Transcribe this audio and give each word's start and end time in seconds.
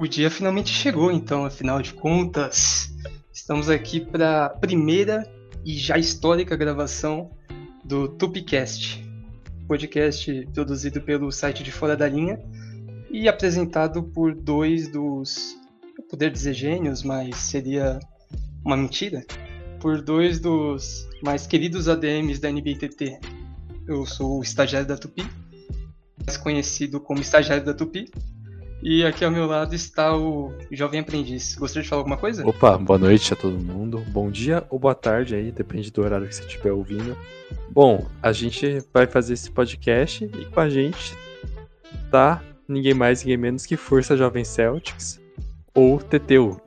O 0.00 0.06
dia 0.06 0.30
finalmente 0.30 0.70
chegou, 0.70 1.10
então, 1.10 1.44
afinal 1.44 1.82
de 1.82 1.92
contas. 1.92 2.94
Estamos 3.32 3.68
aqui 3.68 4.00
para 4.00 4.46
a 4.46 4.48
primeira 4.48 5.28
e 5.64 5.76
já 5.76 5.98
histórica 5.98 6.54
gravação 6.54 7.32
do 7.84 8.06
Tupicast, 8.06 9.04
podcast 9.66 10.48
produzido 10.54 11.00
pelo 11.00 11.32
site 11.32 11.64
de 11.64 11.72
Fora 11.72 11.96
da 11.96 12.08
Linha 12.08 12.38
e 13.10 13.28
apresentado 13.28 14.04
por 14.04 14.36
dois 14.36 14.86
dos, 14.86 15.56
eu 15.98 16.04
poder 16.04 16.30
dizer 16.30 16.54
gênios, 16.54 17.02
mas 17.02 17.34
seria 17.34 17.98
uma 18.64 18.76
mentira, 18.76 19.26
por 19.80 20.00
dois 20.00 20.38
dos 20.38 21.08
mais 21.24 21.44
queridos 21.44 21.88
ADMs 21.88 22.40
da 22.40 22.48
NBTT. 22.50 23.18
Eu 23.88 24.06
sou 24.06 24.38
o 24.38 24.42
estagiário 24.44 24.86
da 24.86 24.96
Tupi, 24.96 25.26
mais 26.24 26.36
conhecido 26.36 27.00
como 27.00 27.20
estagiário 27.20 27.64
da 27.64 27.74
Tupi, 27.74 28.08
e 28.82 29.04
aqui 29.04 29.24
ao 29.24 29.30
meu 29.30 29.46
lado 29.46 29.74
está 29.74 30.16
o 30.16 30.52
jovem 30.70 31.00
aprendiz. 31.00 31.56
Gostaria 31.56 31.82
de 31.82 31.88
falar 31.88 32.00
alguma 32.00 32.16
coisa? 32.16 32.46
Opa, 32.46 32.78
boa 32.78 32.98
noite 32.98 33.32
a 33.32 33.36
todo 33.36 33.58
mundo. 33.58 34.04
Bom 34.08 34.30
dia 34.30 34.64
ou 34.70 34.78
boa 34.78 34.94
tarde 34.94 35.34
aí, 35.34 35.50
depende 35.50 35.90
do 35.90 36.02
horário 36.02 36.28
que 36.28 36.34
você 36.34 36.42
estiver 36.42 36.72
ouvindo. 36.72 37.16
Bom, 37.70 38.06
a 38.22 38.32
gente 38.32 38.82
vai 38.92 39.06
fazer 39.06 39.34
esse 39.34 39.50
podcast 39.50 40.24
e 40.24 40.44
com 40.44 40.60
a 40.60 40.68
gente 40.68 41.16
tá 42.10 42.42
ninguém 42.68 42.94
mais, 42.94 43.22
ninguém 43.22 43.36
menos 43.36 43.66
que 43.66 43.76
Força 43.76 44.16
Jovem 44.16 44.44
Celtics 44.44 45.20
ou 45.74 45.98
Teteu. 45.98 46.60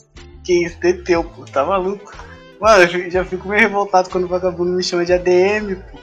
Que 0.43 0.65
isso, 0.65 0.79
Teteu, 0.79 1.23
pô, 1.23 1.45
tá 1.45 1.65
maluco? 1.65 2.11
Mano, 2.59 2.83
eu 2.83 3.09
já 3.09 3.23
fico 3.23 3.47
meio 3.47 3.61
revoltado 3.61 4.09
quando 4.09 4.25
o 4.25 4.27
vagabundo 4.27 4.71
me 4.71 4.83
chama 4.83 5.05
de 5.05 5.13
ADM, 5.13 5.75
pô. 5.89 5.97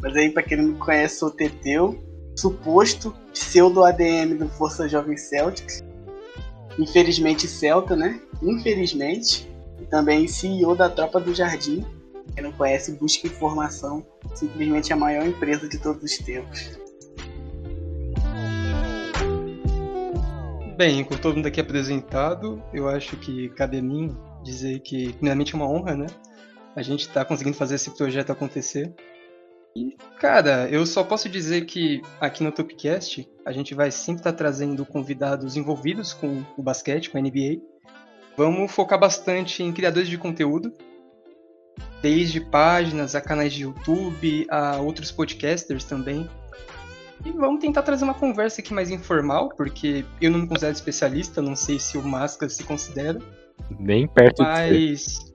Mas 0.00 0.16
aí, 0.16 0.30
pra 0.30 0.42
quem 0.42 0.56
não 0.56 0.64
me 0.64 0.74
conhece, 0.74 1.18
sou 1.18 1.30
Teteu 1.30 2.11
suposto 2.36 3.14
pseudo-ADM 3.32 4.36
do 4.38 4.48
Força 4.48 4.88
Jovem 4.88 5.16
Celtics. 5.16 5.82
Infelizmente 6.78 7.46
Celta, 7.46 7.94
né? 7.94 8.20
Infelizmente. 8.42 9.50
E 9.80 9.84
também 9.86 10.26
CEO 10.26 10.74
da 10.74 10.88
Tropa 10.88 11.20
do 11.20 11.34
Jardim. 11.34 11.84
Quem 12.34 12.42
não 12.42 12.52
conhece, 12.52 12.92
busca 12.92 13.26
informação. 13.26 14.06
Simplesmente 14.34 14.92
a 14.92 14.96
maior 14.96 15.26
empresa 15.26 15.68
de 15.68 15.78
todos 15.78 16.02
os 16.02 16.18
tempos. 16.18 16.78
Bem, 20.76 21.04
com 21.04 21.16
todo 21.16 21.36
mundo 21.36 21.46
aqui 21.46 21.60
apresentado, 21.60 22.62
eu 22.72 22.88
acho 22.88 23.16
que 23.16 23.50
cabe 23.50 23.78
a 23.78 23.82
mim 23.82 24.16
dizer 24.42 24.80
que, 24.80 25.12
primeiramente, 25.12 25.54
é 25.54 25.56
uma 25.56 25.68
honra, 25.68 25.94
né? 25.94 26.06
A 26.74 26.80
gente 26.80 27.06
está 27.06 27.24
conseguindo 27.24 27.56
fazer 27.56 27.74
esse 27.74 27.90
projeto 27.90 28.32
acontecer. 28.32 28.92
E, 29.74 29.96
cara, 30.20 30.68
eu 30.68 30.84
só 30.84 31.02
posso 31.02 31.28
dizer 31.28 31.64
que 31.64 32.02
aqui 32.20 32.44
no 32.44 32.52
Topcast 32.52 33.28
a 33.44 33.52
gente 33.52 33.74
vai 33.74 33.90
sempre 33.90 34.20
estar 34.20 34.32
tá 34.32 34.38
trazendo 34.38 34.84
convidados 34.84 35.56
envolvidos 35.56 36.12
com 36.12 36.44
o 36.56 36.62
basquete, 36.62 37.10
com 37.10 37.18
a 37.18 37.20
NBA. 37.20 37.60
Vamos 38.36 38.70
focar 38.70 38.98
bastante 38.98 39.62
em 39.62 39.72
criadores 39.72 40.08
de 40.08 40.18
conteúdo, 40.18 40.72
desde 42.02 42.40
páginas 42.40 43.14
a 43.14 43.20
canais 43.20 43.52
de 43.52 43.62
YouTube, 43.62 44.46
a 44.50 44.76
outros 44.76 45.10
podcasters 45.10 45.84
também. 45.84 46.28
E 47.24 47.30
vamos 47.30 47.60
tentar 47.60 47.82
trazer 47.82 48.04
uma 48.04 48.14
conversa 48.14 48.60
aqui 48.60 48.74
mais 48.74 48.90
informal, 48.90 49.50
porque 49.56 50.04
eu 50.20 50.30
não 50.30 50.40
me 50.40 50.46
considero 50.46 50.72
especialista, 50.72 51.40
não 51.40 51.54
sei 51.54 51.78
se 51.78 51.96
o 51.96 52.02
Masca 52.02 52.48
se 52.48 52.64
considera. 52.64 53.20
Nem 53.78 54.08
perto 54.08 54.42
mas... 54.42 55.31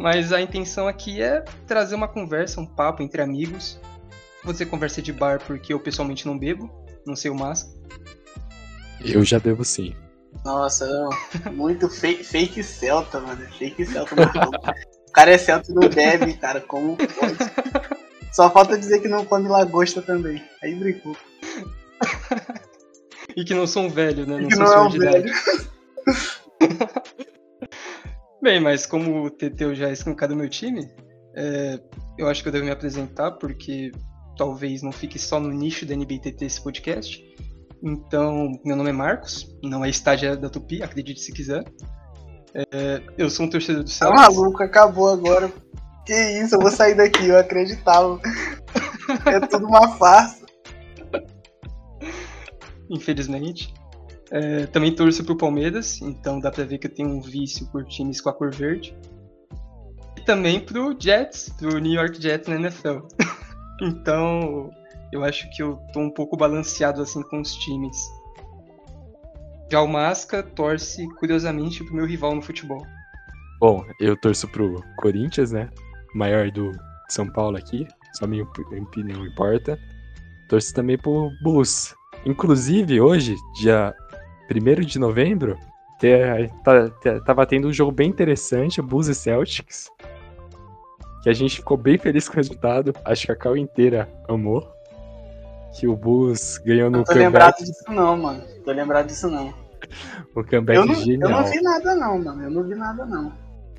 Mas 0.00 0.32
a 0.32 0.40
intenção 0.40 0.88
aqui 0.88 1.20
é 1.20 1.44
trazer 1.66 1.94
uma 1.94 2.08
conversa, 2.08 2.58
um 2.58 2.64
papo 2.64 3.02
entre 3.02 3.20
amigos. 3.20 3.78
Vou 4.42 4.50
dizer 4.50 4.64
conversa 4.64 5.02
de 5.02 5.12
bar 5.12 5.42
porque 5.46 5.74
eu 5.74 5.78
pessoalmente 5.78 6.26
não 6.26 6.38
bebo, 6.38 6.70
não 7.06 7.14
sei 7.14 7.30
o 7.30 7.34
Masca. 7.34 7.68
Eu 9.04 9.22
já 9.22 9.38
bebo 9.38 9.62
sim. 9.62 9.94
Nossa, 10.42 10.86
não. 10.86 11.10
muito 11.52 11.86
fake, 11.90 12.24
fake 12.24 12.62
Celta, 12.64 13.20
mano. 13.20 13.46
Fake 13.58 13.84
Celta 13.84 14.14
O 15.06 15.12
cara 15.12 15.32
é 15.32 15.38
Celta 15.38 15.70
e 15.70 15.74
não 15.74 15.86
bebe, 15.86 16.32
cara. 16.32 16.62
Como 16.62 16.96
pode? 16.96 17.36
Só 18.32 18.48
falta 18.48 18.78
dizer 18.78 19.00
que 19.00 19.08
não 19.08 19.26
come 19.26 19.50
lagosta 19.50 20.00
também. 20.00 20.42
Aí 20.62 20.74
brincou. 20.74 21.14
e 23.36 23.44
que 23.44 23.52
não 23.52 23.66
sou 23.66 23.82
um 23.82 23.90
velho, 23.90 24.24
né? 24.24 24.38
Não 24.38 24.48
que 24.48 24.56
não 24.56 24.72
é 24.72 24.80
um 24.80 24.88
velho. 24.88 25.30
Bem, 28.42 28.58
mas 28.60 28.86
como 28.86 29.24
o 29.24 29.30
Teteu 29.30 29.74
já 29.74 29.88
é 29.88 29.92
escancado 29.92 30.34
meu 30.34 30.48
time, 30.48 30.90
é, 31.36 31.78
eu 32.18 32.26
acho 32.26 32.42
que 32.42 32.48
eu 32.48 32.52
devo 32.52 32.64
me 32.64 32.70
apresentar, 32.70 33.32
porque 33.32 33.92
talvez 34.36 34.82
não 34.82 34.92
fique 34.92 35.18
só 35.18 35.38
no 35.38 35.50
nicho 35.50 35.84
da 35.84 35.94
NBTT 35.94 36.46
esse 36.46 36.62
podcast. 36.62 37.22
Então, 37.82 38.52
meu 38.64 38.76
nome 38.76 38.90
é 38.90 38.92
Marcos, 38.92 39.46
não 39.62 39.84
é 39.84 39.90
estagiário 39.90 40.40
da 40.40 40.48
Tupi, 40.48 40.82
acredite 40.82 41.20
se 41.20 41.32
quiser. 41.32 41.64
É, 42.54 43.02
eu 43.16 43.30
sou 43.30 43.46
um 43.46 43.50
torcedor 43.50 43.84
do 43.84 43.90
Celtics. 43.90 44.24
Tá 44.24 44.30
maluco, 44.30 44.62
acabou 44.62 45.08
agora. 45.08 45.52
Que 46.06 46.42
isso, 46.42 46.54
eu 46.54 46.60
vou 46.60 46.70
sair 46.70 46.94
daqui, 46.94 47.26
eu 47.26 47.38
acreditava. 47.38 48.20
é 49.26 49.40
tudo 49.46 49.66
uma 49.66 49.96
farsa. 49.96 50.46
Infelizmente. 52.88 53.72
É, 54.30 54.66
também 54.66 54.94
torço 54.94 55.24
pro 55.24 55.36
Palmeiras, 55.36 56.00
então 56.00 56.38
dá 56.38 56.50
pra 56.50 56.64
ver 56.64 56.78
que 56.78 56.86
eu 56.86 56.94
tenho 56.94 57.08
um 57.08 57.20
vício 57.20 57.66
por 57.66 57.84
times 57.84 58.20
com 58.20 58.28
a 58.28 58.32
cor 58.32 58.54
verde. 58.54 58.96
E 60.16 60.20
também 60.20 60.60
pro 60.60 60.96
Jets, 60.98 61.48
pro 61.58 61.78
New 61.78 61.92
York 61.92 62.22
Jets 62.22 62.48
na 62.48 62.54
NFL. 62.54 63.00
então, 63.82 64.70
eu 65.12 65.24
acho 65.24 65.50
que 65.50 65.62
eu 65.62 65.76
tô 65.92 66.00
um 66.00 66.10
pouco 66.10 66.36
balanceado 66.36 67.02
assim 67.02 67.22
com 67.22 67.40
os 67.40 67.54
times. 67.56 67.96
Já 69.70 69.80
o 69.82 69.88
Masca 69.88 70.42
torce, 70.42 71.08
curiosamente, 71.16 71.82
pro 71.84 71.94
meu 71.94 72.06
rival 72.06 72.34
no 72.34 72.42
futebol. 72.42 72.84
Bom, 73.60 73.84
eu 74.00 74.16
torço 74.16 74.48
pro 74.48 74.82
Corinthians, 74.98 75.52
né? 75.52 75.68
Maior 76.14 76.50
do 76.50 76.72
São 77.08 77.28
Paulo 77.30 77.56
aqui, 77.56 77.86
só 78.14 78.26
minha 78.26 78.44
opinião 78.44 79.26
importa. 79.26 79.78
Torço 80.48 80.72
também 80.72 80.96
pro 80.96 81.30
Bulls. 81.42 81.94
Inclusive, 82.24 83.00
hoje, 83.00 83.36
dia 83.60 83.94
1 84.50 84.80
de 84.84 84.98
novembro, 84.98 85.56
tá, 86.64 87.20
tava 87.24 87.46
tendo 87.46 87.68
um 87.68 87.72
jogo 87.72 87.92
bem 87.92 88.08
interessante, 88.08 88.82
Bulls 88.82 89.08
e 89.08 89.14
Celtics. 89.14 89.88
Que 91.22 91.28
a 91.28 91.34
gente 91.34 91.56
ficou 91.56 91.76
bem 91.76 91.98
feliz 91.98 92.28
com 92.28 92.34
o 92.34 92.36
resultado. 92.36 92.94
Acho 93.04 93.26
que 93.26 93.32
a 93.32 93.36
cal 93.36 93.56
inteira 93.56 94.08
amou. 94.28 94.66
Que 95.78 95.86
o 95.86 95.94
Bulls 95.94 96.58
ganhou 96.64 96.90
no 96.90 96.98
não 96.98 97.04
tô 97.04 97.12
comeback. 97.12 97.26
lembrado 97.26 97.56
disso 97.58 97.84
não, 97.90 98.16
mano. 98.16 98.42
Tô 98.64 98.72
lembrado 98.72 99.06
disso 99.06 99.30
não. 99.30 99.54
o 100.34 100.42
comeback 100.42 100.78
eu 100.78 100.86
não, 100.86 100.94
genial. 100.94 101.30
Eu 101.30 101.36
não 101.36 101.44
vi 101.44 101.60
nada 101.60 101.94
não, 101.94 102.18
mano. 102.18 102.42
Eu 102.42 102.50
não 102.50 102.62
vi 102.64 102.74
nada 102.74 103.04
não. 103.04 103.32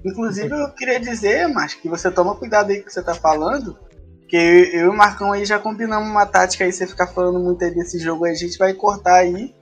Inclusive, 0.05 0.49
eu 0.49 0.69
queria 0.71 0.99
dizer, 0.99 1.47
mas 1.47 1.73
que 1.73 1.89
você 1.89 2.09
toma 2.11 2.35
cuidado 2.35 2.69
aí 2.69 2.81
que 2.81 2.91
você 2.91 3.03
tá 3.03 3.13
falando. 3.13 3.77
Que 4.27 4.37
eu 4.37 4.85
e 4.85 4.87
o 4.87 4.93
Marcão 4.93 5.33
aí 5.33 5.43
já 5.43 5.59
combinamos 5.59 6.09
uma 6.09 6.25
tática 6.25 6.63
aí, 6.63 6.71
você 6.71 6.87
ficar 6.87 7.07
falando 7.07 7.39
muito 7.39 7.63
aí 7.65 7.71
desse 7.71 7.99
jogo 7.99 8.25
aí, 8.25 8.31
a 8.31 8.35
gente 8.35 8.57
vai 8.57 8.73
cortar 8.73 9.15
aí 9.15 9.53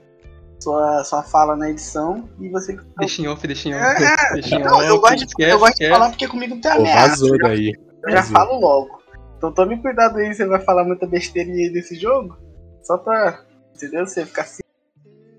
sua, 0.60 1.02
sua 1.04 1.22
fala 1.22 1.56
na 1.56 1.70
edição 1.70 2.28
e 2.38 2.48
você. 2.48 2.78
Deixa 2.98 3.22
em 3.22 3.28
off, 3.28 3.46
deixa 3.46 3.68
em 3.68 3.74
off. 3.74 4.02
É, 4.02 4.32
deixa 4.34 4.56
em 4.56 4.62
não, 4.62 4.76
off, 4.76 4.86
eu 4.86 5.00
gosto, 5.00 5.16
de, 5.16 5.24
esquece, 5.24 5.50
eu 5.50 5.58
gosto 5.58 5.78
de 5.78 5.88
falar 5.88 6.08
porque 6.10 6.28
comigo 6.28 6.54
não 6.54 6.60
tem 6.60 6.70
ameaça. 6.70 7.08
Vazou 7.08 7.38
daí. 7.38 7.72
Eu 8.04 8.12
já 8.12 8.22
falo 8.22 8.60
logo. 8.60 9.00
Então 9.36 9.52
tome 9.52 9.80
cuidado 9.80 10.18
aí, 10.18 10.34
você 10.34 10.46
vai 10.46 10.60
falar 10.60 10.84
muita 10.84 11.06
besteirinha 11.06 11.66
aí 11.66 11.72
desse 11.72 11.96
jogo. 11.96 12.36
Só 12.82 12.98
pra. 12.98 13.42
Entendeu? 13.74 14.06
Você 14.06 14.26
ficar 14.26 14.42
assim. 14.42 14.62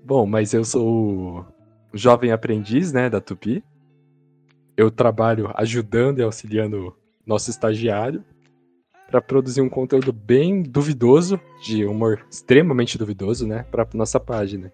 Bom, 0.04 0.26
mas 0.26 0.52
eu 0.52 0.64
sou 0.64 1.46
o 1.92 1.96
jovem 1.96 2.32
aprendiz, 2.32 2.92
né, 2.92 3.08
da 3.08 3.20
Tupi. 3.20 3.64
Eu 4.76 4.90
trabalho 4.90 5.52
ajudando 5.54 6.18
e 6.18 6.22
auxiliando 6.22 6.96
nosso 7.24 7.50
estagiário 7.50 8.24
para 9.08 9.20
produzir 9.20 9.60
um 9.60 9.68
conteúdo 9.68 10.12
bem 10.12 10.62
duvidoso, 10.62 11.38
de 11.62 11.84
humor 11.84 12.24
extremamente 12.30 12.96
duvidoso, 12.96 13.46
né, 13.46 13.64
para 13.70 13.86
nossa 13.94 14.18
página. 14.18 14.72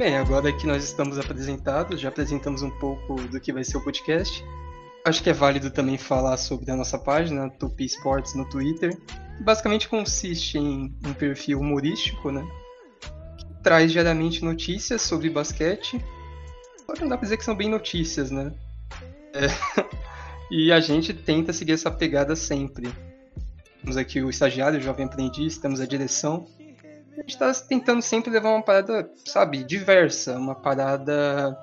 Bem, 0.00 0.16
agora 0.16 0.50
que 0.50 0.66
nós 0.66 0.82
estamos 0.82 1.18
apresentados, 1.18 2.00
já 2.00 2.08
apresentamos 2.08 2.62
um 2.62 2.70
pouco 2.70 3.16
do 3.28 3.38
que 3.38 3.52
vai 3.52 3.62
ser 3.62 3.76
o 3.76 3.84
podcast. 3.84 4.42
Acho 5.04 5.22
que 5.22 5.28
é 5.28 5.32
válido 5.34 5.70
também 5.70 5.98
falar 5.98 6.38
sobre 6.38 6.70
a 6.70 6.74
nossa 6.74 6.98
página, 6.98 7.50
Tupi 7.50 7.84
Sports, 7.84 8.34
no 8.34 8.48
Twitter. 8.48 8.98
Basicamente 9.42 9.90
consiste 9.90 10.56
em 10.56 10.96
um 11.06 11.12
perfil 11.12 11.60
humorístico, 11.60 12.32
né? 12.32 12.42
Que 13.36 13.62
traz 13.62 13.92
diariamente 13.92 14.42
notícias 14.42 15.02
sobre 15.02 15.28
basquete. 15.28 16.02
Que 16.94 17.02
não 17.02 17.08
dá 17.10 17.18
pra 17.18 17.26
dizer 17.26 17.36
que 17.36 17.44
são 17.44 17.54
bem 17.54 17.68
notícias, 17.68 18.30
né? 18.30 18.54
É... 19.34 19.48
e 20.50 20.72
a 20.72 20.80
gente 20.80 21.12
tenta 21.12 21.52
seguir 21.52 21.72
essa 21.72 21.90
pegada 21.90 22.34
sempre. 22.34 22.90
Temos 23.82 23.98
aqui 23.98 24.22
o 24.22 24.30
estagiário, 24.30 24.78
o 24.78 24.82
jovem 24.82 25.04
aprendiz, 25.04 25.58
temos 25.58 25.78
a 25.78 25.84
direção 25.84 26.48
a 27.16 27.20
gente 27.20 27.38
tá 27.38 27.52
tentando 27.52 28.02
sempre 28.02 28.30
levar 28.30 28.50
uma 28.50 28.62
parada, 28.62 29.10
sabe, 29.24 29.64
diversa, 29.64 30.36
uma 30.36 30.54
parada 30.54 31.56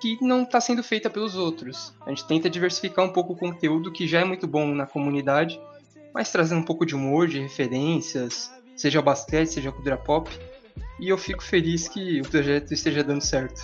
que 0.00 0.18
não 0.20 0.42
está 0.42 0.60
sendo 0.60 0.82
feita 0.82 1.08
pelos 1.08 1.34
outros. 1.34 1.94
A 2.04 2.10
gente 2.10 2.26
tenta 2.26 2.50
diversificar 2.50 3.04
um 3.04 3.12
pouco 3.12 3.32
o 3.32 3.36
conteúdo 3.36 3.90
que 3.90 4.06
já 4.06 4.20
é 4.20 4.24
muito 4.24 4.46
bom 4.46 4.66
na 4.74 4.86
comunidade, 4.86 5.60
mas 6.12 6.30
trazendo 6.30 6.60
um 6.60 6.64
pouco 6.64 6.84
de 6.84 6.94
humor, 6.94 7.26
de 7.26 7.40
referências, 7.40 8.52
seja 8.76 9.00
o 9.00 9.02
basquete, 9.02 9.48
seja 9.48 9.70
a 9.70 9.72
cultura 9.72 9.96
pop. 9.96 10.30
E 11.00 11.08
eu 11.08 11.18
fico 11.18 11.42
feliz 11.42 11.88
que 11.88 12.20
o 12.20 12.28
projeto 12.28 12.72
esteja 12.72 13.02
dando 13.02 13.22
certo. 13.22 13.62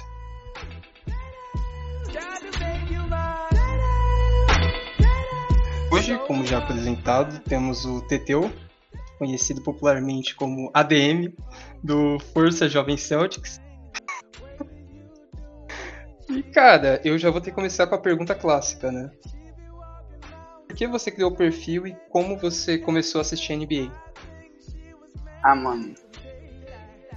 Hoje, 5.93 6.17
como 6.27 6.47
já 6.47 6.59
apresentado, 6.59 7.41
temos 7.41 7.85
o 7.85 8.01
Teteu, 8.03 8.51
conhecido 9.21 9.61
popularmente 9.61 10.35
como 10.35 10.71
ADM, 10.73 11.35
do 11.85 12.19
Força 12.33 12.67
Jovem 12.67 12.97
Celtics. 12.97 13.61
E 16.31 16.43
cara, 16.43 17.03
eu 17.05 17.19
já 17.19 17.31
vou 17.31 17.39
ter 17.39 17.51
que 17.51 17.57
começar 17.57 17.87
com 17.87 17.95
a 17.95 17.99
pergunta 17.99 18.35
clássica, 18.35 18.91
né? 18.91 19.11
Por 20.67 20.75
que 20.75 20.87
você 20.87 21.11
criou 21.11 21.31
o 21.31 21.37
perfil 21.37 21.87
e 21.87 21.95
como 22.09 22.39
você 22.39 22.79
começou 22.79 23.19
a 23.19 23.23
assistir 23.23 23.57
NBA? 23.57 23.93
Ah, 25.43 25.55
mano. 25.55 25.95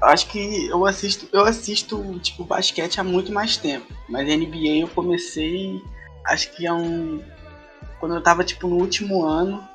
Acho 0.01 0.27
que 0.27 0.67
eu 0.67 0.85
assisto, 0.85 1.29
eu 1.31 1.45
assisto 1.45 2.19
tipo 2.19 2.43
basquete 2.43 2.99
há 2.99 3.03
muito 3.03 3.31
mais 3.31 3.55
tempo, 3.55 3.87
mas 4.09 4.27
NBA 4.27 4.81
eu 4.81 4.87
comecei 4.89 5.81
acho 6.25 6.51
que 6.51 6.67
há 6.67 6.73
um 6.73 7.23
quando 7.99 8.15
eu 8.15 8.21
tava 8.21 8.43
tipo 8.43 8.67
no 8.67 8.75
último 8.75 9.23
ano, 9.23 9.65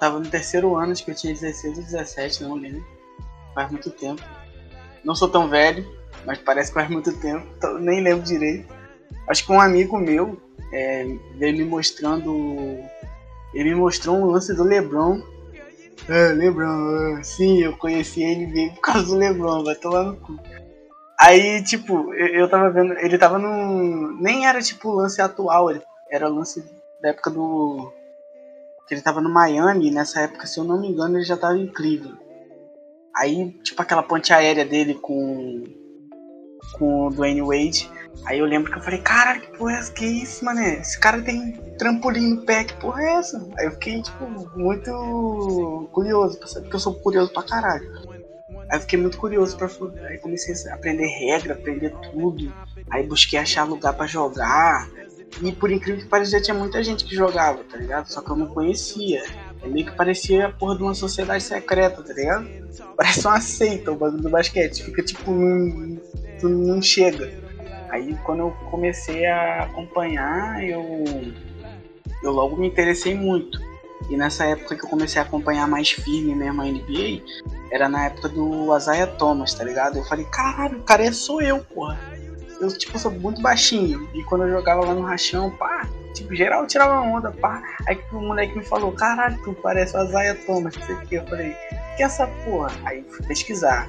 tava 0.00 0.18
no 0.18 0.26
terceiro 0.26 0.74
ano, 0.74 0.92
acho 0.92 1.04
que 1.04 1.10
eu 1.10 1.14
tinha 1.14 1.34
16 1.34 1.78
ou 1.78 1.84
17, 1.84 2.42
não 2.42 2.54
lembro. 2.54 2.84
Faz 3.54 3.70
muito 3.70 3.90
tempo. 3.90 4.22
Não 5.04 5.14
sou 5.14 5.28
tão 5.28 5.48
velho, 5.48 5.86
mas 6.24 6.38
parece 6.38 6.70
que 6.70 6.74
faz 6.74 6.88
muito 6.88 7.12
tempo, 7.20 7.46
então 7.56 7.78
nem 7.78 8.02
lembro 8.02 8.24
direito. 8.24 8.74
Acho 9.28 9.44
que 9.44 9.52
um 9.52 9.60
amigo 9.60 9.98
meu 9.98 10.40
é, 10.72 11.04
veio 11.36 11.56
me 11.56 11.64
mostrando. 11.64 12.80
Ele 13.52 13.70
me 13.70 13.76
mostrou 13.76 14.16
um 14.16 14.26
lance 14.26 14.54
do 14.54 14.64
Lebron. 14.64 15.22
É, 16.08 16.32
Lebron, 16.32 17.22
sim, 17.22 17.62
eu 17.62 17.76
conheci 17.76 18.22
ele 18.22 18.46
veio 18.46 18.72
por 18.72 18.80
causa 18.80 19.06
do 19.06 19.16
Lebron, 19.16 19.62
vai 19.62 19.74
tomar 19.74 20.04
no 20.04 20.16
cu. 20.16 20.40
Aí, 21.20 21.62
tipo, 21.62 22.14
eu, 22.14 22.28
eu 22.28 22.48
tava 22.48 22.70
vendo, 22.70 22.94
ele 22.94 23.18
tava 23.18 23.38
num. 23.38 24.16
Nem 24.18 24.46
era 24.46 24.62
tipo 24.62 24.90
lance 24.90 25.20
atual, 25.20 25.70
ele, 25.70 25.82
era 26.10 26.28
lance 26.28 26.64
da 27.02 27.10
época 27.10 27.30
do. 27.30 27.92
Que 28.90 28.94
ele 28.94 29.02
tava 29.02 29.20
no 29.20 29.32
Miami, 29.32 29.88
nessa 29.92 30.22
época, 30.22 30.48
se 30.48 30.58
eu 30.58 30.64
não 30.64 30.80
me 30.80 30.88
engano, 30.88 31.16
ele 31.16 31.24
já 31.24 31.36
tava 31.36 31.56
em 31.56 31.68
Cleveland. 31.68 32.18
Aí, 33.16 33.52
tipo, 33.62 33.80
aquela 33.80 34.02
ponte 34.02 34.32
aérea 34.32 34.64
dele 34.64 34.94
com. 34.94 35.62
com 36.72 37.06
o 37.06 37.10
Dwayne 37.10 37.40
Wade. 37.40 37.88
Aí 38.26 38.40
eu 38.40 38.46
lembro 38.46 38.72
que 38.72 38.78
eu 38.78 38.82
falei, 38.82 38.98
caralho, 38.98 39.42
que 39.42 39.56
porra 39.56 39.74
é 39.74 39.78
essa? 39.78 39.92
Que 39.92 40.04
isso, 40.04 40.44
mané? 40.44 40.80
Esse 40.80 40.98
cara 40.98 41.22
tem 41.22 41.52
trampolim 41.78 42.34
no 42.34 42.44
pé, 42.44 42.64
que 42.64 42.74
porra 42.80 43.00
é 43.00 43.12
essa? 43.12 43.48
Aí 43.56 43.66
eu 43.66 43.70
fiquei, 43.72 44.02
tipo, 44.02 44.28
muito 44.58 45.88
curioso, 45.92 46.36
porque 46.40 46.74
eu 46.74 46.80
sou 46.80 46.94
curioso 46.94 47.32
pra 47.32 47.44
caralho. 47.44 47.88
Aí 48.68 48.76
eu 48.76 48.80
fiquei 48.80 48.98
muito 48.98 49.18
curioso 49.18 49.56
pra 49.56 49.68
Aí 50.08 50.18
comecei 50.18 50.68
a 50.68 50.74
aprender 50.74 51.06
regra, 51.06 51.54
aprender 51.54 51.94
tudo. 52.10 52.52
Aí 52.90 53.06
busquei 53.06 53.38
achar 53.38 53.62
lugar 53.62 53.92
para 53.92 54.08
jogar. 54.08 54.88
E 55.42 55.52
por 55.52 55.70
incrível 55.70 56.02
que 56.02 56.08
pareça, 56.08 56.40
tinha 56.40 56.54
muita 56.54 56.82
gente 56.82 57.04
que 57.04 57.14
jogava, 57.14 57.64
tá 57.64 57.76
ligado? 57.76 58.06
Só 58.06 58.20
que 58.20 58.30
eu 58.30 58.36
não 58.36 58.46
conhecia. 58.46 59.22
É 59.62 59.68
meio 59.68 59.86
que 59.86 59.96
parecia 59.96 60.46
a 60.46 60.52
porra 60.52 60.76
de 60.76 60.82
uma 60.82 60.94
sociedade 60.94 61.42
secreta, 61.42 62.02
tá 62.02 62.12
ligado? 62.12 62.48
Parece 62.96 63.26
uma 63.26 63.40
seita 63.40 63.92
o 63.92 63.96
bagulho 63.96 64.22
do 64.22 64.30
basquete. 64.30 64.82
Fica 64.82 65.02
tipo, 65.02 65.30
não, 65.30 66.00
não 66.42 66.82
chega. 66.82 67.32
Aí 67.88 68.16
quando 68.24 68.40
eu 68.40 68.50
comecei 68.70 69.26
a 69.26 69.64
acompanhar, 69.64 70.62
eu, 70.64 71.04
eu 72.22 72.32
logo 72.32 72.56
me 72.56 72.66
interessei 72.66 73.14
muito. 73.14 73.58
E 74.08 74.16
nessa 74.16 74.44
época 74.44 74.76
que 74.76 74.84
eu 74.84 74.88
comecei 74.88 75.20
a 75.20 75.24
acompanhar 75.24 75.66
mais 75.68 75.90
firme 75.90 76.34
mesmo 76.34 76.62
a 76.62 76.64
NBA, 76.64 77.22
era 77.70 77.88
na 77.88 78.06
época 78.06 78.28
do 78.28 78.76
Isaiah 78.76 79.06
Thomas, 79.06 79.54
tá 79.54 79.64
ligado? 79.64 79.98
Eu 79.98 80.04
falei, 80.04 80.24
caralho, 80.26 80.78
o 80.78 80.82
cara 80.82 81.04
é 81.04 81.12
sou 81.12 81.40
eu, 81.40 81.60
porra. 81.64 81.98
Eu, 82.60 82.68
tipo, 82.76 82.98
sou 82.98 83.10
muito 83.10 83.40
baixinho. 83.40 84.08
E 84.14 84.22
quando 84.24 84.44
eu 84.44 84.50
jogava 84.50 84.84
lá 84.84 84.94
no 84.94 85.00
rachão, 85.00 85.50
pá, 85.50 85.88
tipo, 86.14 86.34
geral 86.34 86.66
tirava 86.66 87.00
onda, 87.00 87.30
pá. 87.30 87.62
Aí 87.86 87.96
que 87.96 88.14
o 88.14 88.20
moleque 88.20 88.58
me 88.58 88.64
falou, 88.64 88.92
caralho, 88.92 89.40
tu 89.42 89.54
parece 89.54 89.96
o 89.96 90.04
Isaiah 90.04 90.34
Thomas, 90.46 90.76
não 90.76 90.86
sei 90.86 90.94
o 90.94 91.00
que. 91.00 91.14
Eu 91.14 91.26
falei, 91.26 91.56
que 91.96 92.02
é 92.02 92.06
essa 92.06 92.26
porra? 92.44 92.70
Aí 92.84 93.02
fui 93.08 93.26
pesquisar. 93.26 93.88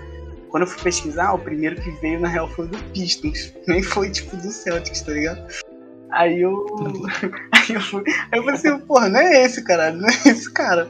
Quando 0.50 0.64
eu 0.64 0.68
fui 0.68 0.84
pesquisar, 0.84 1.34
o 1.34 1.40
primeiro 1.40 1.82
que 1.82 1.92
veio 2.02 2.20
na 2.20 2.28
real 2.28 2.48
foi 2.50 2.68
do 2.68 2.78
Pistons. 2.92 3.54
Nem 3.68 3.84
foi 3.84 4.10
tipo 4.10 4.38
do 4.38 4.52
Celtics, 4.52 5.02
tá 5.02 5.12
ligado? 5.12 5.46
Aí 6.12 6.42
eu. 6.42 6.66
aí 7.52 7.76
eu 7.76 7.82
fui. 7.82 8.04
Aí 8.32 8.40
eu 8.40 8.44
falei 8.44 8.56
assim, 8.56 8.80
porra, 8.86 9.10
não 9.10 9.20
é 9.20 9.44
esse, 9.44 9.64
cara, 9.64 9.92
não 9.92 10.08
é 10.08 10.12
esse 10.12 10.52
cara. 10.52 10.90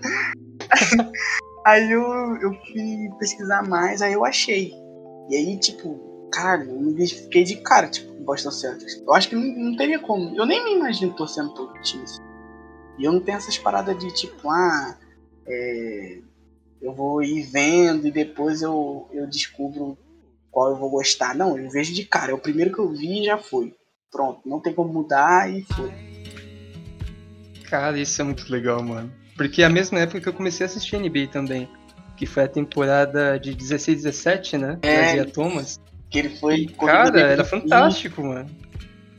aí 1.66 1.92
eu, 1.92 2.04
eu 2.42 2.54
fui 2.54 3.10
pesquisar 3.20 3.68
mais, 3.68 4.02
aí 4.02 4.14
eu 4.14 4.24
achei. 4.24 4.72
E 5.30 5.36
aí, 5.36 5.60
tipo, 5.60 6.11
cara, 6.32 6.64
eu 6.64 6.80
me 6.80 7.08
fiquei 7.08 7.44
de 7.44 7.58
cara, 7.58 7.88
tipo, 7.88 8.12
Boston 8.24 8.52
Celtics. 8.52 9.02
Eu 9.06 9.14
acho 9.14 9.30
que 9.30 9.36
não, 9.36 9.44
não 9.44 9.76
teria 9.76 10.00
como. 10.00 10.36
Eu 10.36 10.46
nem 10.46 10.64
me 10.64 10.76
imagino 10.76 11.14
torcendo 11.14 11.54
todo 11.54 11.80
time. 11.82 12.06
E 12.98 13.04
eu 13.04 13.12
não 13.12 13.20
tenho 13.20 13.38
essas 13.38 13.58
paradas 13.58 13.98
de 13.98 14.14
tipo, 14.14 14.50
ah, 14.50 14.98
é, 15.48 16.20
eu 16.82 16.94
vou 16.94 17.22
ir 17.22 17.44
vendo 17.44 18.08
e 18.08 18.12
depois 18.12 18.62
eu, 18.62 19.10
eu 19.12 19.28
descubro 19.28 19.98
qual 20.50 20.70
eu 20.70 20.78
vou 20.78 20.90
gostar. 20.90 21.36
Não, 21.36 21.58
eu 21.58 21.70
vejo 21.70 21.94
de 21.94 22.06
cara. 22.06 22.32
É 22.32 22.36
o 22.36 22.40
primeiro 22.40 22.74
que 22.74 22.80
eu 22.80 22.90
vi 22.90 23.22
e 23.22 23.26
já 23.26 23.38
foi. 23.38 23.74
Pronto, 24.12 24.42
não 24.46 24.60
tem 24.60 24.74
como 24.74 24.92
mudar 24.92 25.50
e 25.52 25.64
foi. 25.64 25.92
Cara, 27.70 27.98
isso 27.98 28.22
é 28.22 28.26
muito 28.26 28.52
legal, 28.52 28.84
mano. 28.84 29.12
Porque 29.38 29.62
é 29.62 29.66
a 29.66 29.70
mesma 29.70 30.00
época 30.00 30.20
que 30.20 30.28
eu 30.28 30.34
comecei 30.34 30.66
a 30.66 30.70
assistir 30.70 30.98
NBA 30.98 31.28
também. 31.32 31.70
Que 32.18 32.26
foi 32.26 32.44
a 32.44 32.48
temporada 32.48 33.40
de 33.40 33.56
16 33.56 34.04
17, 34.04 34.58
né? 34.58 34.80
É, 34.82 34.96
Trazia 34.96 35.26
Thomas. 35.26 35.80
Que 36.12 36.20
ele 36.20 36.30
foi. 36.38 36.68
Cara, 36.68 37.20
era 37.20 37.46
fantástico, 37.46 38.22
mano. 38.22 38.50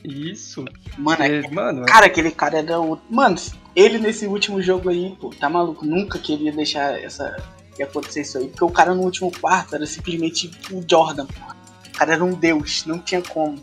Isso. 0.04 0.64
Mano, 0.98 1.22
é, 1.22 1.48
mano, 1.50 1.86
cara, 1.86 2.06
aquele 2.06 2.30
cara 2.30 2.58
era 2.58 2.78
o. 2.78 2.98
Mano, 3.08 3.36
ele 3.74 3.98
nesse 3.98 4.26
último 4.26 4.60
jogo 4.60 4.90
aí, 4.90 5.16
pô, 5.18 5.30
tá 5.30 5.48
maluco? 5.48 5.86
Nunca 5.86 6.18
queria 6.18 6.52
deixar 6.52 7.00
essa. 7.02 7.36
que 7.74 7.82
acontecer 7.82 8.20
isso 8.20 8.38
aí. 8.38 8.48
Porque 8.48 8.64
o 8.64 8.70
cara 8.70 8.94
no 8.94 9.02
último 9.02 9.32
quarto 9.40 9.74
era 9.74 9.86
simplesmente 9.86 10.50
o 10.70 10.84
Jordan, 10.88 11.26
pô. 11.26 11.52
O 11.88 11.92
cara 11.92 12.12
era 12.12 12.24
um 12.24 12.34
deus, 12.34 12.84
não 12.84 12.98
tinha 12.98 13.22
como. 13.22 13.58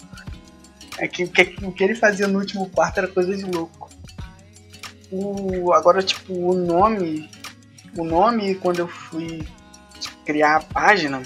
É 0.98 1.08
que, 1.08 1.28
que 1.28 1.56
o 1.64 1.72
que 1.72 1.84
ele 1.84 1.96
fazia 1.96 2.28
no 2.28 2.40
último 2.40 2.68
quarto 2.70 2.98
era 2.98 3.08
coisa 3.08 3.36
de 3.38 3.46
louco. 3.46 3.90
O, 5.12 5.72
agora, 5.74 6.02
tipo, 6.02 6.34
o 6.34 6.54
nome. 6.54 7.30
O 7.98 8.04
nome, 8.04 8.56
quando 8.56 8.80
eu 8.80 8.88
fui 8.88 9.46
criar 10.26 10.58
a 10.58 10.62
página, 10.62 11.22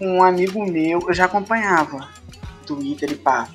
um 0.00 0.22
amigo 0.22 0.64
meu, 0.70 1.00
eu 1.06 1.14
já 1.14 1.26
acompanhava 1.26 2.08
Twitter 2.66 3.12
e 3.12 3.16
pá 3.16 3.48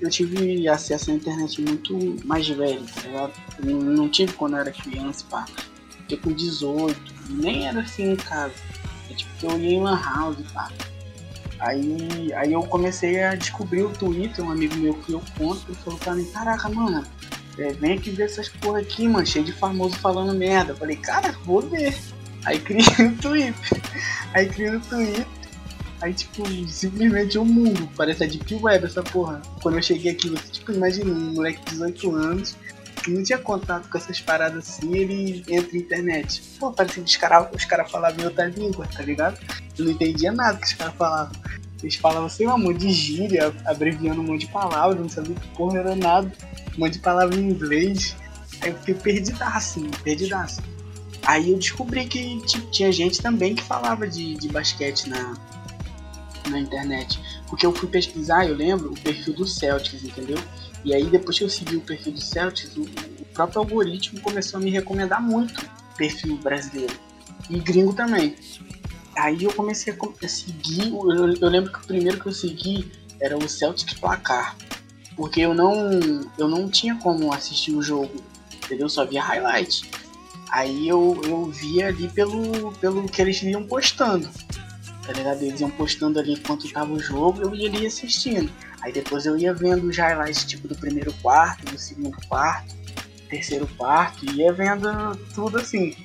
eu 0.00 0.10
tive 0.10 0.68
acesso 0.68 1.10
à 1.10 1.14
internet 1.14 1.60
muito 1.62 2.16
mais 2.26 2.46
velho, 2.48 2.84
tá 2.94 3.02
ligado? 3.02 3.32
Eu 3.64 3.80
não 3.80 4.08
tive 4.08 4.32
quando 4.34 4.54
eu 4.54 4.60
era 4.60 4.70
criança, 4.70 5.24
pá. 5.30 5.46
Eu 6.10 6.18
com 6.18 6.32
18, 6.32 7.00
nem 7.30 7.66
era 7.66 7.80
assim 7.80 8.12
em 8.12 8.16
casa. 8.16 8.54
É 9.10 9.14
tipo 9.14 9.30
que 9.38 9.46
eu 9.46 9.58
ia 9.58 9.76
em 9.76 9.82
Lan 9.82 10.00
House, 10.00 10.38
pá. 10.52 10.70
Aí, 11.60 12.32
aí 12.34 12.52
eu 12.52 12.62
comecei 12.62 13.22
a 13.22 13.34
descobrir 13.34 13.82
o 13.82 13.90
Twitter, 13.90 14.44
um 14.44 14.50
amigo 14.50 14.76
meu 14.76 14.94
criou 14.94 15.22
conta, 15.36 15.60
ele 15.68 15.78
falou 15.78 15.98
pra 15.98 16.14
mim, 16.14 16.24
caraca, 16.30 16.68
mano, 16.68 17.04
é, 17.58 17.72
vem 17.72 17.94
aqui 17.94 18.10
ver 18.10 18.24
essas 18.24 18.48
porra 18.48 18.80
aqui, 18.80 19.08
mano, 19.08 19.26
cheio 19.26 19.44
de 19.44 19.52
famoso 19.52 19.96
falando 19.96 20.36
merda. 20.36 20.72
Eu 20.72 20.76
falei, 20.76 20.96
cara, 20.96 21.32
vou 21.44 21.60
ver. 21.60 21.96
Aí 22.44 22.60
criei 22.60 22.84
o 23.06 23.16
Twitter. 23.16 23.54
Aí 24.34 24.48
criei 24.48 24.76
o 24.76 24.80
Twitter. 24.80 25.26
Aí, 26.00 26.14
tipo, 26.14 26.46
simplesmente 26.68 27.38
um 27.38 27.44
mundo. 27.44 27.88
Parece 27.96 28.24
a 28.24 28.26
Deep 28.26 28.54
Web 28.54 28.86
essa 28.86 29.02
porra. 29.02 29.42
Quando 29.62 29.76
eu 29.76 29.82
cheguei 29.82 30.12
aqui, 30.12 30.28
você, 30.28 30.52
tipo, 30.52 30.72
imagina 30.72 31.10
um 31.10 31.34
moleque 31.34 31.58
de 31.64 31.70
18 31.72 32.14
anos 32.14 32.56
que 33.02 33.10
não 33.10 33.22
tinha 33.22 33.38
contato 33.38 33.88
com 33.88 33.96
essas 33.96 34.20
paradas 34.20 34.68
assim, 34.68 34.94
ele 34.94 35.44
entra 35.48 35.72
na 35.72 35.78
internet. 35.78 36.42
Pô, 36.58 36.72
parecia 36.72 37.02
que 37.02 37.08
os 37.08 37.16
caras 37.16 37.64
cara 37.64 37.84
falavam 37.84 38.20
em 38.20 38.24
outra 38.24 38.46
língua, 38.46 38.86
tá 38.86 39.02
ligado? 39.02 39.38
Eu 39.78 39.84
não 39.84 39.92
entendia 39.92 40.32
nada 40.32 40.58
que 40.58 40.66
os 40.66 40.72
caras 40.72 40.94
falavam. 40.94 41.32
Eles 41.82 41.94
falavam 41.94 42.26
assim, 42.26 42.46
um 42.46 42.58
monte 42.58 42.78
de 42.78 42.92
gíria, 42.92 43.54
abreviando 43.64 44.20
um 44.20 44.24
monte 44.24 44.46
de 44.46 44.52
palavras, 44.52 45.00
não 45.00 45.08
sabia 45.08 45.34
que 45.34 45.48
porra 45.56 45.78
era 45.78 45.94
nada. 45.94 46.30
Um 46.76 46.80
monte 46.80 46.94
de 46.94 46.98
palavra 46.98 47.36
em 47.36 47.48
inglês. 47.48 48.16
Aí 48.60 48.70
eu 48.70 48.76
fiquei 48.78 48.94
perdidaço, 48.94 49.80
perdidaço. 50.02 50.60
Aí 51.24 51.50
eu 51.50 51.58
descobri 51.58 52.06
que 52.06 52.40
tipo, 52.46 52.70
tinha 52.70 52.90
gente 52.90 53.20
também 53.20 53.54
que 53.54 53.62
falava 53.62 54.06
de, 54.08 54.34
de 54.34 54.48
basquete 54.48 55.08
na, 55.08 55.34
na 56.50 56.58
internet. 56.58 57.20
Porque 57.48 57.64
eu 57.64 57.72
fui 57.72 57.88
pesquisar, 57.88 58.46
eu 58.46 58.54
lembro, 58.54 58.92
o 58.92 59.00
perfil 59.00 59.34
do 59.34 59.46
Celtics, 59.46 60.04
entendeu? 60.04 60.38
E 60.84 60.94
aí 60.94 61.04
depois 61.04 61.38
que 61.38 61.44
eu 61.44 61.48
segui 61.48 61.76
o 61.76 61.80
perfil 61.80 62.12
do 62.12 62.20
Celtics, 62.20 62.76
o, 62.76 62.82
o 62.82 63.24
próprio 63.34 63.60
algoritmo 63.60 64.20
começou 64.20 64.58
a 64.58 64.62
me 64.62 64.70
recomendar 64.70 65.22
muito 65.22 65.64
perfil 65.96 66.36
brasileiro. 66.38 66.94
E 67.50 67.58
gringo 67.58 67.92
também. 67.92 68.36
Aí 69.16 69.44
eu 69.44 69.52
comecei 69.52 69.92
a 69.92 70.28
seguir, 70.28 70.92
eu, 70.92 71.34
eu 71.34 71.48
lembro 71.48 71.72
que 71.72 71.80
o 71.80 71.86
primeiro 71.86 72.20
que 72.20 72.26
eu 72.26 72.32
segui 72.32 72.92
era 73.20 73.36
o 73.36 73.48
Celtics 73.48 73.94
Placar. 73.94 74.56
Porque 75.16 75.40
eu 75.40 75.52
não, 75.52 75.90
eu 76.38 76.46
não 76.46 76.68
tinha 76.68 76.94
como 76.96 77.32
assistir 77.32 77.72
o 77.72 77.82
jogo, 77.82 78.22
entendeu? 78.64 78.88
Só 78.88 79.04
via 79.04 79.22
highlight. 79.22 79.90
Aí 80.50 80.88
eu, 80.88 81.20
eu 81.24 81.46
via 81.46 81.88
ali 81.88 82.08
pelo, 82.08 82.72
pelo 82.74 83.08
que 83.08 83.20
eles 83.20 83.42
iam 83.42 83.66
postando. 83.66 84.28
Tá 85.08 85.14
ligado? 85.14 85.42
Eles 85.42 85.58
iam 85.62 85.70
postando 85.70 86.18
ali 86.18 86.34
enquanto 86.34 86.70
tava 86.70 86.92
o 86.92 87.00
jogo, 87.00 87.40
eu 87.40 87.54
ia 87.54 87.66
ali 87.66 87.86
assistindo. 87.86 88.52
Aí 88.82 88.92
depois 88.92 89.24
eu 89.24 89.38
ia 89.38 89.54
vendo 89.54 89.88
os 89.88 89.96
highlights 89.96 90.44
tipo 90.44 90.68
do 90.68 90.74
primeiro 90.74 91.14
quarto, 91.22 91.64
do 91.64 91.78
segundo 91.78 92.14
quarto, 92.28 92.76
terceiro 93.30 93.66
quarto, 93.78 94.26
ia 94.26 94.52
vendo 94.52 95.16
tudo 95.34 95.56
assim. 95.56 95.96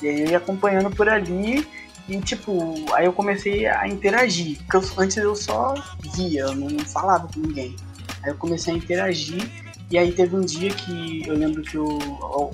E 0.00 0.06
aí 0.06 0.20
eu 0.20 0.30
ia 0.30 0.36
acompanhando 0.36 0.94
por 0.94 1.08
ali 1.08 1.66
e 2.08 2.20
tipo, 2.20 2.72
aí 2.94 3.06
eu 3.06 3.12
comecei 3.12 3.66
a 3.66 3.88
interagir. 3.88 4.58
Porque 4.58 4.76
eu, 4.76 5.02
antes 5.02 5.16
eu 5.16 5.34
só 5.34 5.74
via, 6.14 6.42
eu 6.42 6.54
não 6.54 6.78
falava 6.84 7.26
com 7.26 7.40
ninguém. 7.40 7.74
Aí 8.22 8.30
eu 8.30 8.36
comecei 8.36 8.74
a 8.74 8.76
interagir 8.76 9.50
e 9.90 9.98
aí 9.98 10.12
teve 10.12 10.36
um 10.36 10.42
dia 10.42 10.70
que 10.70 11.26
eu 11.26 11.34
lembro 11.34 11.62
que 11.62 11.76
o, 11.76 11.98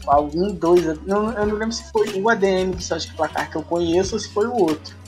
algum 0.07 0.55
dois, 0.55 0.87
não, 1.07 1.31
eu 1.33 1.47
não 1.47 1.57
lembro 1.57 1.73
se 1.73 1.85
foi 1.93 2.19
o 2.19 2.31
ADM 2.31 2.71
do 2.71 2.81
Celtic 2.81 3.15
Placar 3.15 3.51
que 3.51 3.57
eu 3.57 3.63
conheço 3.63 4.15
ou 4.15 4.19
se 4.19 4.33
foi 4.33 4.47
o 4.47 4.55
outro. 4.55 5.02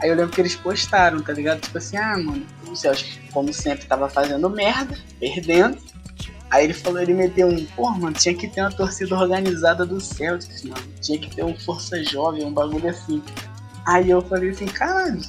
Aí 0.00 0.10
eu 0.10 0.16
lembro 0.16 0.32
que 0.32 0.40
eles 0.40 0.54
postaram, 0.54 1.20
tá 1.20 1.32
ligado? 1.32 1.60
Tipo 1.60 1.78
assim, 1.78 1.96
ah, 1.96 2.16
mano, 2.18 2.44
o 2.68 2.76
Celtic, 2.76 3.30
como 3.32 3.52
sempre, 3.52 3.86
tava 3.86 4.08
fazendo 4.08 4.48
merda, 4.50 4.98
perdendo. 5.18 5.78
Aí 6.50 6.64
ele 6.64 6.74
falou, 6.74 7.00
ele 7.00 7.14
meteu 7.14 7.48
um, 7.48 7.64
pô, 7.64 7.90
mano, 7.90 8.12
tinha 8.12 8.34
que 8.34 8.46
ter 8.46 8.60
uma 8.60 8.70
torcida 8.70 9.14
organizada 9.16 9.84
do 9.84 10.00
Celtics, 10.00 10.62
mano. 10.64 10.82
Tinha 11.00 11.18
que 11.18 11.34
ter 11.34 11.44
um 11.44 11.56
Força 11.56 12.02
Jovem, 12.04 12.44
um 12.44 12.52
bagulho 12.52 12.88
assim. 12.88 13.22
Aí 13.86 14.10
eu 14.10 14.22
falei 14.22 14.50
assim, 14.50 14.66
caralho. 14.66 15.20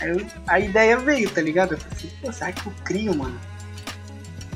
Aí 0.00 0.10
eu, 0.10 0.26
a 0.46 0.60
ideia 0.60 0.98
veio, 0.98 1.30
tá 1.30 1.40
ligado? 1.40 1.72
Eu 1.72 1.78
falei 1.78 1.96
assim, 1.96 2.10
pô, 2.20 2.32
será 2.32 2.52
que 2.52 2.66
eu 2.66 2.72
crio, 2.84 3.16
mano? 3.16 3.38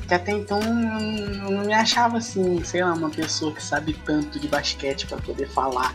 que 0.09 0.15
até 0.15 0.33
então 0.33 0.59
eu 0.63 1.51
não 1.51 1.65
me 1.67 1.75
achava 1.75 2.17
assim, 2.17 2.65
sei 2.65 2.83
lá, 2.83 2.95
uma 2.95 3.11
pessoa 3.11 3.55
que 3.55 3.63
sabe 3.63 3.93
tanto 4.07 4.41
de 4.41 4.49
basquete 4.49 5.07
para 5.07 5.19
poder 5.19 5.47
falar 5.51 5.95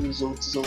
os 0.00 0.22
outros 0.22 0.54
ou, 0.54 0.64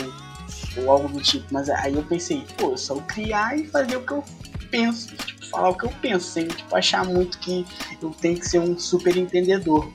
ou 0.76 0.90
algo 0.90 1.08
do 1.08 1.22
tipo. 1.22 1.46
Mas 1.50 1.68
aí 1.68 1.94
eu 1.94 2.02
pensei, 2.02 2.44
pô, 2.56 2.76
só 2.76 2.96
criar 2.96 3.58
e 3.58 3.66
fazer 3.66 3.96
o 3.96 4.02
que 4.02 4.12
eu 4.12 4.24
penso, 4.70 5.14
tipo, 5.16 5.46
falar 5.46 5.68
o 5.68 5.76
que 5.76 5.84
eu 5.84 5.92
penso, 6.00 6.26
sem 6.30 6.48
tipo, 6.48 6.74
achar 6.74 7.04
muito 7.04 7.38
que 7.38 7.64
eu 8.00 8.10
tenho 8.10 8.38
que 8.38 8.46
ser 8.46 8.58
um 8.58 8.78
super 8.78 9.16
entendedor. 9.16 9.90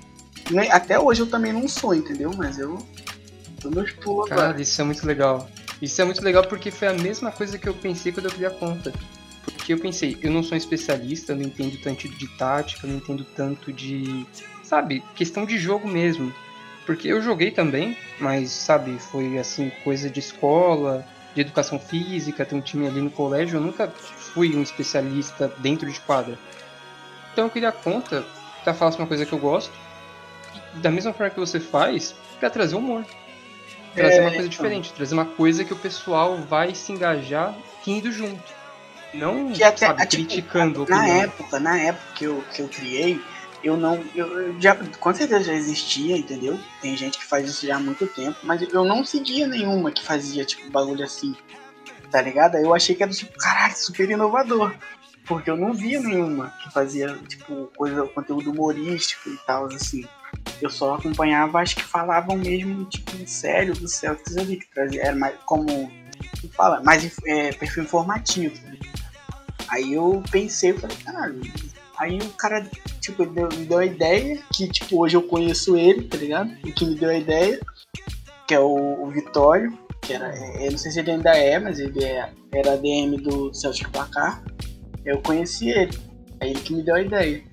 Até 0.71 0.99
hoje 0.99 1.21
eu 1.21 1.27
também 1.27 1.51
não 1.51 1.67
sou, 1.67 1.93
entendeu? 1.93 2.31
Mas 2.37 2.57
eu 2.57 2.77
tô 3.59 3.69
meus 3.69 3.91
pulos 3.91 4.31
agora. 4.31 4.49
Cara, 4.49 4.61
isso 4.61 4.79
é 4.79 4.83
muito 4.83 5.05
legal. 5.05 5.49
Isso 5.81 6.01
é 6.01 6.05
muito 6.05 6.23
legal 6.23 6.43
porque 6.43 6.71
foi 6.71 6.87
a 6.87 6.93
mesma 6.93 7.31
coisa 7.31 7.57
que 7.57 7.67
eu 7.67 7.73
pensei 7.73 8.11
quando 8.11 8.27
eu 8.27 8.31
criei 8.31 8.47
a 8.47 8.51
conta. 8.51 8.93
Porque 9.43 9.73
eu 9.73 9.79
pensei, 9.79 10.17
eu 10.21 10.31
não 10.31 10.41
sou 10.41 10.53
um 10.53 10.57
especialista, 10.57 11.33
eu 11.33 11.37
não 11.37 11.43
entendo 11.43 11.77
tanto 11.81 12.07
de 12.07 12.27
tática, 12.37 12.85
eu 12.85 12.91
não 12.91 12.97
entendo 12.97 13.25
tanto 13.35 13.73
de. 13.73 14.25
Sabe, 14.63 15.03
questão 15.15 15.45
de 15.45 15.57
jogo 15.57 15.87
mesmo. 15.87 16.33
Porque 16.87 17.09
eu 17.09 17.21
joguei 17.21 17.51
também, 17.51 17.97
mas, 18.17 18.49
sabe, 18.49 18.97
foi 18.97 19.37
assim, 19.37 19.69
coisa 19.83 20.09
de 20.09 20.21
escola, 20.21 21.05
de 21.35 21.41
educação 21.41 21.77
física, 21.77 22.45
tem 22.45 22.57
um 22.57 22.61
time 22.61 22.87
ali 22.87 23.01
no 23.01 23.11
colégio, 23.11 23.57
eu 23.57 23.61
nunca 23.61 23.89
fui 23.89 24.55
um 24.55 24.63
especialista 24.63 25.51
dentro 25.57 25.91
de 25.91 25.99
quadra. 25.99 26.39
Então 27.33 27.45
eu 27.45 27.51
queria 27.51 27.73
conta 27.73 28.25
pra 28.63 28.73
falar 28.73 28.95
uma 28.95 29.05
coisa 29.05 29.25
que 29.25 29.33
eu 29.33 29.37
gosto, 29.37 29.73
da 30.75 30.89
mesma 30.89 31.11
forma 31.11 31.29
que 31.29 31.39
você 31.39 31.59
faz, 31.59 32.15
para 32.39 32.49
trazer 32.49 32.77
humor. 32.77 33.05
Trazer 33.93 34.19
é, 34.19 34.21
uma 34.21 34.31
coisa 34.31 34.47
então. 34.47 34.49
diferente, 34.49 34.93
trazer 34.93 35.13
uma 35.13 35.25
coisa 35.25 35.65
que 35.65 35.73
o 35.73 35.77
pessoal 35.77 36.37
vai 36.37 36.73
se 36.73 36.93
engajar 36.93 37.53
indo 37.85 38.11
junto. 38.13 38.55
Não 39.13 39.51
que 39.51 39.63
até, 39.63 39.87
sabe, 39.87 40.05
tipo, 40.07 40.23
criticando. 40.23 40.85
Na 40.87 41.07
época, 41.07 41.59
na 41.59 41.77
época 41.79 42.05
que 42.15 42.23
eu, 42.23 42.43
que 42.53 42.61
eu 42.61 42.67
criei, 42.69 43.21
eu 43.63 43.75
não. 43.75 44.03
Eu, 44.15 44.59
já, 44.59 44.75
com 44.75 45.13
certeza 45.13 45.45
já 45.45 45.53
existia, 45.53 46.17
entendeu? 46.17 46.59
Tem 46.81 46.95
gente 46.95 47.17
que 47.17 47.25
faz 47.25 47.49
isso 47.49 47.65
já 47.65 47.77
há 47.77 47.79
muito 47.79 48.05
tempo, 48.07 48.37
mas 48.43 48.61
eu 48.61 48.83
não 48.83 49.03
seguia 49.03 49.47
nenhuma 49.47 49.91
que 49.91 50.03
fazia, 50.03 50.45
tipo, 50.45 50.69
bagulho 50.71 51.03
assim. 51.03 51.35
Tá 52.11 52.21
ligado? 52.21 52.55
Eu 52.55 52.73
achei 52.73 52.95
que 52.95 53.03
era 53.03 53.11
tipo, 53.11 53.37
caralho, 53.37 53.75
super 53.75 54.09
inovador. 54.09 54.73
Porque 55.25 55.49
eu 55.49 55.57
não 55.57 55.73
via 55.73 55.99
nenhuma 55.99 56.53
que 56.63 56.71
fazia, 56.71 57.17
tipo, 57.27 57.69
coisa, 57.75 58.07
conteúdo 58.07 58.51
humorístico 58.51 59.29
e 59.29 59.37
tal, 59.45 59.65
assim. 59.65 60.05
Eu 60.61 60.69
só 60.69 60.95
acompanhava 60.95 61.61
as 61.61 61.73
que 61.73 61.83
falavam 61.83 62.37
mesmo, 62.37 62.85
tipo, 62.85 63.27
sério 63.27 63.73
do 63.73 63.87
Celtics 63.87 64.37
ali, 64.37 64.57
que 64.57 64.67
trazia, 64.73 65.03
era 65.03 65.15
mais 65.15 65.35
como. 65.45 65.91
Fala, 66.55 66.81
mais 66.81 67.11
é, 67.25 67.51
perfil 67.51 67.83
informativo. 67.83 68.55
Né? 68.65 68.77
Aí 69.67 69.93
eu 69.93 70.23
pensei, 70.31 70.73
falei, 70.73 70.95
caralho. 70.97 71.41
Aí 71.99 72.19
o 72.19 72.29
cara, 72.31 72.65
tipo, 73.01 73.25
deu, 73.25 73.49
me 73.49 73.65
deu 73.65 73.79
a 73.79 73.85
ideia, 73.85 74.39
que 74.53 74.67
tipo, 74.67 74.99
hoje 74.99 75.17
eu 75.17 75.23
conheço 75.23 75.75
ele, 75.75 76.03
tá 76.03 76.17
ligado? 76.17 76.51
O 76.63 76.71
que 76.71 76.85
me 76.85 76.95
deu 76.95 77.09
a 77.09 77.17
ideia, 77.17 77.59
que 78.47 78.53
é 78.53 78.59
o, 78.59 79.03
o 79.03 79.09
Vitório, 79.09 79.77
que 80.01 80.13
era. 80.13 80.33
Eu 80.61 80.71
não 80.71 80.77
sei 80.77 80.91
se 80.91 80.99
ele 80.99 81.11
ainda 81.11 81.31
é, 81.35 81.59
mas 81.59 81.79
ele 81.79 82.03
é, 82.03 82.29
era 82.53 82.73
ADM 82.73 83.17
do 83.21 83.53
Celtic 83.53 83.89
Placar. 83.89 84.43
Eu 85.03 85.21
conheci 85.21 85.69
ele. 85.69 85.97
Aí 86.39 86.51
ele 86.51 86.61
que 86.61 86.73
me 86.73 86.83
deu 86.83 86.95
a 86.95 87.01
ideia. 87.01 87.43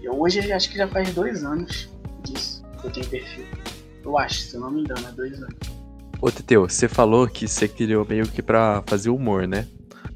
E 0.00 0.08
hoje 0.08 0.52
acho 0.52 0.70
que 0.70 0.76
já 0.76 0.88
faz 0.88 1.14
dois 1.14 1.44
anos 1.44 1.88
disso 2.24 2.64
que 2.80 2.86
eu 2.86 2.90
tenho 2.90 3.06
perfil. 3.06 3.44
Eu 4.04 4.18
acho, 4.18 4.40
se 4.40 4.54
eu 4.54 4.60
não 4.60 4.70
me 4.70 4.80
engano, 4.80 5.06
é 5.06 5.12
dois 5.12 5.40
anos. 5.40 5.56
Ô 6.20 6.30
Teteu, 6.30 6.68
você 6.68 6.88
falou 6.88 7.28
que 7.28 7.46
você 7.46 7.68
criou 7.68 8.04
meio 8.06 8.26
que 8.26 8.42
pra 8.42 8.82
fazer 8.86 9.10
humor, 9.10 9.46
né? 9.46 9.66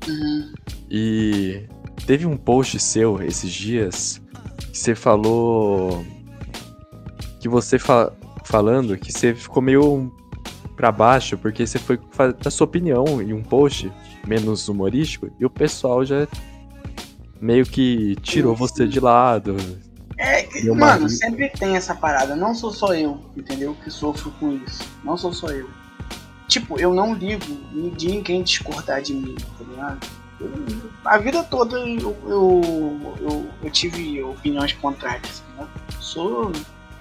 Uhum. 0.09 0.53
E 0.91 1.67
teve 2.07 2.27
um 2.27 2.37
post 2.37 2.79
seu 2.79 3.23
esses 3.23 3.53
dias 3.53 4.21
que 4.73 4.79
você 4.79 4.95
falou. 4.95 6.05
Que 7.41 7.49
você 7.49 7.79
fa 7.79 8.13
falando 8.45 8.99
que 8.99 9.13
você 9.13 9.35
ficou 9.35 9.63
meio 9.63 10.13
para 10.77 10.91
baixo 10.91 11.39
porque 11.39 11.67
você 11.67 11.79
foi 11.79 12.01
dar 12.43 12.51
sua 12.51 12.65
opinião 12.65 13.23
em 13.23 13.33
um 13.33 13.43
post 13.43 13.93
menos 14.27 14.69
humorístico 14.69 15.31
e 15.39 15.45
o 15.45 15.51
pessoal 15.51 16.05
já 16.05 16.27
meio 17.41 17.65
que 17.65 18.17
tirou 18.23 18.55
você 18.55 18.87
de 18.87 18.99
lado. 18.99 19.57
É, 20.19 20.47
mano, 20.75 21.09
sempre 21.09 21.49
tem 21.49 21.77
essa 21.77 21.95
parada. 21.95 22.37
Não 22.37 22.55
sou 22.55 22.71
só 22.71 22.93
eu, 22.95 23.21
entendeu? 23.37 23.75
Que 23.83 23.91
sofro 23.91 24.31
com 24.33 24.53
isso. 24.53 24.83
Não 25.03 25.17
sou 25.17 25.33
só 25.33 25.49
eu. 25.49 25.69
Tipo, 26.47 26.79
eu 26.79 26.93
não 26.93 27.15
ligo 27.15 27.45
em 27.75 28.23
quem 28.23 28.43
discordar 28.43 29.01
de 29.01 29.15
mim, 29.15 29.37
tá 29.37 29.65
ligado? 29.65 30.07
A 31.05 31.19
vida 31.19 31.43
toda 31.45 31.79
eu, 31.79 32.17
eu, 32.27 33.17
eu, 33.21 33.51
eu 33.63 33.71
tive 33.71 34.23
opiniões 34.23 34.73
contrárias. 34.75 35.43
Né? 35.57 35.67
Sou. 35.99 36.53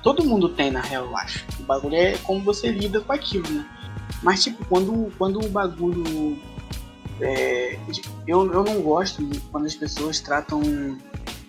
Todo 0.01 0.23
mundo 0.23 0.49
tem, 0.49 0.71
na 0.71 0.81
real, 0.81 1.05
eu 1.05 1.17
acho. 1.17 1.45
O 1.59 1.63
bagulho 1.63 1.95
é 1.95 2.17
como 2.19 2.41
você 2.41 2.71
lida 2.71 3.01
com 3.01 3.11
aquilo, 3.11 3.49
né? 3.49 3.67
Mas, 4.23 4.43
tipo, 4.43 4.63
quando, 4.65 5.11
quando 5.17 5.43
o 5.43 5.49
bagulho. 5.49 6.37
É, 7.21 7.77
eu, 8.25 8.49
eu 8.51 8.63
não 8.63 8.81
gosto 8.81 9.21
quando 9.51 9.65
as 9.65 9.75
pessoas 9.75 10.19
tratam. 10.19 10.61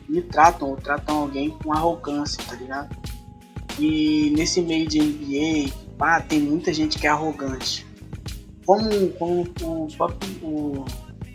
Me 0.08 0.20
tratam 0.22 0.70
ou 0.70 0.76
tratam 0.76 1.18
alguém 1.18 1.50
com 1.50 1.72
arrogância, 1.72 2.42
tá 2.44 2.56
ligado? 2.56 2.96
E 3.78 4.32
nesse 4.36 4.60
meio 4.60 4.88
de 4.88 5.00
NBA, 5.00 5.72
pá, 5.96 6.20
tem 6.20 6.40
muita 6.40 6.72
gente 6.74 6.98
que 6.98 7.06
é 7.06 7.10
arrogante. 7.10 7.86
Como, 8.66 9.10
como 9.10 9.46
o 9.60 9.88
próprio. 9.96 10.30
O, 10.42 10.84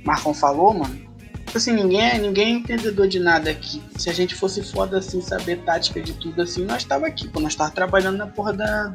Marcon 0.06 0.34
falou, 0.34 0.74
mano. 0.74 1.06
Tipo 1.46 1.58
assim, 1.58 1.74
ninguém, 1.74 2.02
é, 2.02 2.18
ninguém 2.18 2.46
é 2.48 2.58
entendedor 2.58 3.08
de 3.08 3.20
nada 3.20 3.50
aqui. 3.50 3.82
Se 3.98 4.10
a 4.10 4.14
gente 4.14 4.36
fosse 4.36 4.62
foda 4.62 4.98
assim, 4.98 5.22
saber 5.22 5.58
tática 5.64 6.02
de 6.02 6.14
tudo 6.14 6.42
assim, 6.42 6.66
nós 6.66 6.84
tava 6.84 7.08
aqui, 7.08 7.28
pô. 7.28 7.40
Nós 7.40 7.56
tava 7.56 7.72
trabalhando 7.72 8.18
na 8.18 8.28
porra 8.28 8.54
da, 8.54 8.88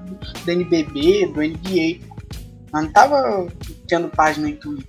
da 0.45 0.53
NBB, 0.53 1.27
do 1.27 1.41
NBA. 1.41 2.07
Nós 2.73 2.85
não 2.85 2.93
tava 2.93 3.49
tendo 3.89 4.09
página 4.09 4.49
em 4.51 4.57
Twitter. 4.57 4.87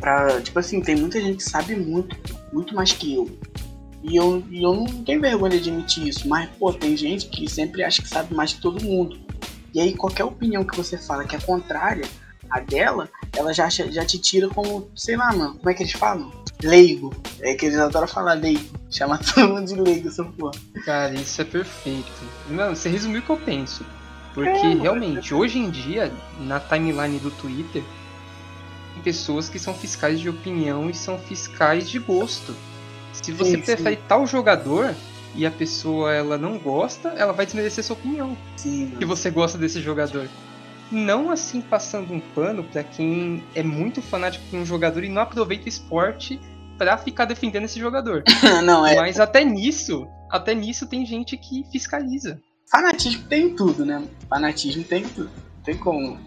Pra, 0.00 0.40
tipo 0.40 0.58
assim, 0.58 0.80
tem 0.80 0.96
muita 0.96 1.20
gente 1.20 1.36
que 1.36 1.44
sabe 1.44 1.76
muito, 1.76 2.16
muito 2.52 2.74
mais 2.74 2.92
que 2.92 3.14
eu. 3.14 3.30
E 4.02 4.16
eu, 4.16 4.42
e 4.50 4.64
eu 4.64 4.74
não 4.74 4.84
tenho 5.04 5.20
vergonha 5.20 5.60
de 5.60 5.70
admitir 5.70 6.08
isso, 6.08 6.28
mas, 6.28 6.50
pô, 6.58 6.72
tem 6.72 6.96
gente 6.96 7.28
que 7.28 7.48
sempre 7.48 7.84
acha 7.84 8.02
que 8.02 8.08
sabe 8.08 8.34
mais 8.34 8.52
que 8.52 8.60
todo 8.60 8.84
mundo. 8.84 9.20
E 9.72 9.80
aí, 9.80 9.94
qualquer 9.94 10.24
opinião 10.24 10.64
que 10.64 10.76
você 10.76 10.98
fala 10.98 11.24
que 11.24 11.36
é 11.36 11.40
contrária, 11.40 12.04
a 12.52 12.60
dela, 12.60 13.08
ela 13.34 13.52
já, 13.54 13.68
já 13.70 14.04
te 14.04 14.18
tira 14.18 14.48
como, 14.48 14.90
sei 14.94 15.16
lá, 15.16 15.32
mano, 15.32 15.54
como 15.54 15.70
é 15.70 15.74
que 15.74 15.82
eles 15.82 15.92
falam? 15.92 16.30
Leigo. 16.62 17.12
É 17.40 17.54
que 17.54 17.66
eles 17.66 17.78
adoram 17.78 18.06
falar 18.06 18.34
leigo. 18.34 18.64
Chama 18.90 19.18
todo 19.34 19.48
mundo 19.48 19.66
de 19.66 19.74
leigo, 19.74 20.08
essa 20.08 20.22
porra. 20.22 20.52
Cara, 20.84 21.14
isso 21.14 21.40
é 21.40 21.44
perfeito. 21.44 22.12
Mano, 22.50 22.76
você 22.76 22.90
resumiu 22.90 23.20
o 23.20 23.22
que 23.22 23.30
eu 23.30 23.38
penso. 23.38 23.84
Porque 24.34 24.50
é, 24.50 24.74
realmente, 24.74 25.34
hoje 25.34 25.58
em 25.58 25.70
dia, 25.70 26.12
na 26.40 26.60
timeline 26.60 27.18
do 27.18 27.30
Twitter, 27.30 27.82
tem 28.94 29.02
pessoas 29.02 29.48
que 29.48 29.58
são 29.58 29.74
fiscais 29.74 30.20
de 30.20 30.28
opinião 30.28 30.90
e 30.90 30.94
são 30.94 31.18
fiscais 31.18 31.88
de 31.88 31.98
gosto. 31.98 32.54
Se 33.12 33.32
você 33.32 33.52
sim, 33.52 33.62
prefere 33.62 33.96
sim. 33.96 34.02
tal 34.06 34.26
jogador 34.26 34.94
e 35.34 35.44
a 35.46 35.50
pessoa 35.50 36.12
ela 36.12 36.36
não 36.36 36.58
gosta, 36.58 37.10
ela 37.10 37.32
vai 37.32 37.46
desmerecer 37.46 37.82
sua 37.84 37.94
opinião. 37.94 38.36
Sim, 38.56 38.92
que 38.98 39.04
você 39.04 39.30
gosta 39.30 39.58
desse 39.58 39.80
jogador 39.80 40.28
não 40.92 41.30
assim 41.30 41.60
passando 41.60 42.12
um 42.12 42.20
pano 42.20 42.62
para 42.62 42.84
quem 42.84 43.42
é 43.54 43.62
muito 43.62 44.02
fanático 44.02 44.44
de 44.50 44.56
um 44.56 44.64
jogador 44.64 45.02
e 45.02 45.08
não 45.08 45.22
aproveita 45.22 45.64
o 45.64 45.68
esporte 45.68 46.38
para 46.78 46.96
ficar 46.98 47.24
defendendo 47.24 47.64
esse 47.64 47.78
jogador. 47.80 48.22
não, 48.64 48.86
é. 48.86 48.96
Mas 48.96 49.18
até 49.18 49.44
nisso, 49.44 50.06
até 50.30 50.54
nisso 50.54 50.86
tem 50.86 51.04
gente 51.06 51.36
que 51.36 51.64
fiscaliza. 51.70 52.40
Fanatismo 52.70 53.24
tem 53.28 53.54
tudo, 53.54 53.84
né? 53.84 54.02
Fanatismo 54.28 54.84
tem 54.84 55.04
tudo. 55.04 55.30
Não 55.56 55.62
tem 55.64 55.76
como. 55.76 56.18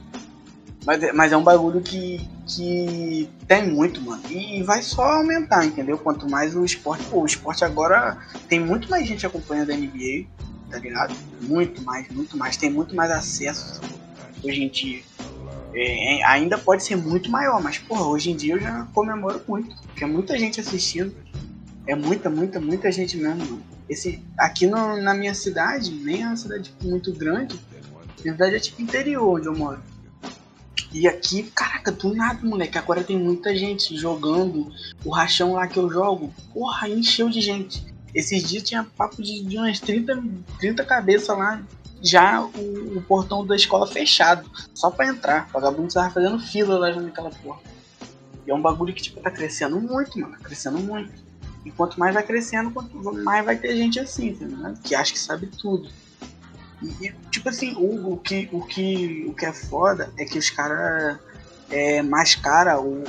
Mas, 0.86 1.02
é- 1.02 1.12
mas 1.12 1.32
é 1.32 1.38
um 1.38 1.44
bagulho 1.44 1.82
que, 1.82 2.22
que 2.48 3.28
tem 3.48 3.68
muito, 3.68 4.00
mano. 4.02 4.22
E 4.30 4.62
vai 4.62 4.82
só 4.84 5.04
aumentar, 5.04 5.66
entendeu? 5.66 5.98
Quanto 5.98 6.30
mais 6.30 6.56
o 6.56 6.64
esporte. 6.64 7.04
Pô, 7.06 7.22
o 7.22 7.26
esporte 7.26 7.66
agora 7.66 8.18
tem 8.48 8.60
muito 8.60 8.90
mais 8.90 9.08
gente 9.08 9.26
acompanhando 9.26 9.72
a 9.72 9.76
NBA, 9.76 10.28
tá 10.70 10.78
ligado? 10.78 11.16
Muito 11.42 11.82
mais, 11.82 12.08
muito 12.10 12.38
mais. 12.38 12.56
Tem 12.56 12.70
muito 12.70 12.96
mais 12.96 13.10
acesso 13.10 13.82
hoje 14.44 14.64
em 14.64 14.70
dia. 14.70 15.02
É, 15.74 16.24
ainda 16.26 16.58
pode 16.58 16.84
ser 16.84 16.96
muito 16.96 17.30
maior, 17.30 17.62
mas, 17.62 17.78
porra, 17.78 18.08
hoje 18.08 18.32
em 18.32 18.36
dia 18.36 18.54
eu 18.56 18.60
já 18.60 18.88
comemoro 18.94 19.42
muito. 19.48 19.76
Porque 19.88 20.04
é 20.04 20.08
muita 20.08 20.38
gente 20.40 20.60
assistindo. 20.60 21.14
É 21.88 21.96
muita, 21.96 22.30
muita, 22.30 22.60
muita 22.60 22.92
gente 22.92 23.18
mesmo. 23.18 23.62
Esse, 23.90 24.24
aqui 24.40 24.66
no- 24.66 25.00
na 25.02 25.14
minha 25.14 25.34
cidade, 25.34 25.92
nem 25.92 26.24
é 26.24 26.28
uma 26.28 26.38
cidade 26.38 26.74
muito 26.82 27.12
grande. 27.14 27.60
Na 28.24 28.32
verdade 28.32 28.56
é 28.56 28.60
tipo 28.60 28.82
interior 28.82 29.38
onde 29.38 29.48
eu 29.48 29.56
moro. 29.56 29.80
E 30.92 31.08
aqui, 31.08 31.44
caraca, 31.54 31.92
do 31.92 32.16
nada, 32.16 32.40
moleque. 32.48 32.78
Agora 32.78 33.04
tem 33.04 33.20
muita 33.20 33.56
gente 33.56 33.96
jogando. 33.98 34.72
O 35.04 35.10
rachão 35.12 35.54
lá 35.54 35.68
que 35.68 35.78
eu 35.78 35.90
jogo, 35.92 36.34
porra, 36.54 36.88
encheu 36.88 37.30
de 37.30 37.42
gente. 37.42 37.84
Esses 38.14 38.48
dias 38.48 38.64
tinha 38.64 38.84
papo 38.98 39.22
de, 39.22 39.44
de 39.44 39.58
umas 39.58 39.80
30, 39.80 40.24
30 40.60 40.86
cabeças 40.86 41.38
lá. 41.38 41.62
Já 42.06 42.42
o, 42.42 42.98
o 42.98 43.02
portão 43.08 43.46
da 43.46 43.56
escola 43.56 43.88
fechado. 43.88 44.50
Só 44.74 44.92
pra 44.92 45.08
entrar. 45.08 45.48
O 45.50 45.54
vagabundo 45.54 45.94
tava 45.94 46.12
fazendo 46.12 46.40
fila 46.40 46.78
lá 46.78 46.94
naquela 46.96 47.32
porra. 47.32 47.60
E 48.46 48.52
é 48.52 48.54
um 48.54 48.62
bagulho 48.62 48.94
que, 48.94 49.02
tipo, 49.02 49.20
tá 49.22 49.32
crescendo 49.32 49.80
muito, 49.80 50.20
mano. 50.20 50.34
Tá 50.34 50.40
crescendo 50.44 50.78
muito. 50.78 51.12
E 51.66 51.72
quanto 51.72 52.00
mais 52.00 52.14
vai 52.14 52.22
crescendo, 52.22 52.70
quanto 52.70 52.96
mais 53.24 53.44
vai 53.44 53.56
ter 53.58 53.76
gente 53.76 54.00
assim, 54.00 54.36
tá 54.36 54.74
Que 54.84 54.94
acha 54.94 55.12
que 55.12 55.18
sabe 55.20 55.48
tudo. 55.48 55.90
E, 57.02 57.12
tipo 57.32 57.50
assim, 57.50 57.74
o, 57.76 58.14
o, 58.14 58.18
que, 58.18 58.48
o, 58.52 58.62
que, 58.64 59.26
o 59.28 59.34
que 59.34 59.46
é 59.48 59.52
foda 59.54 60.12
é 60.18 60.26
que 60.26 60.38
os 60.38 60.50
caras 60.52 61.18
é, 61.72 62.04
mascara 62.04 62.80
o, 62.80 63.02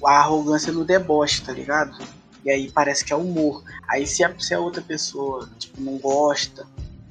o- 0.00 0.06
a 0.06 0.18
arrogância 0.18 0.72
no 0.72 0.84
deboche, 0.84 1.42
tá 1.42 1.52
ligado? 1.52 1.96
E 2.44 2.50
aí 2.50 2.70
parece 2.72 3.04
que 3.04 3.12
é 3.12 3.16
humor. 3.16 3.62
Aí 3.88 4.04
se 4.06 4.24
a, 4.24 4.34
se 4.38 4.52
a 4.52 4.58
outra 4.58 4.82
pessoa 4.82 5.48
tipo, 5.58 5.80
não 5.80 5.96
gosta 5.98 6.66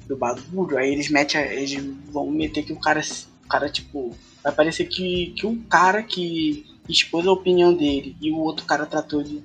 do 0.06 0.16
bagulho, 0.16 0.78
aí 0.78 0.92
eles 0.92 1.10
metem, 1.10 1.40
eles 1.40 1.74
vão 2.10 2.30
meter 2.30 2.64
que 2.64 2.72
o 2.72 2.80
cara, 2.80 3.00
o 3.44 3.48
cara 3.48 3.68
tipo, 3.68 4.16
vai 4.42 4.52
parecer 4.52 4.86
que, 4.86 5.34
que 5.36 5.46
o 5.46 5.56
cara 5.64 6.02
que 6.02 6.64
expôs 6.88 7.26
a 7.26 7.32
opinião 7.32 7.74
dele 7.74 8.16
e 8.20 8.30
o 8.30 8.38
outro 8.38 8.64
cara 8.64 8.86
tratou 8.86 9.20
ele 9.20 9.44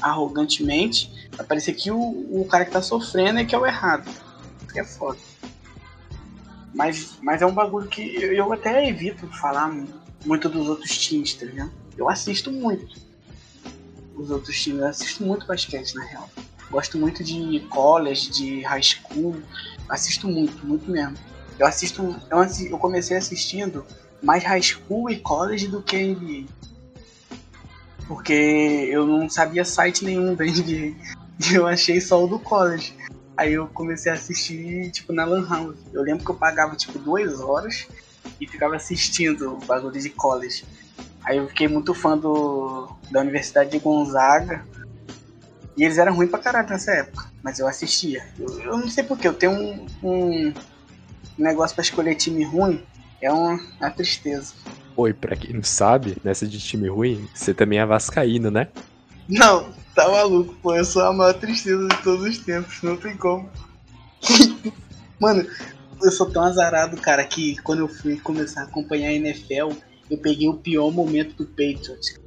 arrogantemente, 0.00 1.28
vai 1.36 1.46
parecer 1.46 1.74
que 1.74 1.90
o, 1.90 1.98
o 1.98 2.46
cara 2.48 2.64
que 2.64 2.70
tá 2.70 2.80
sofrendo 2.80 3.40
é 3.40 3.44
que 3.44 3.54
é 3.54 3.58
o 3.58 3.66
errado. 3.66 4.08
Que 4.72 4.80
é 4.80 4.84
foda. 4.84 5.18
Mas, 6.74 7.18
mas 7.20 7.42
é 7.42 7.46
um 7.46 7.52
bagulho 7.52 7.88
que 7.88 8.14
eu, 8.16 8.32
eu 8.32 8.52
até 8.52 8.88
evito 8.88 9.26
falar 9.28 9.74
muito 10.24 10.48
dos 10.48 10.68
outros 10.68 10.96
times, 10.96 11.34
tá 11.34 11.46
ligado? 11.46 11.72
Eu 11.96 12.08
assisto 12.08 12.52
muito 12.52 12.96
os 14.16 14.30
outros 14.30 14.60
times, 14.60 14.80
eu 14.80 14.86
assisto 14.86 15.24
muito 15.24 15.46
basquete 15.46 15.94
na 15.94 16.04
real. 16.04 16.28
Gosto 16.70 16.98
muito 16.98 17.24
de 17.24 17.60
college, 17.70 18.30
de 18.30 18.62
high 18.62 18.82
school, 18.82 19.42
assisto 19.88 20.28
muito, 20.28 20.64
muito 20.66 20.90
mesmo. 20.90 21.16
Eu 21.58 21.66
assisto, 21.66 22.14
assi- 22.30 22.70
eu 22.70 22.78
comecei 22.78 23.16
assistindo 23.16 23.84
mais 24.22 24.44
high 24.44 24.62
school 24.62 25.10
e 25.10 25.18
college 25.18 25.66
do 25.68 25.82
que 25.82 25.96
NBA. 25.96 26.46
Porque 28.06 28.32
eu 28.32 29.06
não 29.06 29.28
sabia 29.28 29.64
site 29.64 30.04
nenhum 30.04 30.34
da 30.34 30.44
NBA. 30.44 30.96
E 31.40 31.54
eu 31.54 31.68
achei 31.68 32.00
só 32.00 32.24
o 32.24 32.26
do 32.26 32.40
college. 32.40 32.92
Aí 33.36 33.52
eu 33.52 33.68
comecei 33.68 34.10
a 34.10 34.16
assistir, 34.16 34.90
tipo, 34.90 35.12
na 35.12 35.24
Lan 35.24 35.46
House. 35.48 35.78
Eu 35.92 36.02
lembro 36.02 36.24
que 36.24 36.30
eu 36.32 36.34
pagava, 36.34 36.74
tipo, 36.74 36.98
duas 36.98 37.38
horas 37.38 37.86
e 38.40 38.46
ficava 38.48 38.74
assistindo 38.74 39.52
o 39.54 39.64
bagulho 39.64 39.92
de 40.00 40.10
college. 40.10 40.64
Aí 41.24 41.36
eu 41.36 41.46
fiquei 41.46 41.68
muito 41.68 41.94
fã 41.94 42.18
do, 42.18 42.88
da 43.08 43.20
Universidade 43.20 43.70
de 43.70 43.78
Gonzaga. 43.78 44.66
E 45.78 45.84
eles 45.84 45.96
eram 45.96 46.12
ruins 46.12 46.28
pra 46.28 46.40
caralho 46.40 46.68
nessa 46.68 46.90
época. 46.90 47.30
Mas 47.40 47.60
eu 47.60 47.68
assistia. 47.68 48.26
Eu, 48.36 48.60
eu 48.60 48.76
não 48.76 48.88
sei 48.88 49.04
porquê, 49.04 49.28
eu 49.28 49.32
tenho 49.32 49.52
um, 49.52 49.86
um 50.02 50.52
negócio 51.38 51.76
pra 51.76 51.82
escolher 51.82 52.16
time 52.16 52.42
ruim. 52.42 52.82
É 53.22 53.32
uma, 53.32 53.60
uma 53.80 53.90
tristeza. 53.90 54.54
Oi, 54.96 55.14
pra 55.14 55.36
quem 55.36 55.54
não 55.54 55.62
sabe, 55.62 56.16
nessa 56.24 56.48
de 56.48 56.58
time 56.58 56.88
ruim, 56.88 57.28
você 57.32 57.54
também 57.54 57.78
é 57.78 57.86
vascaíno, 57.86 58.50
né? 58.50 58.66
Não, 59.28 59.72
tá 59.94 60.08
maluco, 60.08 60.52
pô. 60.60 60.74
Eu 60.74 60.84
sou 60.84 61.02
a 61.02 61.12
maior 61.12 61.34
tristeza 61.34 61.86
de 61.86 62.02
todos 62.02 62.24
os 62.24 62.38
tempos. 62.38 62.82
Não 62.82 62.96
tem 62.96 63.16
como. 63.16 63.48
Mano, 65.20 65.46
eu 66.02 66.10
sou 66.10 66.28
tão 66.28 66.42
azarado, 66.42 66.96
cara, 66.96 67.24
que 67.24 67.56
quando 67.62 67.80
eu 67.80 67.88
fui 67.88 68.18
começar 68.18 68.62
a 68.62 68.64
acompanhar 68.64 69.10
a 69.10 69.12
NFL, 69.12 69.70
eu 70.10 70.18
peguei 70.18 70.48
o 70.48 70.54
pior 70.54 70.90
momento 70.90 71.36
do 71.36 71.46
Patriots. 71.46 72.18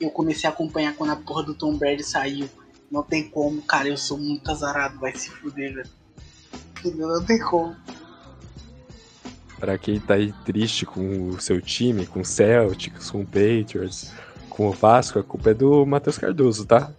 Eu 0.00 0.10
comecei 0.10 0.48
a 0.48 0.52
acompanhar 0.52 0.94
quando 0.94 1.10
a 1.10 1.16
porra 1.16 1.42
do 1.42 1.54
Tom 1.54 1.76
Brady 1.76 2.04
saiu. 2.04 2.48
Não 2.92 3.02
tem 3.02 3.26
como, 3.26 3.62
cara. 3.62 3.88
Eu 3.88 3.96
sou 3.96 4.18
muito 4.18 4.50
azarado. 4.50 4.98
Vai 5.00 5.16
se 5.16 5.30
fuder, 5.30 5.74
velho. 5.74 5.88
Não 6.94 7.24
tem 7.24 7.38
como. 7.38 7.74
Pra 9.58 9.78
quem 9.78 9.98
tá 9.98 10.14
aí 10.14 10.34
triste 10.44 10.84
com 10.84 11.30
o 11.30 11.40
seu 11.40 11.60
time, 11.62 12.04
com 12.04 12.20
o 12.20 12.24
Celtics, 12.24 13.10
com 13.10 13.22
o 13.22 13.24
Patriots, 13.24 14.12
com 14.50 14.68
o 14.68 14.72
Vasco, 14.72 15.18
a 15.18 15.22
culpa 15.22 15.50
é 15.50 15.54
do 15.54 15.86
Matheus 15.86 16.18
Cardoso, 16.18 16.66
tá? 16.66 16.92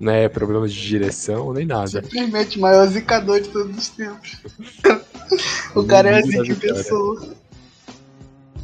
Não 0.00 0.10
é 0.10 0.28
problema 0.28 0.66
de 0.66 0.74
direção 0.74 1.52
nem 1.52 1.66
nada. 1.66 2.02
Simplesmente 2.02 2.58
o 2.58 2.62
maior 2.62 2.86
zicador 2.88 3.40
de 3.40 3.50
todos 3.50 3.76
os 3.76 3.88
tempos. 3.90 4.42
o 5.76 5.84
cara 5.84 6.10
é 6.10 6.18
assim 6.20 6.42
que 6.42 6.54
pensou. 6.54 7.34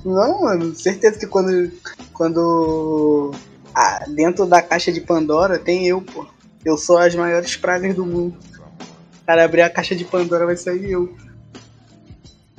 Não, 0.05 0.41
mano, 0.41 0.75
certeza 0.75 1.19
que 1.19 1.27
quando. 1.27 1.71
Quando. 2.13 3.33
ah, 3.75 4.05
dentro 4.09 4.47
da 4.47 4.61
caixa 4.63 4.91
de 4.91 5.01
Pandora 5.03 5.59
tem 5.59 5.87
eu, 5.87 6.01
pô. 6.01 6.27
Eu 6.65 6.77
sou 6.77 6.99
as 6.99 7.15
maiores 7.15 7.57
pragas 7.57 7.95
do 7.95 8.05
mundo. 8.05 8.37
Cara 9.27 9.45
abrir 9.45 9.63
a 9.63 9.71
caixa 9.71 9.95
de 9.95 10.05
Pandora 10.05 10.47
vai 10.47 10.57
sair 10.57 10.91
eu. 10.91 11.17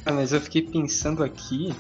Ah, 0.05 0.13
mas 0.13 0.31
eu 0.33 0.41
fiquei 0.41 0.61
pensando 0.61 1.23
aqui. 1.23 1.73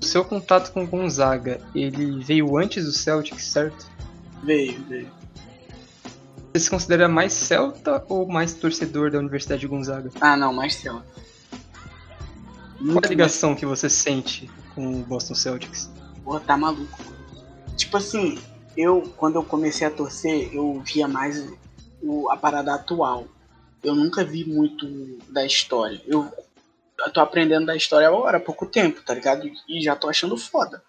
O 0.00 0.04
seu 0.04 0.24
contato 0.24 0.72
com 0.72 0.82
o 0.82 0.86
Gonzaga, 0.86 1.60
ele 1.74 2.24
veio 2.24 2.56
antes 2.56 2.84
do 2.84 2.92
Celtics, 2.92 3.44
certo? 3.44 3.90
Veio, 4.42 4.82
veio. 4.88 5.08
Você 6.52 6.64
se 6.64 6.70
considera 6.70 7.08
mais 7.08 7.32
celta 7.32 8.04
ou 8.08 8.26
mais 8.28 8.52
torcedor 8.52 9.10
da 9.10 9.18
Universidade 9.18 9.60
de 9.60 9.66
Gonzaga? 9.66 10.10
Ah, 10.20 10.36
não, 10.36 10.52
mais 10.52 10.74
Celta. 10.74 11.06
Qual 12.78 13.00
a 13.02 13.08
ligação 13.08 13.54
que 13.54 13.64
você 13.64 13.88
sente 13.88 14.50
com 14.74 15.00
o 15.00 15.04
Boston 15.04 15.34
Celtics? 15.34 15.90
Porra, 16.24 16.40
tá 16.40 16.56
maluco. 16.56 16.98
Tipo 17.76 17.96
assim, 17.96 18.38
eu, 18.76 19.02
quando 19.16 19.36
eu 19.36 19.44
comecei 19.44 19.86
a 19.86 19.90
torcer, 19.90 20.54
eu 20.54 20.80
via 20.80 21.06
mais 21.06 21.46
o, 22.02 22.30
a 22.30 22.36
parada 22.36 22.74
atual. 22.74 23.26
Eu 23.82 23.94
nunca 23.94 24.24
vi 24.24 24.44
muito 24.44 24.86
da 25.30 25.44
história. 25.44 26.00
Eu, 26.06 26.30
eu 26.98 27.12
tô 27.12 27.20
aprendendo 27.20 27.66
da 27.66 27.76
história 27.76 28.08
agora, 28.08 28.38
há 28.38 28.40
pouco 28.40 28.66
tempo, 28.66 29.02
tá 29.04 29.14
ligado? 29.14 29.50
E 29.68 29.82
já 29.82 29.96
tô 29.96 30.08
achando 30.08 30.36
foda. 30.36 30.82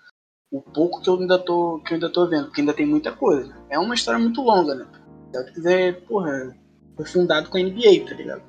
O 0.51 0.61
pouco 0.61 1.01
que 1.01 1.09
eu 1.09 1.19
ainda 1.19 1.39
tô, 1.39 1.79
que 1.79 1.93
eu 1.93 1.95
ainda 1.95 2.09
tô 2.09 2.27
vendo, 2.27 2.45
porque 2.45 2.61
ainda 2.61 2.73
tem 2.73 2.85
muita 2.85 3.11
coisa. 3.11 3.55
É 3.69 3.79
uma 3.79 3.95
história 3.95 4.19
muito 4.19 4.41
longa, 4.41 4.75
né? 4.75 4.87
Celtics 5.31 5.65
é, 5.65 5.91
porra, 5.91 6.55
foi 6.95 7.05
fundado 7.05 7.49
com 7.49 7.57
a 7.57 7.61
NBA, 7.61 8.05
tá 8.07 8.15
ligado? 8.15 8.43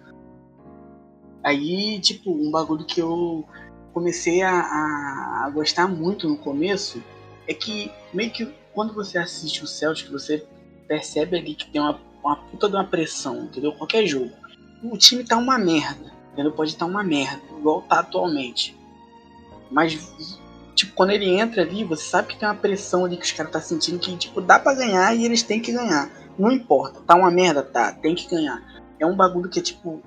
Aí, 1.43 1.99
tipo, 2.01 2.31
um 2.31 2.51
bagulho 2.51 2.85
que 2.85 3.01
eu 3.01 3.47
comecei 3.93 4.43
a, 4.43 4.51
a, 4.51 5.45
a 5.47 5.51
gostar 5.51 5.89
muito 5.89 6.29
no 6.29 6.37
começo 6.37 7.03
é 7.47 7.55
que 7.55 7.91
meio 8.13 8.31
que 8.31 8.53
quando 8.75 8.93
você 8.93 9.17
assiste 9.19 9.63
o 9.63 9.67
Celtic, 9.67 10.11
você 10.11 10.45
percebe 10.87 11.39
ali 11.39 11.55
que 11.55 11.71
tem 11.71 11.81
uma, 11.81 11.99
uma 12.23 12.37
puta 12.37 12.69
de 12.69 12.75
uma 12.75 12.85
pressão, 12.85 13.45
entendeu? 13.45 13.73
Qualquer 13.73 14.07
jogo. 14.07 14.33
O 14.83 14.99
time 14.99 15.25
tá 15.25 15.37
uma 15.37 15.59
merda, 15.59 16.13
entendeu? 16.33 16.53
Pode 16.53 16.71
estar 16.71 16.85
uma 16.85 17.03
merda, 17.03 17.41
igual 17.57 17.83
tá 17.83 18.01
atualmente. 18.01 18.77
Mas, 19.71 20.39
tipo, 20.75 20.95
quando 20.95 21.11
ele 21.11 21.31
entra 21.31 21.63
ali, 21.63 21.85
você 21.85 22.05
sabe 22.05 22.29
que 22.29 22.39
tem 22.39 22.49
uma 22.49 22.55
pressão 22.55 23.05
ali 23.05 23.17
que 23.17 23.25
os 23.25 23.33
caras 23.33 23.53
tá 23.53 23.61
sentindo 23.61 23.99
que, 23.99 24.15
tipo, 24.17 24.41
dá 24.41 24.59
pra 24.59 24.75
ganhar 24.75 25.15
e 25.15 25.25
eles 25.25 25.43
têm 25.43 25.61
que 25.61 25.73
ganhar. 25.73 26.11
Não 26.39 26.51
importa, 26.51 27.01
tá 27.01 27.15
uma 27.15 27.31
merda, 27.31 27.63
tá, 27.63 27.93
tem 27.93 28.15
que 28.15 28.29
ganhar. 28.29 28.63
É 28.99 29.07
um 29.07 29.17
bagulho 29.17 29.49
que 29.49 29.61
é, 29.61 29.63
tipo, 29.63 30.03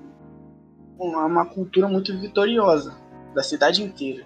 uma, 0.98 1.24
uma 1.24 1.46
cultura 1.46 1.88
muito 1.88 2.16
vitoriosa 2.18 2.94
da 3.34 3.42
cidade 3.42 3.82
inteira. 3.82 4.24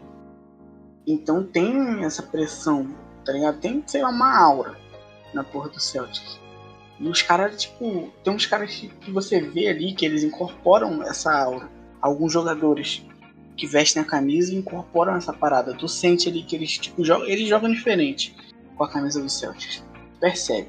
Então 1.06 1.44
tem 1.44 2.04
essa 2.04 2.22
pressão, 2.22 2.88
tá 3.24 3.32
ligado? 3.32 3.60
Tem, 3.60 3.82
sei 3.86 4.02
lá, 4.02 4.10
uma 4.10 4.36
aura 4.38 4.76
na 5.32 5.42
porra 5.42 5.68
do 5.68 5.80
Celtic. 5.80 6.22
E 7.00 7.08
os 7.08 7.22
caras, 7.22 7.62
tipo, 7.62 8.12
tem 8.22 8.32
uns 8.32 8.46
caras 8.46 8.70
que 8.74 9.10
você 9.10 9.40
vê 9.40 9.68
ali 9.68 9.92
que 9.92 10.04
eles 10.04 10.22
incorporam 10.22 11.02
essa 11.02 11.32
aura. 11.32 11.68
Alguns 12.00 12.32
jogadores 12.32 13.04
que 13.56 13.66
vestem 13.66 14.02
a 14.02 14.04
camisa 14.04 14.52
e 14.52 14.56
incorporam 14.56 15.16
essa 15.16 15.32
parada. 15.32 15.74
Tu 15.74 15.88
sente 15.88 16.28
ali 16.28 16.42
que 16.42 16.54
eles, 16.54 16.78
tipo, 16.78 17.04
jogam, 17.04 17.26
eles 17.26 17.48
jogam 17.48 17.70
diferente 17.72 18.36
com 18.76 18.84
a 18.84 18.88
camisa 18.88 19.20
do 19.20 19.28
Celtics. 19.28 19.84
Percebe. 20.20 20.68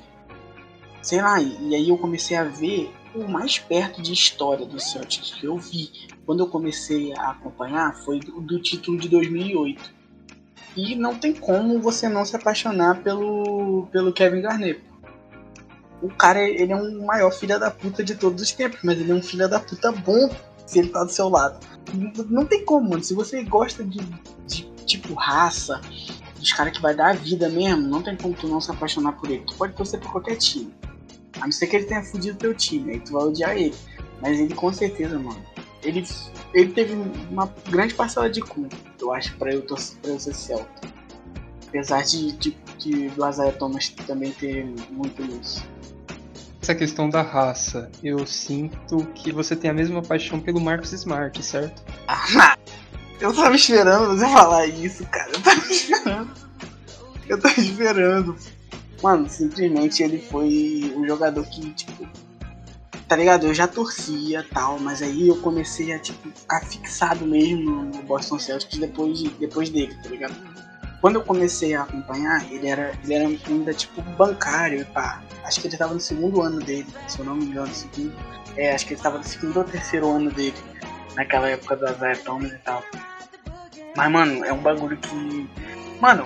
Sei 1.02 1.22
lá, 1.22 1.42
e, 1.42 1.70
e 1.70 1.76
aí 1.76 1.90
eu 1.90 1.98
comecei 1.98 2.38
a 2.38 2.44
ver 2.44 2.92
o 3.14 3.28
mais 3.28 3.60
perto 3.60 4.02
de 4.02 4.12
história 4.12 4.66
do 4.66 4.80
Celtics 4.80 5.34
que 5.34 5.46
eu 5.46 5.58
vi 5.58 5.92
quando 6.26 6.42
eu 6.42 6.48
comecei 6.48 7.14
a 7.14 7.32
acompanhar 7.32 7.96
foi 7.98 8.20
do, 8.20 8.42
do 8.42 8.60
título 8.60 8.98
de 8.98 9.10
2008. 9.10 10.03
E 10.76 10.96
não 10.96 11.16
tem 11.16 11.34
como 11.34 11.80
você 11.80 12.10
não 12.10 12.26
se 12.26 12.36
apaixonar 12.36 13.02
pelo, 13.04 13.88
pelo 13.92 14.12
Kevin 14.12 14.42
Garnett. 14.42 14.84
O 16.02 16.10
cara, 16.10 16.42
ele 16.42 16.74
é 16.74 16.76
um 16.76 17.06
maior 17.06 17.32
filho 17.32 17.60
da 17.60 17.72
puta 17.72 18.04
de 18.04 18.16
todos 18.16 18.42
os 18.42 18.52
tempos, 18.52 18.80
mas 18.84 19.00
ele 19.00 19.12
é 19.12 19.16
um 19.16 19.22
filho 19.22 19.48
da 19.48 19.60
puta 19.60 19.92
bom 19.92 20.30
se 20.66 20.80
ele 20.80 20.90
tá 20.90 21.04
do 21.04 21.12
seu 21.12 21.30
lado. 21.30 21.66
Não, 21.94 22.26
não 22.26 22.46
tem 22.46 22.66
como, 22.66 22.90
mano. 22.90 23.04
Se 23.04 23.14
você 23.14 23.44
gosta 23.44 23.84
de, 23.84 24.00
de 24.48 24.64
tipo 24.86 25.14
raça, 25.14 25.80
dos 26.38 26.52
caras 26.52 26.74
que 26.74 26.82
vai 26.82 26.96
dar 26.96 27.12
a 27.12 27.14
vida 27.14 27.48
mesmo, 27.50 27.88
não 27.88 28.02
tem 28.02 28.18
como 28.18 28.34
tu 28.34 28.48
não 28.48 28.60
se 28.60 28.70
apaixonar 28.72 29.14
por 29.14 29.30
ele. 29.30 29.44
Tu 29.46 29.56
pode 29.56 29.74
torcer 29.74 30.00
por 30.00 30.12
qualquer 30.12 30.36
time. 30.36 30.74
A 31.40 31.46
não 31.46 31.52
ser 31.52 31.68
que 31.68 31.76
ele 31.76 31.86
tenha 31.86 32.04
fudido 32.04 32.38
teu 32.38 32.54
time, 32.54 32.92
aí 32.92 33.00
tu 33.00 33.14
vai 33.14 33.24
odiar 33.24 33.56
ele. 33.56 33.76
Mas 34.22 34.40
ele 34.40 34.54
com 34.54 34.72
certeza, 34.74 35.18
mano. 35.18 35.42
Ele, 35.82 36.06
ele 36.54 36.72
teve 36.72 36.94
uma 37.32 37.52
grande 37.70 37.94
parcela 37.94 38.30
de 38.30 38.42
culpa, 38.42 38.76
eu 39.02 39.12
acho, 39.12 39.36
pra 39.38 39.52
eu, 39.52 39.62
torcer, 39.62 39.98
pra 40.02 40.12
eu 40.12 40.20
ser 40.20 40.34
Celta. 40.34 40.88
Apesar 41.68 42.04
de, 42.04 42.32
de, 42.34 42.58
de 42.78 43.10
do 43.10 43.28
Isaiah 43.28 43.52
Thomas 43.54 43.90
também 43.90 44.32
ter 44.32 44.66
muito 44.92 45.24
isso. 45.42 45.66
Essa 46.62 46.76
questão 46.76 47.10
da 47.10 47.22
raça, 47.22 47.92
eu 48.04 48.26
sinto 48.26 49.06
que 49.16 49.32
você 49.32 49.56
tem 49.56 49.70
a 49.70 49.74
mesma 49.74 50.02
paixão 50.02 50.40
pelo 50.40 50.62
Marcos 50.62 50.94
Smart, 50.94 51.42
certo? 51.44 51.84
Eu 53.20 53.34
tava 53.34 53.56
esperando 53.56 54.18
você 54.18 54.26
falar 54.28 54.68
isso, 54.68 55.06
cara. 55.08 55.32
Eu 55.34 55.42
tava 55.42 55.72
esperando. 55.72 56.32
Eu 57.28 57.40
tava 57.40 57.60
esperando. 57.60 58.36
Mano, 59.02 59.30
simplesmente 59.30 60.04
ele 60.04 60.20
foi 60.20 60.94
um 60.96 61.06
jogador 61.08 61.46
que, 61.46 61.72
tipo. 61.72 62.08
Tá 63.08 63.16
ligado? 63.16 63.48
Eu 63.48 63.54
já 63.54 63.68
torcia 63.68 64.46
tal, 64.54 64.80
mas 64.80 65.02
aí 65.02 65.28
eu 65.28 65.38
comecei 65.38 65.94
a, 65.94 66.00
tipo, 66.00 66.30
ficar 66.30 66.62
fixado 66.62 67.26
mesmo 67.26 67.84
no 67.84 68.04
Boston 68.04 68.40
Celtics 68.40 68.78
depois, 68.78 69.22
depois 69.22 69.70
dele, 69.70 69.96
tá 70.02 70.10
ligado? 70.10 70.36
Quando 71.02 71.16
eu 71.16 71.24
comecei 71.24 71.76
a 71.76 71.82
acompanhar, 71.84 72.50
ele 72.50 72.68
era, 72.68 72.94
ele 73.04 73.14
era 73.14 73.28
ainda, 73.28 73.74
tipo, 73.74 74.02
bancário, 74.02 74.86
pá. 74.94 75.22
Acho 75.44 75.60
que 75.60 75.68
ele 75.68 75.76
tava 75.76 75.94
no 75.94 76.00
segundo 76.00 76.42
ano 76.42 76.60
dele, 76.60 76.88
se 77.08 77.20
eu 77.20 77.26
não 77.26 77.36
me 77.36 77.46
engano, 77.46 77.74
segundo. 77.74 78.16
É, 78.56 78.74
acho 78.74 78.86
que 78.86 78.94
ele 78.94 79.02
tava 79.02 79.18
no 79.18 79.24
segundo 79.24 79.58
ou 79.58 79.64
terceiro 79.66 80.10
ano 80.10 80.32
dele, 80.32 80.56
naquela 81.16 81.50
época 81.50 81.76
do 81.76 81.86
Isaiah 81.86 82.16
Thomas 82.24 82.54
e 82.54 82.58
tal. 82.60 82.84
Mas, 83.98 84.12
mano, 84.12 84.46
é 84.46 84.54
um 84.54 84.60
bagulho 84.60 84.98
que. 84.98 85.50
Mano, 86.00 86.26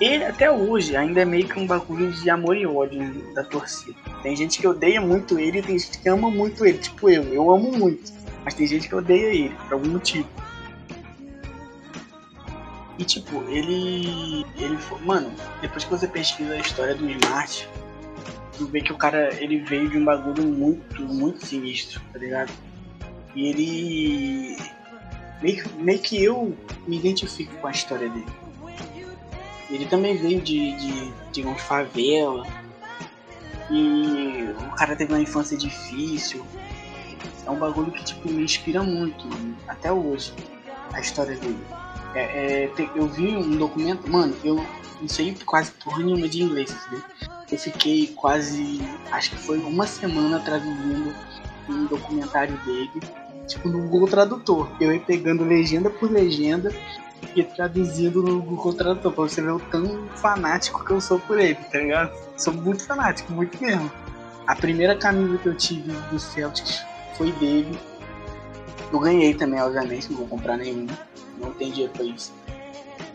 ele 0.00 0.24
até 0.24 0.50
hoje 0.50 0.96
ainda 0.96 1.20
é 1.20 1.24
meio 1.24 1.48
que 1.48 1.58
um 1.58 1.66
bagulho 1.66 2.10
de 2.12 2.28
amor 2.28 2.56
e 2.56 2.66
ódio 2.66 3.32
da 3.32 3.44
torcida. 3.44 3.96
Tem 4.26 4.34
gente 4.34 4.58
que 4.58 4.66
odeia 4.66 5.00
muito 5.00 5.38
ele 5.38 5.60
e 5.60 5.62
tem 5.62 5.78
gente 5.78 5.98
que 6.00 6.08
ama 6.08 6.28
muito 6.28 6.66
ele, 6.66 6.78
tipo 6.78 7.08
eu. 7.08 7.22
Eu 7.32 7.48
amo 7.48 7.70
muito. 7.70 8.12
Mas 8.44 8.54
tem 8.54 8.66
gente 8.66 8.88
que 8.88 8.94
odeia 8.96 9.26
ele, 9.26 9.54
por 9.54 9.74
algum 9.74 9.90
motivo. 9.90 10.28
E 12.98 13.04
tipo, 13.04 13.40
ele. 13.48 14.44
ele 14.58 14.76
foi, 14.78 15.00
Mano, 15.02 15.32
depois 15.60 15.84
que 15.84 15.90
você 15.90 16.08
pesquisa 16.08 16.54
a 16.54 16.58
história 16.58 16.96
do 16.96 17.08
Smart, 17.08 17.68
tu 18.58 18.66
vê 18.66 18.80
que 18.80 18.92
o 18.92 18.96
cara 18.96 19.32
ele 19.40 19.60
veio 19.60 19.88
de 19.88 19.96
um 19.96 20.04
bagulho 20.04 20.42
muito, 20.42 21.02
muito 21.02 21.46
sinistro, 21.46 22.00
tá 22.12 22.18
ligado? 22.18 22.52
E 23.32 23.46
ele 23.46 24.56
meio, 25.40 25.64
meio 25.78 25.98
que 26.00 26.20
eu 26.20 26.52
me 26.84 26.98
identifico 26.98 27.54
com 27.58 27.68
a 27.68 27.70
história 27.70 28.08
dele. 28.08 28.26
Ele 29.70 29.86
também 29.86 30.16
veio 30.16 30.40
de, 30.40 30.72
de, 30.72 31.12
de 31.30 31.42
uma 31.42 31.54
favela. 31.54 32.44
E 33.70 34.54
o 34.58 34.74
cara 34.76 34.94
teve 34.94 35.12
uma 35.12 35.20
infância 35.20 35.56
difícil. 35.56 36.44
É 37.44 37.50
um 37.50 37.58
bagulho 37.58 37.92
que 37.92 38.04
tipo, 38.04 38.28
me 38.28 38.42
inspira 38.42 38.82
muito, 38.82 39.26
mano, 39.26 39.56
até 39.68 39.92
hoje, 39.92 40.32
a 40.92 41.00
história 41.00 41.36
dele. 41.36 41.64
É, 42.14 42.64
é, 42.64 42.90
eu 42.94 43.06
vi 43.08 43.36
um 43.36 43.56
documento, 43.56 44.10
mano, 44.10 44.34
eu 44.42 44.64
não 45.00 45.08
sei 45.08 45.36
quase 45.44 45.70
porra 45.72 46.02
nenhuma 46.02 46.28
de 46.28 46.42
inglês, 46.42 46.70
sabe? 46.70 47.02
Eu 47.50 47.58
fiquei 47.58 48.08
quase, 48.08 48.80
acho 49.12 49.30
que 49.30 49.36
foi 49.36 49.58
uma 49.58 49.86
semana 49.86 50.40
traduzindo 50.40 51.14
um 51.68 51.84
documentário 51.86 52.56
dele 52.64 52.90
tipo, 53.46 53.68
no 53.68 53.88
Google 53.88 54.08
Tradutor. 54.08 54.70
Eu 54.80 54.92
ia 54.92 55.00
pegando 55.00 55.44
legenda 55.44 55.88
por 55.88 56.10
legenda 56.10 56.72
e 57.34 57.42
traduzindo 57.42 58.22
no 58.22 58.40
Google 58.40 58.74
Tradutor, 58.74 59.12
pra 59.12 59.24
você 59.24 59.42
ver 59.42 59.52
o 59.52 59.58
tão 59.58 60.06
fanático 60.16 60.84
que 60.84 60.90
eu 60.90 61.00
sou 61.00 61.18
por 61.18 61.38
ele, 61.38 61.54
tá 61.54 61.78
ligado? 61.78 62.12
Sou 62.36 62.52
muito 62.52 62.84
fanático, 62.84 63.32
muito 63.32 63.60
mesmo. 63.62 63.90
A 64.46 64.54
primeira 64.54 64.96
camisa 64.96 65.38
que 65.38 65.46
eu 65.48 65.56
tive 65.56 65.92
do 66.10 66.18
Celtics 66.18 66.84
foi 67.16 67.32
dele. 67.32 67.78
Eu 68.92 69.00
ganhei 69.00 69.34
também, 69.34 69.60
obviamente, 69.60 70.10
não 70.10 70.18
vou 70.18 70.28
comprar 70.28 70.56
nenhuma. 70.56 70.96
Não 71.38 71.52
tem 71.52 71.70
dinheiro 71.70 71.92
pra 71.92 72.04
isso. 72.04 72.32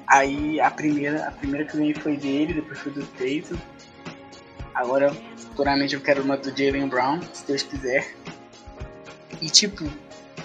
Aí 0.08 0.60
a 0.60 0.69
primeira, 0.69 1.28
a 1.28 1.32
primeira 1.32 1.65
que 1.65 1.74
eu 1.74 1.80
ganhei 1.80 1.93
foi 1.93 2.17
dele, 2.17 2.54
depois 2.54 2.80
foi 2.80 2.91
do 2.91 3.06
Tatum. 3.06 3.58
Agora, 4.74 5.13
futuramente 5.38 5.95
eu 5.95 6.02
quero 6.02 6.21
uma 6.21 6.36
do 6.36 6.50
Jalen 6.50 6.88
Brown, 6.88 7.21
se 7.34 7.45
Deus 7.45 7.63
quiser. 7.63 8.13
E 9.41 9.50
tipo, 9.50 9.86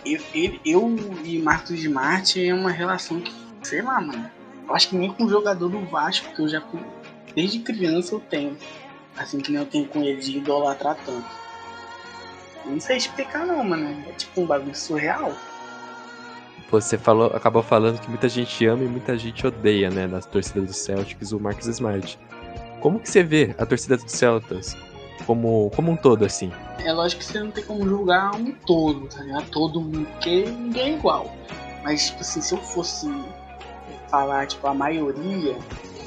eu, 0.04 0.20
eu, 0.32 0.60
eu 0.64 0.96
e 1.24 1.38
Marcos 1.40 1.70
Smart 1.70 2.46
é 2.46 2.54
uma 2.54 2.70
relação 2.70 3.20
que, 3.20 3.45
sei 3.66 3.82
lá, 3.82 4.00
mano. 4.00 4.30
Eu 4.68 4.74
acho 4.74 4.88
que 4.88 4.96
nem 4.96 5.12
com 5.12 5.24
o 5.24 5.28
jogador 5.28 5.68
do 5.68 5.80
Vasco, 5.86 6.34
que 6.34 6.40
eu 6.40 6.48
já 6.48 6.62
desde 7.34 7.58
criança 7.60 8.14
eu 8.14 8.20
tenho. 8.20 8.56
Assim 9.16 9.38
que 9.38 9.50
nem 9.50 9.60
eu 9.60 9.66
tenho 9.66 9.86
com 9.86 10.02
ele 10.02 10.20
de 10.20 10.38
idolatrar 10.38 10.96
tanto. 11.04 11.26
Não 12.64 12.80
sei 12.80 12.96
explicar 12.96 13.46
não, 13.46 13.62
mano. 13.62 14.04
É 14.08 14.12
tipo 14.12 14.40
um 14.40 14.46
bagulho 14.46 14.74
surreal. 14.74 15.32
Você 16.70 16.98
falou, 16.98 17.28
acabou 17.28 17.62
falando 17.62 18.00
que 18.00 18.08
muita 18.08 18.28
gente 18.28 18.66
ama 18.66 18.82
e 18.82 18.88
muita 18.88 19.16
gente 19.16 19.46
odeia, 19.46 19.88
né, 19.88 20.08
nas 20.08 20.26
torcidas 20.26 20.64
do 20.64 20.72
Celtics, 20.72 21.30
o 21.30 21.38
Marcus 21.38 21.66
Smart. 21.66 22.18
Como 22.80 22.98
que 22.98 23.08
você 23.08 23.22
vê 23.22 23.54
a 23.56 23.64
torcida 23.64 23.96
do 23.96 24.08
Celtics 24.08 24.76
como, 25.24 25.70
como 25.76 25.92
um 25.92 25.96
todo, 25.96 26.24
assim? 26.24 26.50
É 26.84 26.92
lógico 26.92 27.20
que 27.20 27.26
você 27.26 27.38
não 27.38 27.52
tem 27.52 27.64
como 27.64 27.88
julgar 27.88 28.34
um 28.34 28.50
todo, 28.50 29.06
tá 29.06 29.22
ligado? 29.22 29.48
Todo 29.50 29.80
mundo, 29.80 30.06
porque 30.14 30.44
ninguém 30.46 30.94
é 30.94 30.96
igual. 30.96 31.32
Mas, 31.84 32.06
tipo 32.06 32.20
assim, 32.20 32.40
se 32.40 32.52
eu 32.52 32.58
fosse 32.58 33.08
falar, 34.08 34.46
tipo, 34.46 34.66
a 34.66 34.74
maioria, 34.74 35.56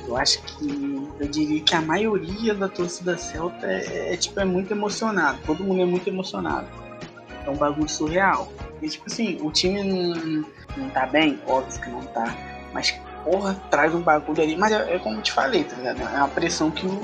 eu 0.08 0.18
acho 0.18 0.42
que 0.42 1.08
eu 1.20 1.28
diria 1.28 1.62
que 1.62 1.76
a 1.76 1.82
maioria 1.82 2.56
da 2.56 2.68
torcida 2.68 3.18
celta 3.18 3.68
é, 3.68 4.14
é, 4.14 4.18
tipo, 4.18 4.40
é 4.40 4.46
muito 4.46 4.72
emocionado. 4.72 5.38
Todo 5.46 5.64
mundo 5.64 5.82
é 5.82 5.86
muito 5.86 6.08
emocionado. 6.08 6.68
É 7.46 7.50
um 7.50 7.56
bagulho 7.56 7.88
surreal. 7.88 8.52
E 8.82 8.90
tipo 8.90 9.06
assim, 9.08 9.38
o 9.42 9.52
time 9.52 9.84
não, 9.84 10.46
não 10.78 10.90
tá 10.90 11.06
bem, 11.06 11.40
óbvio 11.46 11.82
que 11.82 11.90
não 11.90 12.02
tá. 12.02 12.36
Mas 12.74 12.92
porra, 13.24 13.54
traz 13.70 13.94
um 13.94 14.02
bagulho 14.02 14.42
ali. 14.42 14.58
Mas 14.58 14.72
é, 14.72 14.96
é 14.96 15.00
como 15.00 15.18
eu 15.18 15.22
te 15.22 15.32
falei, 15.32 15.64
tá 15.64 15.76
ligado? 15.76 16.02
É 16.02 16.18
uma 16.18 16.28
pressão 16.28 16.72
que 16.72 16.88
o, 16.88 17.02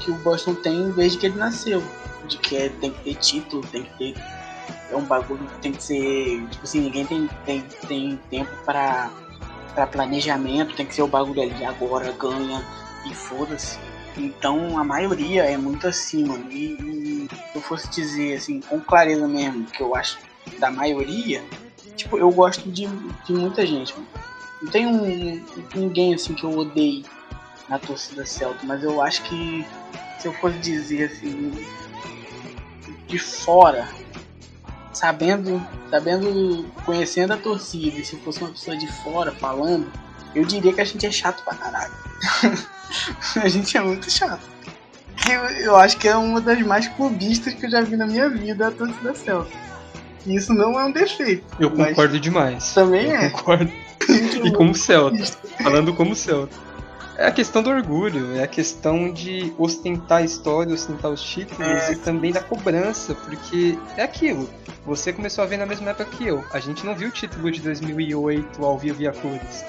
que 0.00 0.10
o 0.10 0.14
Boston 0.16 0.54
tem 0.54 0.90
desde 0.90 1.18
que 1.18 1.26
ele 1.26 1.38
nasceu. 1.38 1.82
De 2.26 2.36
que 2.38 2.56
é, 2.56 2.68
tem 2.68 2.90
que 2.90 3.00
ter 3.04 3.14
título, 3.14 3.62
tem 3.68 3.84
que 3.84 3.98
ter. 3.98 4.22
É 4.90 4.96
um 4.96 5.04
bagulho 5.04 5.46
que 5.46 5.58
tem 5.60 5.72
que 5.72 5.82
ser. 5.82 6.46
Tipo 6.48 6.64
assim, 6.64 6.80
ninguém 6.80 7.06
tem, 7.06 7.30
tem, 7.44 7.64
tem 7.86 8.20
tempo 8.28 8.50
para 8.64 9.10
para 9.76 9.86
planejamento, 9.86 10.74
tem 10.74 10.86
que 10.86 10.94
ser 10.94 11.02
o 11.02 11.06
bagulho 11.06 11.42
ali 11.42 11.64
agora, 11.64 12.10
ganha 12.12 12.64
e 13.04 13.14
foda-se. 13.14 13.78
Então 14.16 14.78
a 14.78 14.82
maioria 14.82 15.44
é 15.44 15.58
muito 15.58 15.86
assim, 15.86 16.24
mano. 16.24 16.50
E, 16.50 16.72
e 16.72 17.28
se 17.28 17.54
eu 17.54 17.60
fosse 17.60 17.86
dizer 17.90 18.38
assim, 18.38 18.60
com 18.60 18.80
clareza 18.80 19.28
mesmo, 19.28 19.66
que 19.66 19.82
eu 19.82 19.94
acho 19.94 20.18
da 20.58 20.70
maioria, 20.70 21.44
tipo, 21.94 22.16
eu 22.16 22.30
gosto 22.30 22.70
de, 22.70 22.86
de 22.86 23.32
muita 23.32 23.66
gente, 23.66 23.92
mano. 23.92 24.08
Não 24.62 24.70
tem 24.70 24.86
um, 24.86 25.44
ninguém 25.74 26.14
assim 26.14 26.32
que 26.32 26.44
eu 26.44 26.58
odeie 26.58 27.04
na 27.68 27.78
torcida 27.78 28.24
Celta, 28.24 28.60
mas 28.64 28.82
eu 28.82 29.02
acho 29.02 29.22
que 29.24 29.66
se 30.18 30.26
eu 30.26 30.32
fosse 30.32 30.56
dizer 30.58 31.04
assim, 31.04 31.52
de 33.06 33.18
fora, 33.18 33.86
sabendo, 34.96 35.64
sabendo, 35.90 36.64
conhecendo 36.84 37.34
a 37.34 37.36
torcida, 37.36 37.98
e 37.98 38.04
se 38.04 38.16
fosse 38.16 38.40
uma 38.40 38.50
pessoa 38.50 38.76
de 38.76 38.90
fora 39.02 39.30
falando, 39.32 39.86
eu 40.34 40.44
diria 40.44 40.72
que 40.72 40.80
a 40.80 40.84
gente 40.84 41.04
é 41.06 41.10
chato 41.10 41.44
pra 41.44 41.54
caralho. 41.54 41.92
a 43.36 43.48
gente 43.48 43.76
é 43.76 43.80
muito 43.80 44.10
chato. 44.10 44.42
Eu, 45.30 45.40
eu 45.64 45.76
acho 45.76 45.98
que 45.98 46.08
é 46.08 46.16
uma 46.16 46.40
das 46.40 46.60
mais 46.62 46.88
clubistas 46.88 47.54
que 47.54 47.66
eu 47.66 47.70
já 47.70 47.82
vi 47.82 47.96
na 47.96 48.06
minha 48.06 48.28
vida 48.28 48.68
a 48.68 48.70
torcida 48.70 49.14
Celta. 49.14 49.50
E 50.24 50.34
isso 50.34 50.52
não 50.54 50.78
é 50.78 50.86
um 50.86 50.92
defeito. 50.92 51.44
Eu 51.60 51.70
concordo 51.70 52.18
demais. 52.18 52.72
Também 52.72 53.10
eu 53.10 53.16
é. 53.16 53.30
Concordo. 53.30 53.72
e 54.44 54.52
como 54.52 54.74
Celta. 54.74 55.24
Falando 55.62 55.94
como 55.94 56.14
Celta. 56.14 56.56
É 57.18 57.26
a 57.26 57.30
questão 57.32 57.62
do 57.62 57.70
orgulho, 57.70 58.36
é 58.36 58.42
a 58.42 58.46
questão 58.46 59.10
de 59.10 59.52
ostentar 59.58 60.18
a 60.18 60.22
história, 60.22 60.74
ostentar 60.74 61.10
os 61.10 61.22
títulos 61.22 61.66
É. 61.66 61.92
e 61.92 61.96
também 61.96 62.30
da 62.30 62.42
cobrança, 62.42 63.14
porque 63.14 63.78
é 63.96 64.02
aquilo. 64.02 64.48
Você 64.84 65.12
começou 65.12 65.42
a 65.42 65.46
ver 65.46 65.56
na 65.56 65.64
mesma 65.66 65.90
época 65.90 66.04
que 66.04 66.26
eu. 66.26 66.44
A 66.52 66.58
gente 66.60 66.84
não 66.84 66.94
viu 66.94 67.08
o 67.08 67.10
título 67.10 67.50
de 67.50 67.60
2008 67.60 68.64
ao 68.64 68.76
vivo 68.78 69.00
e 69.02 69.08
a 69.08 69.12
cores. 69.12 69.64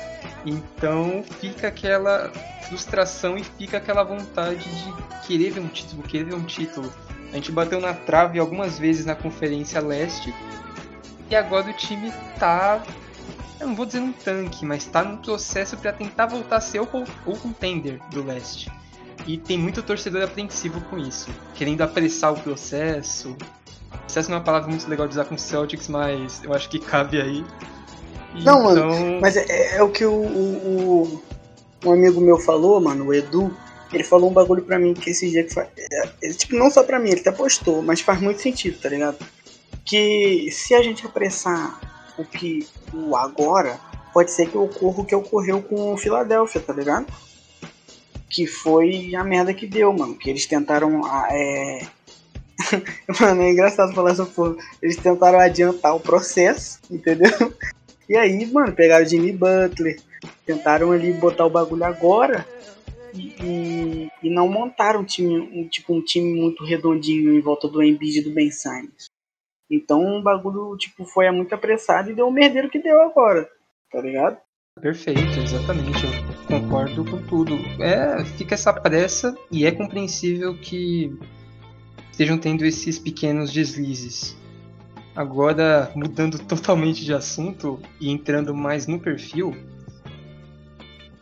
Então 0.45 1.23
fica 1.39 1.67
aquela 1.69 2.31
frustração 2.67 3.37
e 3.37 3.43
fica 3.43 3.77
aquela 3.77 4.03
vontade 4.03 4.63
de 4.69 4.93
querer 5.25 5.51
ver 5.51 5.59
um 5.61 5.67
título, 5.67 6.03
querer 6.03 6.25
ver 6.25 6.35
um 6.35 6.43
título. 6.43 6.91
A 7.31 7.35
gente 7.35 7.51
bateu 7.51 7.79
na 7.79 7.93
trave 7.93 8.39
algumas 8.39 8.77
vezes 8.77 9.05
na 9.05 9.15
Conferência 9.15 9.79
Leste. 9.81 10.33
E 11.29 11.35
agora 11.35 11.69
o 11.69 11.73
time 11.73 12.11
tá. 12.39 12.81
Eu 13.59 13.67
não 13.67 13.75
vou 13.75 13.85
dizer 13.85 13.99
um 13.99 14.11
tanque, 14.11 14.65
mas 14.65 14.85
tá 14.85 15.03
num 15.03 15.17
processo 15.17 15.75
para 15.77 15.91
tentar 15.91 16.27
voltar 16.27 16.57
a 16.57 16.61
ser 16.61 16.79
o, 16.79 16.87
o 17.25 17.37
contender 17.37 17.99
do 18.11 18.23
leste. 18.23 18.71
E 19.25 19.37
tem 19.37 19.57
muito 19.57 19.81
torcedor 19.81 20.23
apreensivo 20.23 20.79
com 20.81 20.97
isso, 20.97 21.29
querendo 21.55 21.81
apressar 21.81 22.33
o 22.33 22.39
processo. 22.39 23.35
Processo 24.01 24.29
não 24.29 24.37
é 24.37 24.39
uma 24.39 24.45
palavra 24.45 24.69
muito 24.69 24.87
legal 24.87 25.07
de 25.07 25.13
usar 25.13 25.25
com 25.25 25.37
Celtics, 25.37 25.87
mas 25.87 26.43
eu 26.43 26.53
acho 26.53 26.69
que 26.69 26.79
cabe 26.79 27.19
aí. 27.19 27.43
Não, 28.43 28.71
então... 28.71 28.89
mano, 28.89 29.21
mas 29.21 29.35
é, 29.35 29.77
é 29.77 29.83
o 29.83 29.89
que 29.89 30.05
o, 30.05 30.13
o, 30.13 31.23
um 31.83 31.91
amigo 31.91 32.21
meu 32.21 32.37
falou, 32.37 32.79
mano, 32.79 33.05
o 33.07 33.13
Edu, 33.13 33.55
ele 33.91 34.03
falou 34.03 34.29
um 34.29 34.33
bagulho 34.33 34.61
pra 34.61 34.77
mim 34.77 34.93
que 34.93 35.09
esse 35.09 35.29
dia 35.29 35.43
que 35.43 35.53
faz. 35.53 35.67
É, 35.77 36.09
ele, 36.21 36.33
tipo, 36.35 36.55
não 36.55 36.69
só 36.69 36.83
pra 36.83 36.99
mim, 36.99 37.09
ele 37.09 37.21
até 37.21 37.31
postou, 37.31 37.81
mas 37.81 38.01
faz 38.01 38.21
muito 38.21 38.41
sentido, 38.41 38.79
tá 38.79 38.89
ligado? 38.89 39.17
Que 39.83 40.49
se 40.51 40.75
a 40.75 40.83
gente 40.83 41.05
apressar 41.05 41.79
o 42.17 42.25
que 42.25 42.67
o 42.93 43.15
agora, 43.15 43.79
pode 44.13 44.31
ser 44.31 44.49
que 44.49 44.57
ocorra 44.57 45.01
o 45.01 45.05
que 45.05 45.15
ocorreu 45.15 45.61
com 45.61 45.93
o 45.93 45.97
Philadelphia, 45.97 46.61
tá 46.61 46.73
ligado? 46.73 47.05
Que 48.29 48.45
foi 48.47 49.15
a 49.15 49.23
merda 49.23 49.53
que 49.53 49.67
deu, 49.67 49.93
mano. 49.93 50.15
Que 50.15 50.29
eles 50.29 50.45
tentaram. 50.45 51.01
É... 51.31 51.87
mano, 53.21 53.41
é 53.43 53.51
engraçado 53.51 53.93
falar 53.93 54.11
essa 54.11 54.25
porra. 54.25 54.55
Eles 54.81 54.97
tentaram 54.97 55.39
adiantar 55.39 55.95
o 55.95 55.99
processo, 55.99 56.79
entendeu? 56.89 57.53
E 58.09 58.15
aí, 58.15 58.45
mano, 58.45 58.73
pegaram 58.73 59.05
o 59.05 59.07
Jimmy 59.07 59.33
Butler, 59.33 59.99
tentaram 60.45 60.91
ali 60.91 61.11
botar 61.13 61.45
o 61.45 61.49
bagulho 61.49 61.83
agora 61.83 62.47
e, 63.13 63.35
e, 63.43 64.11
e, 64.23 64.29
não 64.29 64.47
montaram 64.47 65.01
um 65.01 65.03
time, 65.03 65.37
um, 65.37 65.67
tipo, 65.67 65.93
um 65.93 66.01
time 66.01 66.39
muito 66.39 66.63
redondinho 66.63 67.33
em 67.33 67.41
volta 67.41 67.67
do 67.67 67.83
Embiid 67.83 68.19
e 68.19 68.23
do 68.23 68.31
Ben 68.31 68.49
Simmons. 68.49 69.06
Então 69.69 70.19
o 70.19 70.21
bagulho 70.21 70.77
tipo, 70.77 71.05
foi 71.05 71.29
muito 71.31 71.53
apressado 71.53 72.09
e 72.09 72.15
deu 72.15 72.27
o 72.27 72.31
merdeiro 72.31 72.69
que 72.69 72.79
deu 72.79 73.01
agora, 73.01 73.47
tá 73.91 74.01
ligado? 74.01 74.37
Perfeito, 74.81 75.39
exatamente, 75.39 76.03
eu 76.05 76.11
concordo 76.47 77.03
com 77.03 77.21
tudo. 77.23 77.55
É, 77.81 78.23
fica 78.23 78.53
essa 78.53 78.71
pressa 78.71 79.35
e 79.51 79.65
é 79.65 79.71
compreensível 79.71 80.55
que 80.55 81.17
estejam 82.11 82.37
tendo 82.37 82.63
esses 82.63 82.99
pequenos 82.99 83.51
deslizes. 83.51 84.37
Agora, 85.15 85.91
mudando 85.95 86.37
totalmente 86.45 87.03
de 87.03 87.13
assunto 87.13 87.81
e 87.99 88.11
entrando 88.11 88.53
mais 88.53 88.85
no 88.85 88.99
perfil, 88.99 89.55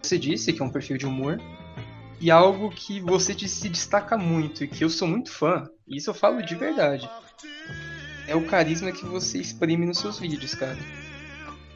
você 0.02 0.18
disse 0.18 0.52
que 0.52 0.62
é 0.62 0.66
um 0.66 0.70
perfil 0.70 0.98
de 0.98 1.06
humor, 1.06 1.40
e 2.20 2.30
algo 2.30 2.70
que 2.70 3.00
você 3.00 3.34
se 3.48 3.70
destaca 3.70 4.18
muito 4.18 4.64
e 4.64 4.68
que 4.68 4.84
eu 4.84 4.90
sou 4.90 5.08
muito 5.08 5.32
fã, 5.32 5.70
e 5.88 5.98
isso 5.98 6.10
eu 6.10 6.14
falo 6.14 6.42
de 6.42 6.56
verdade, 6.56 7.10
é 8.28 8.36
o 8.36 8.46
carisma 8.46 8.92
que 8.92 9.06
você 9.06 9.38
exprime 9.38 9.86
nos 9.86 10.00
seus 10.00 10.20
vídeos, 10.20 10.54
cara. 10.54 10.78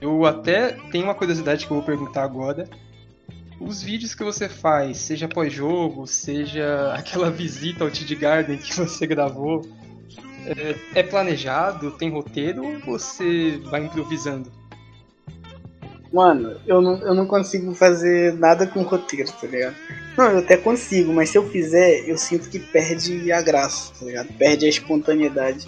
Eu 0.01 0.25
até 0.25 0.73
tenho 0.91 1.05
uma 1.05 1.15
curiosidade 1.15 1.65
que 1.65 1.71
eu 1.71 1.77
vou 1.77 1.85
perguntar 1.85 2.23
agora. 2.23 2.67
Os 3.59 3.83
vídeos 3.83 4.15
que 4.15 4.23
você 4.23 4.47
faz, 4.47 4.97
seja 4.97 5.27
pós-jogo, 5.27 6.07
seja 6.07 6.93
aquela 6.97 7.29
visita 7.29 7.83
ao 7.83 7.91
Tid 7.91 8.15
Garden 8.15 8.57
que 8.57 8.73
você 8.73 9.05
gravou, 9.05 9.61
é, 10.45 10.99
é 10.99 11.03
planejado, 11.03 11.91
tem 11.91 12.09
roteiro 12.09 12.65
ou 12.65 12.79
você 12.97 13.59
vai 13.65 13.83
improvisando? 13.83 14.51
Mano, 16.11 16.59
eu 16.65 16.81
não, 16.81 16.97
eu 16.99 17.13
não 17.13 17.27
consigo 17.27 17.73
fazer 17.75 18.33
nada 18.33 18.65
com 18.65 18.81
roteiro, 18.81 19.31
tá 19.31 19.45
ligado? 19.45 19.75
Não, 20.17 20.25
eu 20.31 20.39
até 20.39 20.57
consigo, 20.57 21.13
mas 21.13 21.29
se 21.29 21.37
eu 21.37 21.47
fizer, 21.49 22.09
eu 22.09 22.17
sinto 22.17 22.49
que 22.49 22.57
perde 22.57 23.31
a 23.31 23.41
graça, 23.41 23.93
tá 23.99 24.05
ligado? 24.05 24.27
Perde 24.33 24.65
a 24.65 24.69
espontaneidade. 24.69 25.67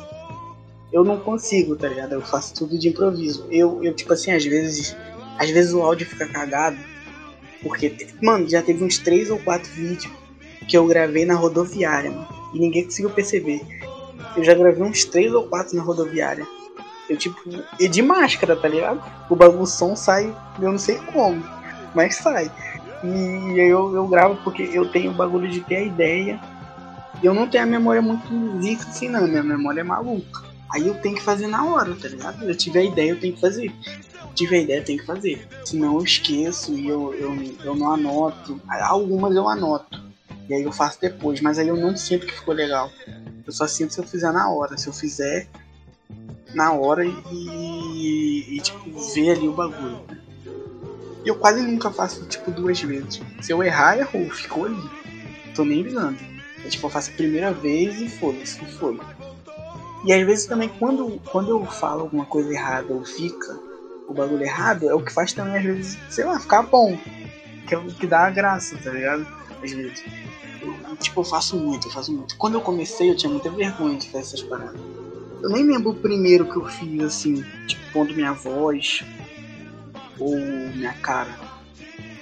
Eu 0.91 1.04
não 1.04 1.17
consigo, 1.19 1.75
tá 1.75 1.88
ligado? 1.88 2.13
Eu 2.13 2.21
faço 2.21 2.54
tudo 2.54 2.77
de 2.77 2.89
improviso. 2.89 3.47
Eu, 3.49 3.84
eu 3.84 3.93
tipo 3.93 4.13
assim, 4.13 4.32
às 4.32 4.43
vezes. 4.43 4.95
Às 5.38 5.49
vezes 5.49 5.73
o 5.73 5.82
áudio 5.82 6.06
fica 6.06 6.27
cagado. 6.27 6.77
Porque, 7.63 7.95
mano, 8.21 8.47
já 8.49 8.62
teve 8.62 8.84
uns 8.84 8.97
3 8.97 9.30
ou 9.32 9.39
4 9.39 9.71
vídeos 9.71 10.12
que 10.67 10.77
eu 10.77 10.86
gravei 10.88 11.25
na 11.25 11.36
rodoviária, 11.36 12.12
mano. 12.12 12.27
E 12.54 12.60
ninguém 12.60 12.84
conseguiu 12.84 13.10
perceber. 13.10 13.62
Eu 14.36 14.43
já 14.43 14.54
gravei 14.54 14.84
uns 14.84 15.06
3 15.06 15.34
ou 15.34 15.47
4 15.47 15.75
na 15.75 15.84
rodoviária. 15.84 16.45
Eu, 17.10 17.17
tipo, 17.17 17.38
e 17.80 17.88
de 17.88 18.01
máscara, 18.01 18.56
tá 18.56 18.67
ligado? 18.67 19.04
O 19.30 19.36
bagulho 19.36 19.65
som 19.65 19.95
sai, 19.95 20.34
eu 20.60 20.71
não 20.71 20.77
sei 20.77 20.95
como, 21.12 21.43
mas 21.93 22.15
sai. 22.15 22.49
E 23.04 23.60
eu, 23.60 23.93
eu 23.95 24.08
gravo 24.08 24.38
porque 24.43 24.69
eu 24.71 24.89
tenho 24.91 25.12
o 25.12 25.13
bagulho 25.13 25.49
de 25.49 25.62
ter 25.62 25.77
a 25.77 25.84
ideia. 25.84 26.39
Eu 27.21 27.34
não 27.34 27.47
tenho 27.47 27.63
a 27.63 27.67
memória 27.67 28.01
muito 28.01 28.27
rica 28.60 28.84
assim, 28.88 29.10
não. 29.10 29.27
Minha 29.27 29.43
memória 29.43 29.82
é 29.82 29.84
maluca. 29.84 30.51
Aí 30.72 30.88
eu 30.88 30.96
tenho 30.96 31.16
que 31.16 31.22
fazer 31.22 31.48
na 31.48 31.66
hora, 31.66 31.94
tá 31.96 32.08
ligado? 32.08 32.44
Eu 32.48 32.56
tive 32.56 32.80
a 32.80 32.84
ideia, 32.84 33.12
eu 33.12 33.20
tenho 33.20 33.34
que 33.34 33.42
fazer. 33.42 33.74
tive 34.34 34.56
a 34.56 34.62
ideia, 34.62 34.82
tenho 34.82 35.00
que 35.00 35.06
fazer. 35.06 35.46
Senão 35.66 35.96
eu 35.96 36.04
esqueço 36.04 36.74
e 36.74 36.88
eu, 36.88 37.14
eu, 37.14 37.56
eu 37.64 37.76
não 37.76 37.92
anoto. 37.92 38.60
Algumas 38.68 39.36
eu 39.36 39.50
anoto. 39.50 40.02
E 40.48 40.54
aí 40.54 40.64
eu 40.64 40.72
faço 40.72 41.00
depois, 41.00 41.42
mas 41.42 41.60
aí 41.60 41.68
eu 41.68 41.76
não 41.76 41.96
sinto 41.98 42.26
que 42.26 42.34
ficou 42.34 42.54
legal. 42.54 42.90
Eu 43.46 43.52
só 43.52 43.68
sinto 43.68 43.94
se 43.94 44.00
eu 44.00 44.06
fizer 44.06 44.32
na 44.32 44.50
hora. 44.50 44.78
Se 44.78 44.88
eu 44.88 44.94
fizer 44.94 45.50
na 46.54 46.72
hora 46.72 47.06
e, 47.06 48.56
e 48.56 48.62
tipo, 48.62 48.90
ver 49.14 49.32
ali 49.32 49.50
o 49.50 49.54
bagulho. 49.54 50.00
E 51.24 51.28
eu 51.28 51.36
quase 51.36 51.62
nunca 51.62 51.92
faço, 51.92 52.26
tipo, 52.26 52.50
duas 52.50 52.80
vezes. 52.82 53.22
Se 53.42 53.52
eu 53.52 53.62
errar, 53.62 53.98
errou, 53.98 54.30
ficou 54.30 54.66
ali. 54.66 54.90
Tô 55.54 55.66
nem 55.66 55.82
ligando. 55.82 56.18
Eu, 56.64 56.70
tipo, 56.70 56.88
eu 56.88 56.90
faço 56.90 57.12
a 57.12 57.14
primeira 57.14 57.52
vez 57.52 58.00
e 58.00 58.08
foda-se, 58.08 58.58
foda 58.78 59.21
E 60.04 60.12
às 60.12 60.26
vezes 60.26 60.46
também, 60.46 60.70
quando, 60.80 61.20
quando 61.32 61.50
eu 61.50 61.66
falo 61.66 62.02
alguma 62.02 62.26
coisa 62.26 62.52
errada 62.52 62.92
ou 62.94 63.06
fica 63.06 63.60
o 64.08 64.14
bagulho 64.14 64.44
errado, 64.44 64.90
é 64.90 64.94
o 64.94 65.02
que 65.02 65.12
faz 65.12 65.32
também, 65.32 65.58
às 65.58 65.64
vezes, 65.64 65.98
sei 66.10 66.26
lá, 66.26 66.40
ficar 66.40 66.64
bom. 66.64 66.98
Que 67.68 67.76
é 67.76 67.78
o 67.78 67.86
que 67.86 68.08
dá 68.08 68.26
a 68.26 68.30
graça, 68.30 68.78
tá 68.84 68.92
ligado? 68.92 69.26
Às 69.64 69.72
vezes. 69.72 70.04
Eu, 70.62 70.96
tipo, 70.98 71.22
eu 71.22 71.24
faço 71.24 71.56
muito, 71.56 71.88
eu 71.88 71.92
faço 71.92 72.12
muito. 72.12 72.36
Quando 72.38 72.56
eu 72.56 72.62
comecei, 72.62 73.10
eu 73.10 73.16
tinha 73.16 73.32
muita 73.32 73.50
vergonha 73.50 73.98
de 73.98 74.08
fazer 74.08 74.24
essas 74.24 74.42
paradas. 74.42 74.80
Eu 75.42 75.50
nem 75.50 75.64
lembro 75.64 75.92
o 75.92 75.96
primeiro 75.96 76.46
que 76.46 76.58
eu 76.58 76.66
fiz, 76.68 77.02
assim, 77.04 77.44
tipo, 77.68 77.82
pondo 77.94 78.14
minha 78.14 78.34
voz 78.34 79.04
ou 80.20 80.36
minha 80.36 80.94
cara. 80.94 81.34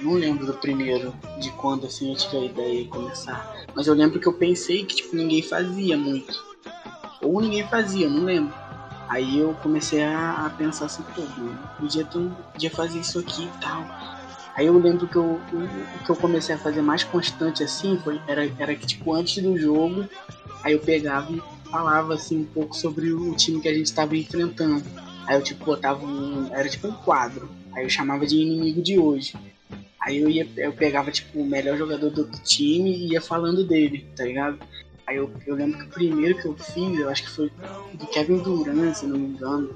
Não 0.02 0.14
lembro 0.14 0.46
do 0.46 0.54
primeiro, 0.54 1.14
de 1.40 1.52
quando, 1.52 1.86
assim, 1.86 2.12
eu 2.12 2.18
tive 2.18 2.38
a 2.38 2.46
ideia 2.46 2.84
de 2.84 2.90
começar. 2.90 3.54
Mas 3.76 3.88
eu 3.88 3.94
lembro 3.94 4.20
que 4.20 4.28
eu 4.28 4.34
pensei 4.34 4.86
que, 4.86 4.96
tipo, 4.96 5.16
ninguém 5.16 5.42
fazia 5.42 5.98
muito. 5.98 6.49
Ou 7.22 7.42
ninguém 7.42 7.68
fazia, 7.68 8.10
não 8.10 8.24
lembro. 8.24 8.54
Aí 9.10 9.40
eu 9.40 9.56
comecei 9.56 10.04
a, 10.04 10.46
a 10.46 10.50
pensar 10.52 10.86
assim, 10.86 11.04
pô, 11.16 11.22
mano, 11.22 11.58
podia, 11.80 12.06
ter, 12.06 12.30
podia 12.54 12.70
fazer 12.70 13.00
isso 13.00 13.20
aqui 13.20 13.44
e 13.44 13.62
tal. 13.62 13.84
Aí 14.56 14.68
eu 14.68 14.78
lembro 14.78 15.08
que 15.08 15.16
eu, 15.16 15.24
o, 15.24 16.04
que 16.06 16.10
eu 16.10 16.16
comecei 16.16 16.54
a 16.54 16.58
fazer 16.58 16.82
mais 16.82 17.04
constante 17.04 17.64
assim 17.64 17.98
foi 18.04 18.22
era, 18.28 18.46
era 18.60 18.76
que 18.76 18.86
tipo 18.86 19.14
antes 19.14 19.42
do 19.42 19.58
jogo, 19.58 20.06
aí 20.64 20.74
eu 20.74 20.80
pegava 20.80 21.32
e 21.32 21.42
falava 21.72 22.14
assim 22.14 22.42
um 22.42 22.46
pouco 22.46 22.76
sobre 22.76 23.12
o 23.12 23.34
time 23.36 23.62
que 23.62 23.68
a 23.68 23.74
gente 23.74 23.86
estava 23.86 24.16
enfrentando. 24.16 24.84
Aí 25.26 25.38
eu 25.38 25.44
tipo 25.44 25.66
botava 25.66 26.06
um, 26.06 26.50
era 26.54 26.68
tipo 26.68 26.88
um 26.88 26.92
quadro. 26.92 27.50
Aí 27.74 27.84
eu 27.84 27.90
chamava 27.90 28.26
de 28.26 28.36
inimigo 28.36 28.82
de 28.82 29.00
hoje. 29.00 29.34
Aí 30.02 30.20
eu 30.20 30.30
ia 30.30 30.48
eu 30.58 30.74
pegava 30.74 31.10
tipo 31.10 31.40
o 31.40 31.46
melhor 31.46 31.78
jogador 31.78 32.10
do 32.10 32.22
outro 32.22 32.44
time 32.44 32.92
e 32.92 33.14
ia 33.14 33.22
falando 33.22 33.64
dele, 33.64 34.06
tá 34.16 34.24
ligado? 34.24 34.60
Aí 35.10 35.16
eu, 35.16 35.28
eu 35.48 35.56
lembro 35.56 35.80
que 35.80 35.86
o 35.86 35.90
primeiro 35.90 36.40
que 36.40 36.46
eu 36.46 36.56
fiz, 36.56 37.00
eu 37.00 37.10
acho 37.10 37.24
que 37.24 37.32
foi 37.32 37.52
do 37.96 38.06
Kevin 38.06 38.38
Durant, 38.38 38.94
se 38.94 39.08
não 39.08 39.18
me 39.18 39.26
engano. 39.26 39.68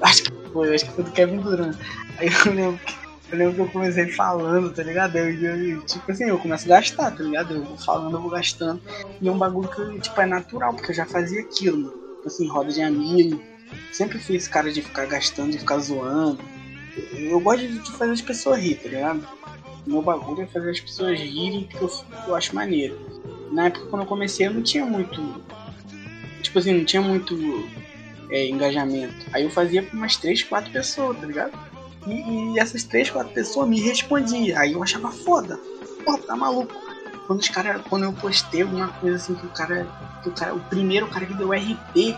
Acho 0.00 0.22
que 0.22 0.32
foi, 0.52 0.72
acho 0.72 0.84
que 0.84 0.92
foi 0.92 1.02
do 1.02 1.10
Kevin 1.10 1.38
Durant. 1.38 1.76
Aí 2.18 2.28
eu 2.46 2.52
lembro 2.54 2.78
que 2.78 2.94
eu 3.32 3.38
lembro 3.38 3.54
que 3.56 3.60
eu 3.62 3.68
comecei 3.68 4.06
falando, 4.12 4.72
tá 4.72 4.84
ligado? 4.84 5.16
Eu, 5.16 5.28
eu, 5.28 5.82
tipo 5.82 6.12
assim, 6.12 6.28
eu 6.28 6.38
começo 6.38 6.66
a 6.66 6.68
gastar, 6.68 7.10
tá 7.10 7.20
ligado? 7.20 7.52
Eu 7.52 7.64
vou 7.64 7.76
falando, 7.78 8.16
eu 8.16 8.20
vou 8.20 8.30
gastando. 8.30 8.80
E 9.20 9.26
é 9.26 9.32
um 9.32 9.36
bagulho 9.36 9.68
que, 9.68 10.00
tipo, 10.02 10.20
é 10.20 10.26
natural, 10.26 10.72
porque 10.72 10.92
eu 10.92 10.96
já 10.96 11.04
fazia 11.04 11.40
aquilo, 11.40 11.78
mano. 11.78 11.90
Tipo 11.90 12.28
assim, 12.28 12.48
roda 12.48 12.70
de 12.70 12.80
amigo. 12.80 13.42
Sempre 13.90 14.20
fui 14.20 14.36
esse 14.36 14.48
cara 14.48 14.72
de 14.72 14.80
ficar 14.80 15.06
gastando, 15.06 15.50
de 15.50 15.58
ficar 15.58 15.78
zoando. 15.78 16.38
Eu 17.12 17.40
gosto 17.40 17.66
de 17.66 17.90
fazer 17.90 18.12
as 18.12 18.20
pessoas 18.20 18.60
rir, 18.60 18.76
tá 18.76 18.88
ligado? 18.88 19.26
O 19.84 19.90
meu 19.90 20.02
bagulho 20.02 20.42
é 20.42 20.46
fazer 20.46 20.70
as 20.70 20.80
pessoas 20.80 21.18
rirem, 21.18 21.64
porque 21.64 21.82
eu, 21.82 21.90
eu 22.28 22.36
acho 22.36 22.54
maneiro. 22.54 22.96
Na 23.50 23.66
época, 23.66 23.86
quando 23.86 24.02
eu 24.02 24.08
comecei, 24.08 24.46
eu 24.46 24.54
não 24.54 24.62
tinha 24.62 24.84
muito. 24.84 25.42
Tipo 26.42 26.58
assim, 26.58 26.72
não 26.72 26.84
tinha 26.84 27.02
muito 27.02 27.36
é, 28.30 28.48
engajamento. 28.48 29.26
Aí 29.32 29.44
eu 29.44 29.50
fazia 29.50 29.82
pra 29.82 29.96
umas 29.96 30.16
3, 30.16 30.42
4 30.44 30.70
pessoas, 30.70 31.18
tá 31.18 31.26
ligado? 31.26 31.68
E, 32.08 32.54
e, 32.54 32.58
essas 32.58 32.84
três, 32.84 33.10
quatro 33.10 33.32
pessoas 33.32 33.68
me 33.68 33.80
respondiam. 33.80 34.58
Aí 34.58 34.72
eu 34.72 34.82
achava 34.82 35.10
foda. 35.10 35.58
Pô, 36.04 36.16
tá 36.18 36.36
maluco. 36.36 36.72
Quando 37.26 37.40
os 37.40 37.48
cara, 37.48 37.80
quando 37.80 38.04
eu 38.04 38.12
postei 38.12 38.62
alguma 38.62 38.88
coisa 38.88 39.16
assim 39.16 39.34
que 39.34 39.46
o 39.46 39.50
cara. 39.50 39.86
Que 40.22 40.28
o 40.28 40.32
cara. 40.32 40.54
O 40.54 40.60
primeiro 40.60 41.06
cara 41.08 41.26
que 41.26 41.34
deu 41.34 41.52
RT. 41.52 42.16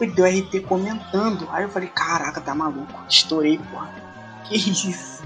Ele 0.00 0.12
deu 0.12 0.24
RT 0.24 0.60
comentando. 0.66 1.48
Aí 1.50 1.64
eu 1.64 1.68
falei, 1.68 1.88
caraca, 1.88 2.40
tá 2.40 2.54
maluco. 2.54 3.04
Estourei, 3.08 3.58
porra. 3.70 3.92
Que 4.44 4.56
isso. 4.56 5.22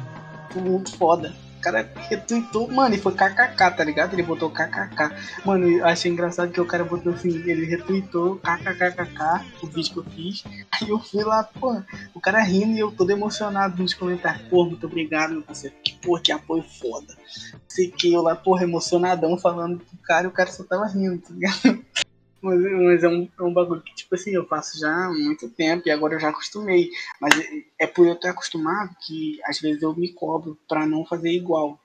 Foi 0.53 0.63
muito 0.63 0.97
foda. 0.97 1.35
O 1.59 1.61
cara 1.61 1.91
retweetou, 2.09 2.71
mano, 2.71 2.95
e 2.95 2.99
foi 2.99 3.13
kkk, 3.13 3.77
tá 3.77 3.85
ligado? 3.85 4.15
Ele 4.15 4.23
botou 4.23 4.49
kkk. 4.49 5.11
Mano, 5.45 5.69
eu 5.69 5.85
achei 5.85 6.11
engraçado 6.11 6.53
que 6.53 6.61
o 6.61 6.65
cara 6.65 6.85
botou 6.85 7.13
assim, 7.13 7.29
ele 7.29 7.67
retweetou 7.67 8.37
kkkk, 8.37 9.45
o 9.63 9.67
vídeo 9.67 9.93
que 9.93 9.99
eu 9.99 10.05
fiz. 10.05 10.45
Aí 10.71 10.89
eu 10.89 11.01
fui 11.01 11.25
lá, 11.25 11.43
pô, 11.43 11.83
o 12.15 12.21
cara 12.21 12.41
rindo 12.41 12.77
e 12.77 12.79
eu 12.79 12.93
todo 12.93 13.11
emocionado 13.11 13.83
nos 13.83 13.93
comentários. 13.93 14.49
Pô, 14.49 14.65
muito 14.65 14.87
obrigado, 14.87 15.33
meu 15.33 15.43
parceiro. 15.43 15.75
Que 15.83 15.95
porra, 15.97 16.23
que 16.23 16.33
apoio 16.33 16.63
foda. 16.63 17.17
Sei 17.67 17.91
que 17.91 18.13
eu 18.13 18.23
lá, 18.23 18.37
porra, 18.37 18.63
emocionadão 18.63 19.37
falando 19.37 19.79
pro 19.79 19.99
cara 20.05 20.27
e 20.27 20.29
o 20.29 20.33
cara 20.33 20.51
só 20.53 20.63
tava 20.63 20.87
rindo, 20.87 21.19
tá 21.19 21.35
ligado? 21.35 21.85
Mas, 22.41 22.61
mas 22.61 23.03
é, 23.03 23.09
um, 23.09 23.29
é 23.39 23.43
um 23.43 23.53
bagulho 23.53 23.83
que, 23.83 23.95
tipo 23.95 24.15
assim, 24.15 24.31
eu 24.31 24.47
faço 24.47 24.79
já 24.79 25.07
há 25.07 25.11
muito 25.11 25.49
tempo 25.51 25.89
e 25.89 25.91
agora 25.91 26.15
eu 26.15 26.21
já 26.21 26.29
acostumei. 26.29 26.91
Mas 27.21 27.39
é, 27.39 27.65
é 27.81 27.87
por 27.87 28.07
eu 28.07 28.15
estar 28.15 28.31
acostumado 28.31 28.95
que 29.05 29.41
às 29.45 29.61
vezes 29.61 29.83
eu 29.83 29.95
me 29.95 30.13
cobro 30.13 30.59
pra 30.69 30.87
não 30.87 31.05
fazer 31.05 31.31
igual. 31.31 31.81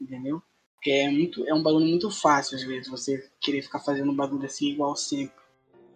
Entendeu? 0.00 0.42
Porque 0.74 0.90
é, 0.90 1.10
muito, 1.10 1.46
é 1.48 1.54
um 1.54 1.62
bagulho 1.62 1.86
muito 1.86 2.10
fácil, 2.10 2.56
às 2.56 2.62
vezes, 2.62 2.88
você 2.88 3.28
querer 3.40 3.62
ficar 3.62 3.80
fazendo 3.80 4.10
um 4.10 4.14
bagulho 4.14 4.46
assim 4.46 4.68
igual 4.68 4.94
sempre. 4.94 5.34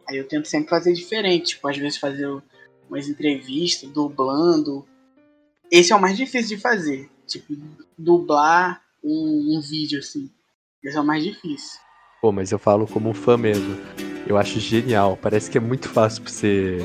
Aí 0.09 0.17
eu 0.17 0.27
tento 0.27 0.49
sempre 0.49 0.71
fazer 0.71 0.93
diferente. 0.93 1.55
Tipo, 1.55 1.69
às 1.69 1.77
vezes 1.77 1.99
fazer 1.99 2.27
umas 2.89 3.09
entrevistas, 3.09 3.89
dublando. 3.91 4.85
Esse 5.71 5.93
é 5.93 5.97
o 5.97 6.01
mais 6.01 6.17
difícil 6.17 6.57
de 6.57 6.63
fazer. 6.63 7.09
Tipo, 7.27 7.55
dublar 7.97 8.83
um, 9.05 9.57
um 9.57 9.61
vídeo 9.61 10.01
assim. 10.01 10.29
Esse 10.83 10.97
é 10.97 11.01
o 11.01 11.05
mais 11.05 11.23
difícil. 11.23 11.79
Pô, 12.21 12.31
mas 12.31 12.53
eu 12.53 12.59
falo 12.59 12.87
como 12.87 13.09
um 13.09 13.15
fã 13.15 13.37
mesmo. 13.37 13.79
Eu 14.27 14.37
acho 14.37 14.61
genial. 14.61 15.19
Parece 15.21 15.51
que 15.51 15.57
é 15.57 15.61
muito 15.61 15.89
fácil 15.89 16.23
pra 16.23 16.31
você, 16.31 16.79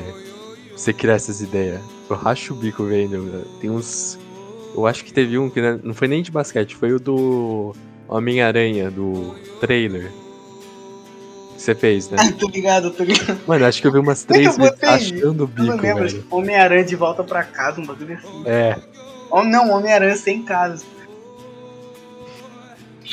pra 0.68 0.78
você 0.78 0.92
criar 0.92 1.14
essas 1.14 1.42
ideias. 1.42 1.80
Eu 2.08 2.16
racho 2.16 2.54
o 2.54 2.56
bico 2.56 2.84
vendo. 2.84 3.44
Tem 3.60 3.68
uns. 3.68 4.18
Eu 4.74 4.86
acho 4.86 5.04
que 5.04 5.12
teve 5.12 5.38
um 5.38 5.50
que 5.50 5.60
não 5.82 5.92
foi 5.92 6.08
nem 6.08 6.22
de 6.22 6.30
basquete, 6.30 6.74
foi 6.74 6.92
o 6.92 6.98
do 6.98 7.74
Homem-Aranha, 8.08 8.90
do 8.90 9.34
trailer. 9.60 10.10
Que 11.54 11.62
você 11.62 11.74
fez, 11.74 12.08
né? 12.10 12.16
Ah, 12.18 12.32
tô 12.38 12.48
ligado, 12.48 12.90
tô 12.90 13.04
ligado. 13.04 13.38
Mano, 13.46 13.66
acho 13.66 13.80
que 13.80 13.86
eu 13.86 13.92
vi 13.92 13.98
umas 13.98 14.24
três 14.24 14.56
vezes 14.56 14.82
achando 14.82 15.44
o 15.44 15.46
bico, 15.46 15.76
velho. 15.76 16.24
Homem-Aranha 16.30 16.84
de 16.84 16.96
volta 16.96 17.22
pra 17.22 17.44
casa, 17.44 17.80
um 17.80 17.86
bagulho 17.86 18.14
assim. 18.14 18.42
É. 18.46 18.78
Oh, 19.30 19.42
não, 19.42 19.70
Homem-Aranha 19.70 20.16
sem 20.16 20.42
casa. 20.42 20.84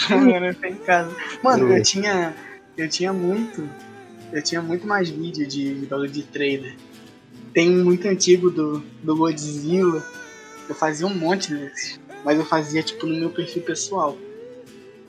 Homem-Aranha 0.09 0.57
sem 0.59 0.75
casa. 0.75 1.15
Mano, 1.43 1.73
eu 1.73 1.83
tinha. 1.83 2.35
Eu 2.77 2.89
tinha 2.89 3.13
muito. 3.13 3.69
Eu 4.31 4.41
tinha 4.41 4.61
muito 4.61 4.87
mais 4.87 5.09
vídeo 5.09 5.47
de, 5.47 5.81
de 5.81 5.85
bagulho 5.85 6.09
de 6.09 6.23
trailer. 6.23 6.75
Tem 7.53 7.69
um 7.69 7.83
muito 7.83 8.07
antigo 8.07 8.49
do, 8.49 8.83
do 9.03 9.15
Godzilla. 9.15 10.03
Eu 10.67 10.73
fazia 10.73 11.05
um 11.05 11.13
monte 11.13 11.53
desses. 11.53 11.99
Mas 12.25 12.39
eu 12.39 12.45
fazia 12.45 12.81
tipo 12.81 13.05
no 13.05 13.15
meu 13.15 13.29
perfil 13.29 13.61
pessoal. 13.61 14.17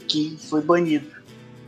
Que 0.06 0.36
foi 0.38 0.60
banido. 0.60 1.06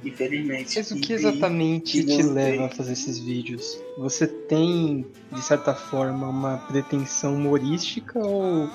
Infelizmente. 0.04 0.76
Mas 0.76 0.90
o 0.90 0.96
que 0.96 1.14
exatamente 1.14 2.04
te 2.04 2.22
leva 2.22 2.66
a 2.66 2.68
fazer 2.68 2.92
esses 2.92 3.18
vídeos? 3.18 3.80
Você 3.96 4.26
tem, 4.26 5.06
de 5.32 5.42
certa 5.42 5.74
forma, 5.74 6.28
uma 6.28 6.58
pretensão 6.58 7.34
humorística 7.34 8.18
ou 8.18 8.68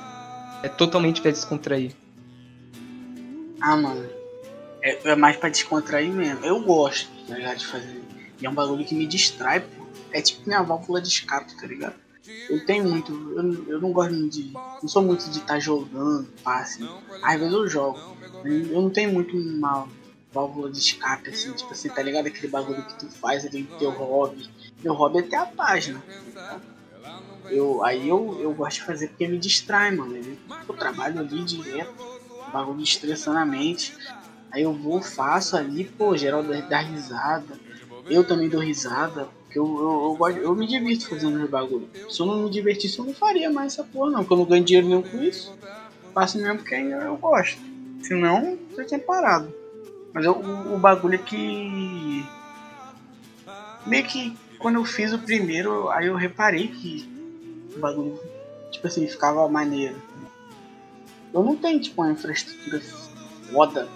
é 0.64 0.68
totalmente 0.68 1.22
pra 1.22 1.32
descontrair? 1.32 1.94
Ah, 3.62 3.78
mano. 3.78 4.21
É, 4.82 5.10
é 5.10 5.16
mais 5.16 5.38
pra 5.38 5.50
descontrair 5.50 6.12
mesmo. 6.12 6.44
Eu 6.46 6.62
gosto, 6.62 7.10
tá 7.28 7.36
ligado? 7.36 7.58
De 7.58 7.68
fazer. 7.68 8.02
E 8.42 8.46
é 8.46 8.50
um 8.50 8.54
bagulho 8.54 8.86
que 8.86 8.96
me 8.96 9.06
distrai, 9.06 9.60
pô. 9.60 9.86
É 10.12 10.22
tipo 10.22 10.42
minha 10.46 10.62
válvula 10.62 11.02
de 11.02 11.08
escape, 11.08 11.56
tá 11.56 11.68
ligado? 11.68 11.96
Eu 12.50 12.66
tenho 12.66 12.84
muito. 12.84 13.12
Eu, 13.36 13.74
eu 13.74 13.82
não 13.82 13.92
gosto 13.92 14.30
de. 14.30 14.52
Não 14.54 14.88
sou 14.88 15.02
muito 15.02 15.30
de 15.30 15.40
estar 15.40 15.54
tá 15.54 15.60
jogando, 15.60 16.28
passe. 16.44 16.88
Às 17.22 17.40
vezes 17.40 17.54
eu 17.54 17.68
jogo. 17.68 18.00
Eu 18.44 18.82
não 18.82 18.90
tenho 18.90 19.14
muito 19.14 19.38
uma 19.38 19.88
válvula 20.32 20.72
de 20.72 20.80
escape, 20.80 21.30
assim, 21.30 21.52
tipo 21.54 21.72
assim, 21.72 21.90
tá 21.90 22.02
ligado? 22.02 22.28
Aquele 22.28 22.48
bagulho 22.48 22.84
que 22.84 23.00
tu 23.00 23.10
faz 23.10 23.46
ali 23.46 23.64
no 23.64 23.78
teu 23.78 23.92
hobby. 23.92 24.50
Meu 24.82 24.94
hobby 24.94 25.20
é 25.20 25.22
ter 25.24 25.36
a 25.36 25.46
página. 25.46 26.02
Tá 26.34 26.60
eu, 27.50 27.84
aí 27.84 28.08
eu, 28.08 28.40
eu 28.42 28.54
gosto 28.54 28.78
de 28.78 28.84
fazer 28.84 29.08
porque 29.10 29.28
me 29.28 29.38
distrai, 29.38 29.92
mano. 29.92 30.16
Eu 30.68 30.76
trabalho 30.76 31.20
ali 31.20 31.44
direto, 31.44 31.94
bagulho 32.52 32.82
estressando 32.82 33.40
a 33.40 33.46
mente. 33.46 33.94
Aí 34.52 34.64
eu 34.64 34.74
vou, 34.74 35.02
faço 35.02 35.56
ali, 35.56 35.86
pô, 35.86 36.16
geral 36.18 36.44
dá 36.44 36.80
risada. 36.80 37.58
Eu 38.10 38.24
também 38.24 38.50
dou 38.50 38.60
risada. 38.60 39.30
Porque 39.44 39.58
eu, 39.58 39.66
eu, 39.66 40.28
eu, 40.30 40.38
eu 40.44 40.56
me 40.56 40.68
divirto 40.68 41.08
fazendo 41.08 41.42
os 41.42 41.50
bagulho. 41.50 41.90
Se 42.10 42.22
eu 42.22 42.26
não 42.26 42.44
me 42.44 42.50
divertisse, 42.50 43.00
eu 43.00 43.06
não 43.06 43.14
faria 43.14 43.50
mais 43.50 43.74
essa 43.74 43.84
porra, 43.84 44.12
não. 44.12 44.20
Porque 44.20 44.34
eu 44.34 44.38
não 44.38 44.46
ganho 44.46 44.64
dinheiro 44.64 44.88
nenhum 44.88 45.02
com 45.02 45.18
isso. 45.22 45.54
Faço 46.14 46.38
mesmo 46.38 46.58
porque 46.58 46.76
eu 46.76 47.18
gosto. 47.18 47.62
Senão, 48.02 48.58
eu 48.78 48.86
tinha 48.86 49.00
parado. 49.00 49.54
Mas 50.14 50.26
eu, 50.26 50.34
o, 50.34 50.76
o 50.76 50.78
bagulho 50.78 51.16
é 51.16 51.18
que. 51.18 52.26
Meio 53.86 54.06
que 54.06 54.36
quando 54.60 54.76
eu 54.76 54.86
fiz 54.86 55.12
o 55.12 55.20
primeiro, 55.20 55.90
aí 55.90 56.08
eu 56.08 56.16
reparei 56.16 56.68
que 56.68 57.10
o 57.76 57.80
bagulho, 57.80 58.20
tipo 58.70 58.86
assim, 58.88 59.08
ficava 59.08 59.48
maneiro. 59.48 59.96
Eu 61.34 61.44
não 61.44 61.56
tenho, 61.56 61.80
tipo, 61.80 62.02
uma 62.02 62.12
infraestrutura 62.12 62.82
foda 63.52 63.88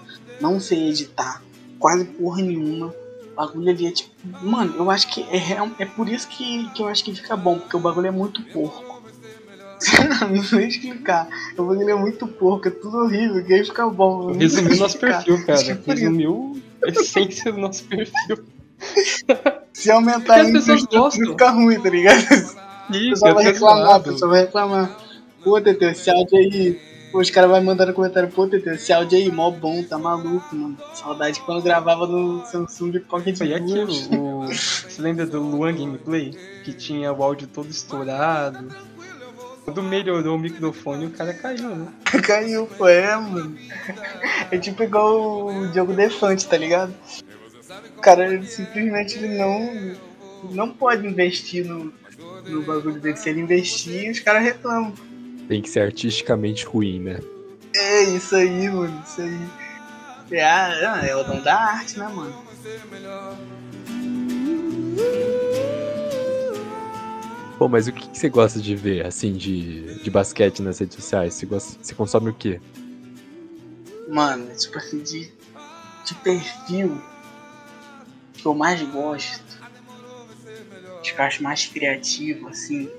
não 0.41 0.60
sei 0.60 0.89
editar 0.89 1.41
quase 1.80 2.06
porra 2.06 2.41
nenhuma. 2.41 2.88
O 2.88 3.36
bagulho 3.36 3.69
ali 3.69 3.88
é 3.88 3.91
tipo. 3.91 4.12
Mano, 4.41 4.76
eu 4.78 4.89
acho 4.89 5.08
que 5.13 5.21
é, 5.24 5.58
é 5.80 5.86
por 5.86 6.10
isso 6.10 6.28
que, 6.28 6.69
que 6.69 6.82
eu 6.82 6.88
acho 6.88 7.04
que 7.04 7.13
fica 7.13 7.36
bom, 7.36 7.60
porque 7.60 7.76
o 7.76 7.80
bagulho 7.80 8.08
é 8.08 8.12
muito 8.12 8.41
porco. 8.43 9.04
não 10.32 10.43
sei 10.43 10.67
explicar. 10.67 11.28
O 11.58 11.63
bagulho 11.63 11.89
é 11.89 11.95
muito 11.95 12.28
porco, 12.28 12.67
é 12.67 12.71
tudo 12.71 12.98
horrível, 12.98 13.43
que 13.43 13.54
aí 13.54 13.63
fica 13.63 13.88
bom. 13.88 14.32
Resumiu 14.32 14.78
nosso 14.78 14.98
perfil, 14.98 15.45
cara. 15.45 15.82
Resumiu 15.86 16.62
a 16.84 16.89
essência 16.89 17.52
do 17.52 17.60
nosso 17.60 17.84
perfil. 17.84 18.45
Se 19.74 19.91
aumentar 19.91 20.36
a 20.36 20.50
infraestrutura, 20.50 21.12
fica 21.12 21.50
ruim, 21.50 21.80
tá 21.80 21.89
ligado? 21.89 22.19
Isso, 22.19 22.56
o 22.89 23.10
pessoal 23.10 23.34
vai 23.36 23.43
reclamar, 23.43 24.00
o 24.00 24.04
pessoal 24.04 24.32
vai 24.32 24.41
reclamar. 24.41 24.98
Pô, 25.43 25.62
Teteu, 25.62 25.89
esse 25.89 26.10
áudio 26.10 26.38
aí 26.38 26.80
os 27.19 27.30
caras 27.30 27.49
vão 27.49 27.63
mandando 27.63 27.93
comentário, 27.93 28.30
pô, 28.30 28.47
Teteu, 28.47 28.73
esse 28.73 28.91
áudio 28.91 29.17
aí, 29.17 29.32
mó 29.32 29.49
bom, 29.49 29.84
tá 29.84 29.97
maluco, 29.97 30.56
mano. 30.56 30.78
Saudade 30.93 31.39
quando 31.41 31.63
gravava 31.63 32.06
no 32.06 32.45
Samsung 32.45 32.99
Pocket 32.99 33.38
Foi 33.38 33.54
aquilo, 33.54 33.91
o... 34.12 34.47
Você 34.47 35.01
lembra 35.01 35.25
do 35.25 35.41
Luan 35.41 35.73
Gameplay? 35.73 36.32
Que 36.63 36.73
tinha 36.73 37.13
o 37.13 37.23
áudio 37.23 37.47
todo 37.47 37.69
estourado. 37.69 38.67
Quando 39.63 39.82
melhorou 39.82 40.36
o 40.36 40.39
microfone, 40.39 41.08
o 41.08 41.12
cara 41.12 41.34
caiu, 41.34 41.75
né? 41.75 41.88
caiu, 42.21 42.67
pô, 42.67 42.88
é, 42.88 43.15
mano. 43.15 43.58
É 44.51 44.58
tipo 44.58 44.84
igual 44.84 45.47
o 45.47 45.67
Diogo 45.69 45.93
Defante, 45.93 46.45
tá 46.45 46.58
ligado? 46.58 46.93
O 47.97 48.01
cara 48.01 48.43
simplesmente 48.43 49.17
ele 49.17 49.38
não, 49.38 49.95
não 50.51 50.69
pode 50.69 51.08
investir 51.08 51.65
no, 51.65 51.91
no 52.45 52.62
bagulho 52.62 52.99
dele. 52.99 53.17
Se 53.17 53.30
ele 53.30 53.41
investir, 53.41 54.12
os 54.12 54.19
caras 54.19 54.43
reclamam 54.43 54.93
tem 55.47 55.62
que 55.62 55.69
ser 55.69 55.81
artisticamente 55.81 56.65
ruim, 56.65 56.99
né? 56.99 57.19
É 57.75 58.03
isso 58.03 58.36
aí, 58.36 58.69
mano, 58.69 59.03
isso 59.05 59.21
aí. 59.21 59.49
É, 60.31 60.43
a, 60.43 61.05
é 61.05 61.15
o 61.15 61.23
dom 61.23 61.39
da 61.41 61.55
arte, 61.55 61.99
né, 61.99 62.08
mano? 62.08 62.43
Pô, 67.58 67.69
mas 67.69 67.88
o 67.88 67.93
que, 67.93 68.10
que, 68.10 68.17
você 68.17 68.27
gosta 68.27 68.60
de 68.60 68.75
ver, 68.75 69.05
assim, 69.05 69.34
de, 69.34 70.03
de 70.03 70.10
basquete 70.10 70.62
nas 70.62 70.79
redes 70.79 70.95
sociais? 70.95 71.34
Você, 71.36 71.45
gosta, 71.45 71.77
você 71.81 71.95
consome 71.95 72.29
o 72.29 72.34
quê? 72.34 72.60
Mano, 74.10 74.53
tipo 74.55 74.77
assim, 74.77 75.01
de, 75.01 75.31
de 76.05 76.15
perfil 76.23 77.01
que 78.34 78.45
eu 78.45 78.53
mais 78.53 78.81
gosto, 78.81 79.43
que 81.01 81.12
eu 81.12 81.23
acho 81.23 81.41
mais 81.43 81.65
criativo, 81.65 82.47
assim. 82.49 82.89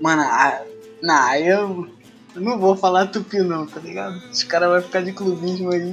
Mano, 0.00 0.22
a, 0.22 0.62
não, 1.04 1.88
eu 2.34 2.40
não 2.40 2.58
vou 2.58 2.74
falar 2.76 3.06
tupi 3.06 3.38
não, 3.38 3.66
tá 3.66 3.78
ligado? 3.78 4.16
Os 4.30 4.42
caras 4.42 4.68
vão 4.70 4.82
ficar 4.82 5.02
de 5.02 5.12
clubismo 5.12 5.70
aí. 5.70 5.92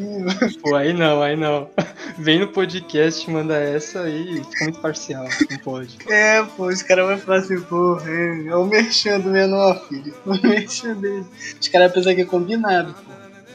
Pô, 0.62 0.76
aí 0.76 0.94
não, 0.94 1.22
aí 1.22 1.36
não. 1.36 1.70
Vem 2.18 2.40
no 2.40 2.48
podcast, 2.48 3.30
manda 3.30 3.56
essa 3.56 4.02
aí, 4.02 4.44
fica 4.44 4.64
muito 4.64 4.80
parcial, 4.80 5.26
não 5.50 5.58
pode. 5.60 5.98
É, 6.10 6.42
pô, 6.44 6.68
os 6.68 6.82
caras 6.82 7.06
vão 7.06 7.18
falar 7.18 7.40
assim, 7.40 7.62
pô, 7.62 8.00
é, 8.00 8.48
é 8.48 8.56
o 8.56 8.66
merchan 8.66 9.20
do 9.20 9.30
menor, 9.30 9.86
filho. 9.88 10.14
O 10.26 10.34
merchan 10.42 10.96
dele. 10.96 11.26
Os 11.60 11.68
caras 11.68 11.92
pensam 11.92 12.16
que 12.16 12.22
é 12.22 12.26
combinado, 12.26 12.94
pô. 12.94 13.12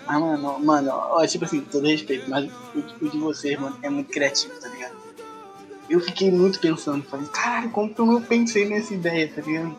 Ah, 0.06 0.20
mano, 0.20 0.60
mano, 0.60 0.90
ó, 0.92 1.26
tipo 1.26 1.44
assim, 1.44 1.60
todo 1.62 1.88
respeito, 1.88 2.30
mas 2.30 2.48
o, 2.74 3.04
o 3.04 3.08
de 3.08 3.18
vocês, 3.18 3.58
mano, 3.58 3.76
é 3.82 3.90
muito 3.90 4.12
criativo, 4.12 4.54
tá 4.60 4.68
ligado? 4.68 4.94
Eu 5.90 6.00
fiquei 6.00 6.30
muito 6.30 6.60
pensando, 6.60 7.02
falei, 7.04 7.26
caralho, 7.26 7.70
como 7.70 7.92
que 7.92 8.00
eu 8.00 8.06
não 8.06 8.22
pensei 8.22 8.68
nessa 8.68 8.94
ideia, 8.94 9.28
tá 9.34 9.42
ligado? 9.42 9.76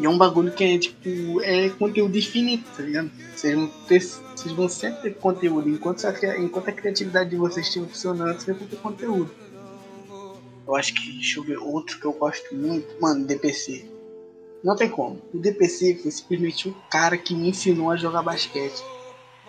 E 0.00 0.06
é 0.06 0.08
um 0.08 0.16
bagulho 0.16 0.50
que 0.50 0.64
é 0.64 0.78
tipo, 0.78 1.42
é 1.42 1.68
conteúdo 1.68 2.16
infinito, 2.16 2.64
tá 2.74 2.82
ligado? 2.82 3.10
Vocês 3.36 3.54
vão, 3.54 3.68
ter, 3.86 4.00
vocês 4.00 4.52
vão 4.54 4.66
sempre 4.66 5.02
ter 5.02 5.14
conteúdo. 5.18 5.68
Enquanto 5.68 6.06
a, 6.06 6.38
enquanto 6.38 6.68
a 6.68 6.72
criatividade 6.72 7.28
de 7.28 7.36
vocês 7.36 7.66
estiver 7.66 7.86
funcionando, 7.86 8.40
vocês 8.40 8.56
vão 8.56 8.66
ter 8.66 8.76
conteúdo. 8.76 9.30
Eu 10.66 10.74
acho 10.74 10.94
que, 10.94 11.12
deixa 11.12 11.38
eu 11.38 11.44
ver, 11.44 11.58
outro 11.58 12.00
que 12.00 12.06
eu 12.06 12.14
gosto 12.14 12.54
muito, 12.54 12.88
mano, 12.98 13.26
DPC. 13.26 13.90
Não 14.64 14.74
tem 14.74 14.88
como. 14.88 15.20
O 15.34 15.38
DPC 15.38 15.98
foi 16.02 16.10
simplesmente 16.10 16.68
um 16.68 16.74
cara 16.90 17.18
que 17.18 17.34
me 17.34 17.50
ensinou 17.50 17.90
a 17.90 17.96
jogar 17.96 18.22
basquete. 18.22 18.82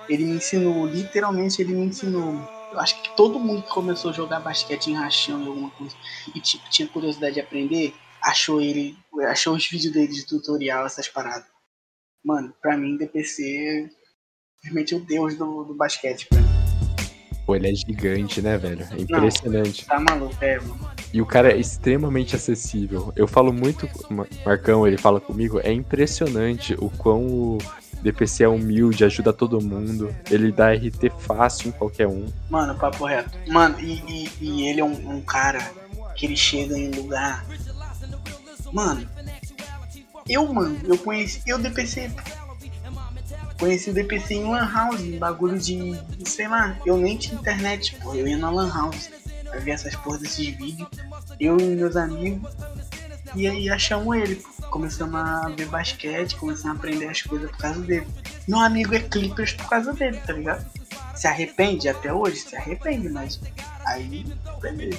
Ele 0.10 0.26
me 0.26 0.36
ensinou, 0.36 0.86
literalmente 0.86 1.62
ele 1.62 1.74
me 1.74 1.86
ensinou. 1.86 2.36
Eu 2.74 2.80
acho 2.80 3.02
que 3.02 3.16
todo 3.16 3.40
mundo 3.40 3.64
que 3.64 3.70
começou 3.70 4.12
a 4.12 4.14
jogar 4.14 4.42
basquete 4.42 4.88
em 4.88 4.96
rachão 4.96 5.46
alguma 5.48 5.70
coisa 5.72 5.96
e 6.36 6.42
tipo, 6.42 6.70
tinha 6.70 6.88
curiosidade 6.88 7.36
de 7.36 7.40
aprender, 7.40 7.94
achou 8.22 8.62
ele, 8.62 8.96
achou 9.30 9.56
os 9.56 9.68
vídeos 9.68 9.94
dele 9.94 10.08
de 10.12 10.26
tutorial, 10.26 10.86
essas 10.86 11.08
paradas. 11.08 11.46
Mano, 12.24 12.54
pra 12.62 12.78
mim, 12.78 12.98
DPC 12.98 13.44
é 13.44 13.90
simplesmente 14.64 14.96
o 14.96 15.00
deus 15.00 15.36
do, 15.36 15.64
do 15.64 15.74
basquete, 15.74 16.28
pra 16.28 16.40
mim. 16.40 16.48
Pô, 17.46 17.56
ele 17.56 17.72
é 17.72 17.74
gigante, 17.74 18.42
né, 18.42 18.58
velho? 18.58 18.88
É 18.92 19.02
impressionante. 19.02 19.86
Tá 19.86 20.00
maluco, 20.00 20.36
é, 20.40 20.60
mano. 20.60 20.92
E 21.12 21.22
o 21.22 21.26
cara 21.26 21.52
é 21.52 21.58
extremamente 21.58 22.36
acessível. 22.36 23.12
Eu 23.16 23.28
falo 23.28 23.52
muito, 23.52 23.90
Mar- 24.10 24.28
Marcão, 24.46 24.88
ele 24.88 24.98
fala 24.98 25.20
comigo, 25.20 25.60
é 25.64 25.74
impressionante 25.74 26.76
o 26.80 26.90
quão 26.92 27.26
o 27.26 27.58
DPC 28.02 28.44
é 28.44 28.48
humilde, 28.48 29.04
ajuda 29.04 29.34
todo 29.34 29.60
mundo. 29.60 30.16
Ele 30.30 30.52
dá 30.52 30.72
RT 30.72 31.10
fácil 31.20 31.70
em 31.70 31.72
qualquer 31.72 32.08
um. 32.08 32.28
Mano, 32.50 32.78
papo 32.78 33.06
reto. 33.06 33.32
Mano, 33.48 33.80
e, 33.82 34.00
e, 34.08 34.30
e 34.40 34.68
ele 34.70 34.80
é 34.80 34.86
um, 34.86 35.18
um 35.18 35.22
cara 35.22 35.60
que 36.16 36.26
ele 36.28 36.38
chega 36.38 36.78
em 36.78 36.92
lugar. 36.92 37.46
Mano, 38.72 39.08
eu, 40.28 40.52
mano, 40.54 40.80
eu 40.86 40.98
conheci 40.98 41.42
o 41.54 41.58
DPC. 41.58 42.12
Conheci 43.60 43.90
o 43.90 43.94
DPC 43.94 44.36
em 44.36 44.50
Lan 44.50 44.72
House, 44.72 45.02
em 45.02 45.20
bagulho 45.20 45.60
de. 45.60 46.00
sei 46.26 46.48
lá, 46.48 46.78
eu 46.86 46.98
nem 46.98 47.18
tinha 47.18 47.40
internet, 47.40 47.96
pô. 47.98 48.14
Eu 48.16 48.28
ia 48.28 48.38
na 48.38 48.50
Lan 48.50 48.72
House 48.74 49.10
pra 49.44 49.60
ver 49.60 49.72
essas 49.72 49.96
porra 49.96 50.20
desses 50.20 50.48
vídeos. 50.56 50.90
Eu 51.40 51.60
e 51.60 51.76
meus 51.76 51.96
amigos. 51.96 52.52
E 53.36 53.48
aí 53.48 53.70
achamos 53.70 54.16
ele, 54.16 54.36
pô. 54.36 54.50
Começamos 54.70 55.16
a 55.16 55.50
ver 55.50 55.68
basquete, 55.68 56.38
começamos 56.38 56.78
a 56.78 56.80
aprender 56.80 57.08
as 57.08 57.22
coisas 57.22 57.52
por 57.52 57.58
causa 57.58 57.82
dele. 57.82 58.08
Meu 58.48 58.60
amigo 58.60 58.96
é 58.96 59.00
Clippers 59.00 59.54
por 59.54 59.68
causa 59.70 59.94
dele, 59.94 60.18
tá 60.26 60.34
ligado? 60.34 60.66
Se 61.14 61.28
arrepende 61.28 61.90
até 61.90 62.12
hoje? 62.14 62.38
Se 62.38 62.56
arrepende, 62.56 63.10
mas 63.10 63.40
aí, 63.86 64.26
beleza. 64.62 64.98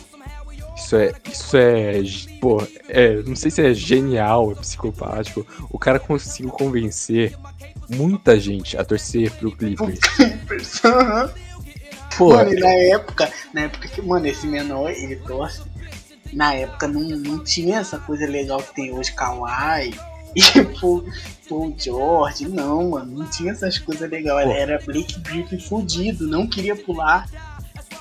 Isso 0.83 0.97
é. 0.97 1.12
Isso 1.30 1.57
é. 1.57 2.03
Pô, 2.41 2.66
é, 2.89 3.22
não 3.22 3.37
sei 3.37 3.51
se 3.51 3.62
é 3.62 3.72
genial, 3.72 4.53
é 4.53 4.55
psicopático. 4.57 5.47
O 5.70 5.78
cara 5.78 5.99
conseguiu 5.99 6.51
convencer 6.51 7.37
muita 7.89 8.39
gente 8.39 8.76
a 8.76 8.85
torcer 8.85 9.30
pro 9.33 9.53
Clippers. 9.53 9.99
Clippers. 9.99 10.83
Pô, 12.18 12.35
Mano, 12.35 12.53
e 12.53 12.61
na 12.61 12.68
época, 12.68 13.33
na 13.55 13.62
época 13.62 13.89
que, 13.89 14.03
mano, 14.03 14.26
esse 14.26 14.47
menor, 14.47 14.91
ele 14.91 15.16
torce. 15.16 15.62
Na 16.33 16.55
época 16.55 16.89
não, 16.89 17.01
não 17.01 17.45
tinha 17.45 17.78
essa 17.78 17.99
coisa 17.99 18.26
legal 18.26 18.62
que 18.62 18.74
tem 18.74 18.93
hoje, 18.93 19.12
Kawhi 19.12 19.95
e 20.35 20.62
Paul, 20.80 21.05
Paul 21.49 21.74
George. 21.76 22.49
Não, 22.49 22.91
mano, 22.91 23.18
não 23.18 23.26
tinha 23.26 23.53
essas 23.53 23.78
coisas 23.78 24.11
legais. 24.11 24.49
Era 24.51 24.78
Blake 24.85 25.20
Griffin 25.20 25.59
fudido, 25.59 26.26
não 26.26 26.47
queria 26.47 26.76
pular. 26.76 27.26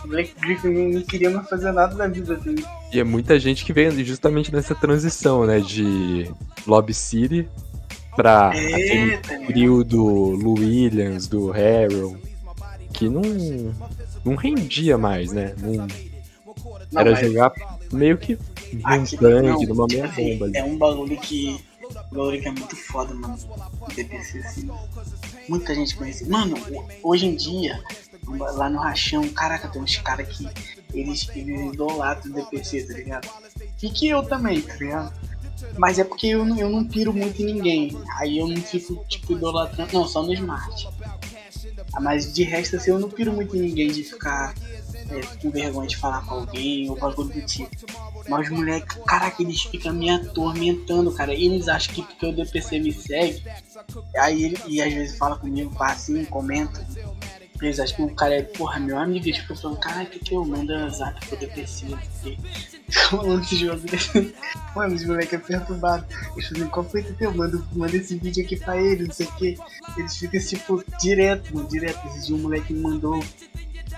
Blake 0.05 0.33
Griffin 0.39 0.69
não, 0.69 1.01
queria 1.03 1.29
mais 1.29 1.47
fazer 1.49 1.71
nada 1.71 1.95
da 1.95 2.07
vida 2.07 2.35
dele. 2.35 2.65
E 2.91 2.99
é 2.99 3.03
muita 3.03 3.39
gente 3.39 3.63
que 3.65 3.71
veio 3.73 3.91
justamente 4.05 4.51
nessa 4.53 4.73
transição, 4.75 5.45
né? 5.45 5.59
De 5.59 6.29
Lob 6.67 6.93
City 6.93 7.47
pra 8.15 8.49
aquele 8.49 9.13
É, 9.13 9.17
tá 9.17 9.33
ligado? 9.33 9.47
trio 9.47 9.83
do 9.83 10.03
Lou 10.05 10.57
Williams, 10.59 11.27
do 11.27 11.49
Harrell, 11.51 12.17
que 12.93 13.07
não, 13.07 13.21
não 14.25 14.35
rendia 14.35 14.97
mais, 14.97 15.31
né? 15.31 15.55
Não, 15.59 15.87
Não, 16.91 17.01
era 17.01 17.11
mas- 17.11 17.19
jogar 17.27 17.51
meio 17.91 18.17
que 18.17 18.37
num 18.73 19.05
tanque, 19.05 19.65
numa 19.67 19.87
tipo 19.87 19.87
meia 19.87 20.05
assim, 20.05 20.31
bomba 20.33 20.45
ali. 20.45 20.57
É 20.57 20.63
um 20.63 20.77
bagulho 20.77 21.17
que. 21.17 21.57
Um 22.11 22.15
bagulho 22.15 22.41
que 22.41 22.47
é 22.47 22.51
muito 22.51 22.75
foda, 22.75 23.13
mano. 23.13 23.37
DPC, 23.95 24.39
assim. 24.39 24.69
Muita 25.47 25.73
gente 25.75 25.95
conhece. 25.95 26.27
Mano, 26.29 26.55
hoje 27.03 27.25
em 27.27 27.35
dia, 27.35 27.81
lá 28.27 28.69
no 28.69 28.79
Rachão, 28.79 29.27
caraca, 29.29 29.67
tem 29.67 29.81
uns 29.81 29.97
caras 29.97 30.27
que 30.35 30.47
eles, 30.93 31.27
eles 31.35 31.73
idolatram 31.73 32.31
o 32.31 32.35
DPC, 32.35 32.83
tá 32.83 32.93
ligado? 32.93 33.29
E 33.81 33.89
que 33.89 34.07
eu 34.07 34.23
também, 34.23 34.61
tá 34.61 34.75
ligado? 34.75 35.13
Mas 35.77 35.99
é 35.99 36.03
porque 36.03 36.27
eu 36.27 36.43
não, 36.43 36.57
eu 36.57 36.69
não 36.69 36.83
piro 36.83 37.13
muito 37.13 37.41
em 37.41 37.45
ninguém. 37.45 37.97
Aí 38.17 38.39
eu 38.39 38.47
não 38.47 38.61
fico, 38.61 39.03
tipo, 39.07 39.33
idolatrando. 39.33 39.93
Não, 39.93 40.07
só 40.07 40.23
no 40.23 40.33
Smart. 40.33 40.87
Ah, 41.93 41.99
Mas 41.99 42.33
de 42.33 42.43
resto, 42.43 42.75
assim, 42.75 42.91
eu 42.91 42.99
não 42.99 43.09
piro 43.09 43.31
muito 43.31 43.55
em 43.55 43.61
ninguém 43.61 43.91
de 43.91 44.03
ficar 44.03 44.53
é, 45.09 45.21
com 45.41 45.51
vergonha 45.51 45.87
de 45.87 45.97
falar 45.97 46.25
com 46.25 46.35
alguém 46.35 46.89
ou 46.89 46.97
bagulho 46.97 47.29
do 47.29 47.41
tipo. 47.41 47.69
Mas 48.27 48.47
os 48.47 48.53
moleques, 48.53 48.97
caraca, 49.05 49.41
eles 49.41 49.61
ficam 49.61 49.93
me 49.93 50.09
atormentando, 50.09 51.11
cara. 51.11 51.33
Eles 51.33 51.67
acham 51.67 51.93
que 51.93 52.01
porque 52.03 52.25
o 52.25 52.33
DPC 52.33 52.79
me 52.79 52.93
segue, 52.93 53.43
aí 54.17 54.43
ele, 54.43 54.57
e 54.67 54.81
às 54.81 54.93
vezes 54.93 55.17
fala 55.17 55.37
comigo, 55.37 55.73
pá, 55.75 55.91
assim, 55.91 56.23
comenta. 56.25 56.85
Eles 57.61 57.79
acham 57.79 58.07
que 58.07 58.13
o 58.13 58.15
cara 58.15 58.35
é, 58.35 58.41
porra, 58.41 58.79
meu 58.79 58.97
amigo, 58.97 59.25
eles 59.25 59.37
ficam 59.37 59.55
falando, 59.55 59.79
caraca, 59.79 60.17
que 60.17 60.33
eu 60.33 60.43
mando 60.43 60.89
zap 60.89 61.25
pro 61.27 61.37
DPC, 61.37 61.85
não 61.85 61.99
sei 62.21 62.33
o 62.33 62.37
quê. 62.37 62.49
Falando 62.91 63.43
esse 63.43 63.55
jogo. 63.55 63.81
Mano, 64.75 64.95
os 64.95 65.05
moleques 65.05 65.33
é 65.33 65.37
perturbado. 65.37 66.05
Eles 66.33 66.47
falam, 66.47 66.69
qual 66.69 66.89
foi 66.89 67.01
o 67.01 67.13
teu? 67.13 67.33
Manda, 67.33 67.61
manda 67.73 67.95
esse 67.95 68.17
vídeo 68.17 68.43
aqui 68.43 68.57
pra 68.57 68.77
ele, 68.77 69.05
não 69.05 69.13
sei 69.13 69.27
o 69.27 69.31
quê. 69.35 69.57
Eles 69.97 70.17
ficam, 70.17 70.39
tipo, 70.39 70.83
direto, 70.99 71.55
mano, 71.55 71.67
direto. 71.69 72.07
Esse 72.07 72.27
dia 72.27 72.35
um 72.35 72.39
moleque 72.39 72.73
me 72.73 72.81
mandou, 72.81 73.23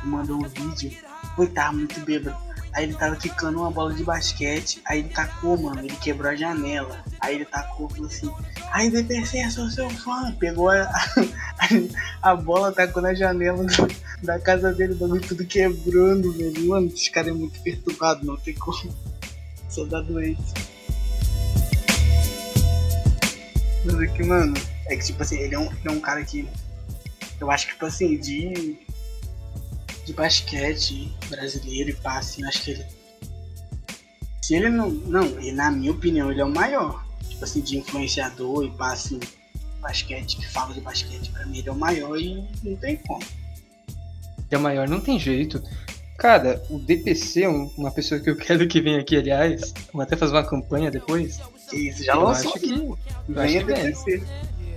mandou 0.03 0.37
um 0.37 0.47
vídeo. 0.47 0.91
Foi, 1.35 1.47
tava 1.47 1.73
muito 1.73 1.99
bêbado. 2.01 2.35
Aí 2.73 2.85
ele 2.85 2.95
tava 2.95 3.15
quicando 3.15 3.59
uma 3.59 3.69
bola 3.69 3.93
de 3.93 4.03
basquete, 4.03 4.81
aí 4.85 4.99
ele 4.99 5.09
tacou, 5.09 5.55
mano, 5.61 5.79
ele 5.79 5.95
quebrou 5.95 6.31
a 6.31 6.35
janela. 6.35 7.03
Aí 7.19 7.35
ele 7.35 7.45
tacou, 7.45 7.87
falou 7.87 8.07
assim, 8.07 8.31
aí 8.71 8.89
DPC, 8.89 9.51
sou 9.51 9.69
seu 9.69 9.89
fã. 9.91 10.31
Pegou 10.39 10.69
a, 10.69 10.81
a, 10.83 11.69
a 12.31 12.35
bola, 12.35 12.71
tacou 12.71 13.01
na 13.01 13.13
janela 13.13 13.63
da 14.23 14.39
casa 14.39 14.73
dele, 14.73 14.95
bagulho 14.95 15.21
tudo 15.21 15.45
quebrando, 15.45 16.33
velho. 16.33 16.67
Mano, 16.69 16.87
esse 16.87 17.11
cara 17.11 17.29
é 17.29 17.33
muito 17.33 17.61
perturbado, 17.61 18.25
não 18.25 18.37
tem 18.37 18.55
como. 18.55 18.91
Só 19.69 19.85
dá 19.85 20.01
doente. 20.01 20.41
Mas 23.85 23.99
aqui, 23.99 24.23
mano, 24.23 24.53
é 24.87 24.95
que 24.95 25.05
tipo 25.05 25.21
assim, 25.21 25.37
ele 25.37 25.55
é 25.55 25.59
um, 25.59 25.65
ele 25.65 25.87
é 25.87 25.91
um 25.91 25.99
cara 25.99 26.23
que. 26.23 26.47
Eu 27.39 27.51
acho 27.51 27.67
que, 27.67 27.73
tipo 27.73 27.85
assim, 27.85 28.17
de. 28.17 28.77
De 30.05 30.13
basquete 30.13 31.11
brasileiro 31.29 31.89
e 31.89 31.93
pá, 31.93 32.17
assim, 32.19 32.43
acho 32.45 32.63
que 32.63 32.71
ele. 32.71 32.85
Se 34.41 34.55
ele 34.55 34.69
não. 34.69 34.89
Não, 34.89 35.39
e 35.41 35.51
na 35.51 35.71
minha 35.71 35.91
opinião, 35.91 36.29
ele 36.31 36.41
é 36.41 36.45
o 36.45 36.49
maior. 36.53 37.03
Tipo 37.29 37.43
assim, 37.45 37.61
de 37.61 37.77
influenciador 37.77 38.65
e 38.65 38.71
pá, 38.71 38.91
assim, 38.93 39.19
basquete, 39.81 40.37
que 40.37 40.47
fala 40.47 40.73
de 40.73 40.81
basquete, 40.81 41.31
pra 41.31 41.45
mim 41.45 41.59
ele 41.59 41.69
é 41.69 41.71
o 41.71 41.75
maior 41.75 42.17
e 42.19 42.43
não 42.63 42.75
tem 42.75 42.97
como. 42.97 43.23
é 44.51 44.57
maior, 44.57 44.87
não 44.87 44.99
tem 44.99 45.17
jeito. 45.19 45.63
Cara, 46.17 46.61
o 46.69 46.77
DPC 46.77 47.41
é 47.43 47.49
um- 47.49 47.71
uma 47.77 47.89
pessoa 47.89 48.19
que 48.21 48.29
eu 48.29 48.35
quero 48.37 48.67
que 48.67 48.79
venha 48.81 48.99
aqui, 48.99 49.15
aliás. 49.17 49.73
Vamos 49.91 50.05
até 50.05 50.15
fazer 50.15 50.33
uma 50.33 50.43
campanha 50.47 50.91
depois. 50.91 51.39
Isso, 51.71 52.03
já 52.03 52.13
lançou 52.13 52.51
acho 52.51 52.59
que- 52.59 52.73
aqui. 52.73 52.93
Venha. 53.27 53.63
DPC. 53.63 54.23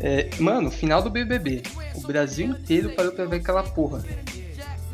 É, 0.01 0.31
mano, 0.39 0.71
final 0.71 1.03
do 1.03 1.11
BBB. 1.11 1.63
O 1.95 2.01
Brasil 2.01 2.47
inteiro 2.49 2.91
parou 2.95 3.13
pra 3.13 3.27
ver 3.27 3.37
aquela 3.37 3.63
porra. 3.63 4.03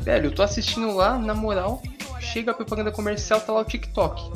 Velho, 0.03 0.27
eu 0.27 0.35
tô 0.35 0.43
assistindo 0.43 0.93
lá, 0.93 1.17
na 1.17 1.33
moral, 1.33 1.81
chega 2.19 2.51
a 2.51 2.53
propaganda 2.53 2.91
comercial, 2.91 3.39
tá 3.39 3.53
lá 3.53 3.61
o 3.61 3.65
TikTok. 3.65 4.31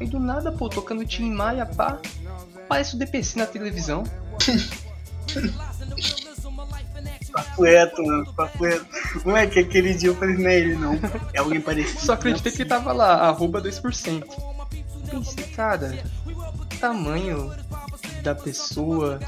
E 0.00 0.06
do 0.06 0.18
nada, 0.18 0.50
pô, 0.50 0.68
tocando 0.68 1.06
Tim 1.06 1.30
Maia, 1.30 1.64
pá, 1.64 1.98
aparece 2.64 2.96
o 2.96 2.98
DPC 2.98 3.38
na 3.38 3.46
televisão. 3.46 4.02
Papo 7.32 7.62
reto, 7.64 8.02
mano, 9.24 9.36
é 9.36 9.46
que 9.46 9.60
aquele 9.60 9.94
dia 9.94 10.10
eu 10.10 10.16
falei, 10.16 10.36
não 10.36 10.48
é 10.48 10.56
ele 10.56 10.74
não. 10.76 10.98
É 11.32 11.38
alguém 11.38 11.60
parecido. 11.60 12.00
Só 12.00 12.12
acreditei 12.12 12.52
que 12.52 12.64
tava 12.64 12.92
lá, 12.92 13.14
arroba 13.28 13.60
2%. 13.62 14.24
Pensei, 15.10 15.44
cara, 15.54 16.02
tamanho 16.80 17.52
da 18.22 18.34
pessoa. 18.34 19.20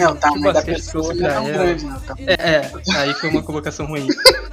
Não, 0.00 0.12
o 0.12 0.16
tamanho 0.16 0.44
da 0.44 0.52
basquete 0.52 0.76
pessoa 0.76 1.14
trouxe 1.14 1.20
não 1.20 1.28
é 1.28 1.32
tão 1.32 1.48
ela. 1.48 1.64
grande, 1.64 1.84
não. 1.84 2.00
Tá? 2.00 2.14
É, 2.26 2.32
é, 2.34 2.72
aí 2.96 3.14
foi 3.14 3.30
uma 3.30 3.42
colocação 3.42 3.86
ruim. 3.86 4.06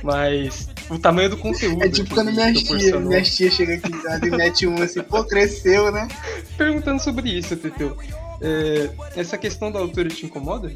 Mas 0.04 0.70
o 0.90 1.00
tamanho 1.00 1.30
do 1.30 1.38
conteúdo. 1.38 1.84
É 1.84 1.90
tipo 1.90 2.10
que 2.10 2.16
quando 2.16 2.32
minha 2.32 2.54
tia, 2.54 3.00
minha 3.00 3.22
tia 3.22 3.50
chega 3.52 3.76
aqui 3.76 3.88
em 3.92 4.02
casa 4.02 4.26
e 4.26 4.32
mete 4.32 4.68
um 4.68 4.82
assim, 4.82 5.02
pô, 5.02 5.24
cresceu, 5.24 5.92
né? 5.92 6.08
Perguntando 6.58 7.02
sobre 7.02 7.30
isso, 7.30 7.56
Teteu. 7.56 7.98
É, 8.42 8.90
essa 9.16 9.38
questão 9.38 9.72
da 9.72 9.80
altura 9.80 10.10
te 10.10 10.26
incomoda? 10.26 10.72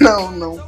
Não, 0.00 0.30
não. 0.30 0.66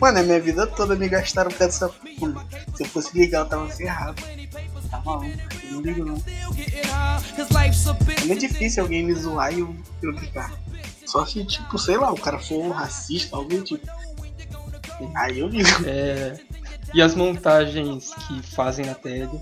Mano, 0.00 0.20
a 0.20 0.22
minha 0.22 0.40
vida 0.40 0.66
toda 0.66 0.94
me 0.94 1.08
gastaram 1.08 1.50
por 1.50 1.58
dessa. 1.58 1.90
Mano, 2.20 2.40
Se 2.74 2.84
eu 2.84 2.88
fosse 2.88 3.18
ligar, 3.18 3.40
eu 3.40 3.46
tava 3.46 3.68
ferrado. 3.68 4.22
Tá 4.90 5.02
maluco, 5.04 5.28
eu 5.64 5.72
não 5.72 5.80
ligo 5.80 6.04
não. 6.04 6.22
É 8.16 8.24
muito 8.24 8.40
difícil 8.40 8.82
alguém 8.82 9.04
me 9.04 9.14
zoar 9.14 9.52
e 9.52 9.60
eu, 9.60 9.74
eu 10.02 10.10
ligar. 10.12 10.52
Só 11.08 11.24
se, 11.24 11.42
tipo, 11.42 11.78
sei 11.78 11.96
lá, 11.96 12.12
o 12.12 12.20
cara 12.20 12.38
for 12.38 12.62
um 12.62 12.70
racista, 12.70 13.34
algum 13.34 13.62
tipo. 13.62 13.86
Aí 15.16 15.38
eu 15.38 15.48
ligo. 15.48 15.68
É, 15.86 16.38
e 16.92 17.00
as 17.00 17.14
montagens 17.14 18.12
que 18.14 18.42
fazem 18.42 18.84
na 18.84 18.94
tele. 18.94 19.40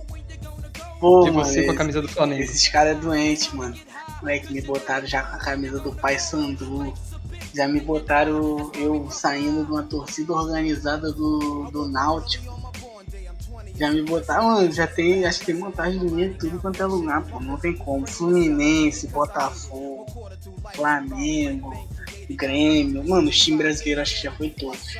Pô, 1.00 1.24
de 1.24 1.32
mano, 1.32 1.44
você 1.44 1.64
com 1.64 1.72
a 1.72 1.74
camisa 1.74 2.00
do 2.00 2.06
Flamengo. 2.06 2.40
esses 2.40 2.68
caras 2.68 2.96
é 2.96 3.00
doente, 3.00 3.54
mano. 3.56 3.74
Moleque, 4.20 4.52
me 4.52 4.62
botaram 4.62 5.08
já 5.08 5.24
com 5.24 5.34
a 5.34 5.38
camisa 5.38 5.80
do 5.80 5.92
pai 5.92 6.20
Sandu. 6.20 6.94
Já 7.52 7.66
me 7.66 7.80
botaram 7.80 8.70
eu 8.76 9.10
saindo 9.10 9.64
de 9.64 9.72
uma 9.72 9.82
torcida 9.82 10.32
organizada 10.32 11.10
do, 11.10 11.68
do 11.72 11.88
Náutico. 11.88 12.65
Já 13.76 13.90
me 13.90 14.02
botaram, 14.02 14.44
mano, 14.44 14.72
já 14.72 14.86
tem, 14.86 15.26
acho 15.26 15.40
que 15.40 15.46
tem 15.46 15.54
montagem 15.54 15.98
do 15.98 16.10
meio 16.10 16.34
tudo 16.38 16.58
quanto 16.58 16.82
é 16.82 16.86
lugar, 16.86 17.22
pô. 17.24 17.40
Não 17.40 17.58
tem 17.58 17.74
como. 17.76 18.06
Fluminense, 18.06 19.08
Botafogo, 19.08 20.06
Flamengo, 20.74 21.72
Grêmio. 22.30 23.06
Mano, 23.06 23.28
os 23.28 23.38
times 23.38 23.58
brasileiros 23.58 24.02
acho 24.02 24.16
que 24.16 24.22
já 24.22 24.32
foi 24.32 24.50
todos. 24.50 24.96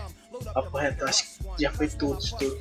Papo 0.53 0.77
reto, 0.77 1.05
acho 1.05 1.25
que 1.25 1.63
já 1.63 1.73
foi 1.73 1.89
todos, 1.89 2.31
todos. 2.33 2.59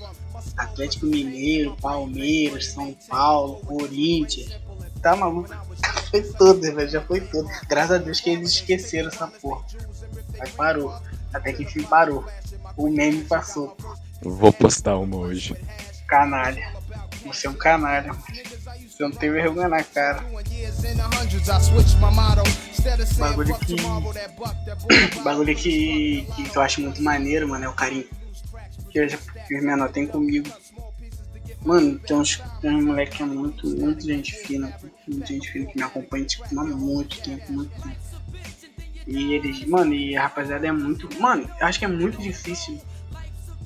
Atlético 0.56 1.06
Mineiro, 1.06 1.76
Palmeiras, 1.82 2.68
São 2.68 2.94
Paulo, 3.10 3.60
Corinthians. 3.66 4.58
Tá 5.02 5.16
maluco? 5.16 5.50
foi 6.10 6.22
todos, 6.22 6.70
velho. 6.70 6.90
Já 6.90 7.02
foi 7.02 7.22
todo. 7.22 7.50
Graças 7.68 7.92
a 7.92 7.98
Deus 7.98 8.22
que 8.22 8.30
eles 8.30 8.52
esqueceram 8.52 9.10
essa 9.10 9.28
porra. 9.28 9.66
Mas 10.38 10.50
parou. 10.52 10.96
Até 11.34 11.52
que 11.52 11.64
enfim 11.64 11.84
parou. 11.84 12.24
O 12.78 12.90
meme 12.90 13.24
passou. 13.26 13.76
Vou 14.22 14.54
postar 14.54 14.98
uma 14.98 15.18
hoje. 15.18 15.56
Canalha. 16.16 16.72
Você 17.26 17.46
é 17.46 17.50
um 17.50 17.56
canalha, 17.56 18.14
mano. 18.14 18.24
Você 18.88 19.04
não 19.04 19.12
tem 19.12 19.30
vergonha 19.30 19.68
na 19.68 19.84
cara. 19.84 20.24
Bagulho 23.18 23.60
que. 23.60 23.76
Bagulho 25.22 25.56
que, 25.58 26.26
que 26.34 26.56
eu 26.56 26.62
acho 26.62 26.80
muito 26.80 27.04
maneiro, 27.04 27.50
mano, 27.50 27.66
é 27.66 27.68
o 27.68 27.74
carinho 27.74 28.08
que, 28.90 29.02
os 29.04 29.64
menores 29.64 29.94
têm 29.94 30.08
comigo. 30.08 30.50
Mano, 31.66 32.00
tem 32.00 32.16
uns, 32.16 32.42
tem 32.62 32.74
uns 32.74 32.86
moleque 32.86 33.18
que 33.18 33.24
é 33.24 33.26
muito, 33.26 33.68
muito 33.68 34.06
gente 34.06 34.32
fina, 34.36 34.74
muito 35.06 35.28
gente 35.28 35.52
fina 35.52 35.66
que 35.66 35.78
me 35.78 35.84
acompanha 35.84 36.24
tipo, 36.24 36.46
há 36.58 36.64
muito 36.64 37.22
tempo, 37.22 37.52
muito 37.52 37.82
tempo. 37.82 37.98
E 39.06 39.34
eles, 39.34 39.66
mano, 39.66 39.94
e 39.94 40.16
a 40.16 40.24
rapaziada 40.24 40.66
é 40.66 40.72
muito. 40.72 41.10
Mano, 41.20 41.50
eu 41.60 41.68
acho 41.68 41.78
que 41.78 41.84
é 41.84 41.90
muito 41.90 42.18
difícil. 42.22 42.80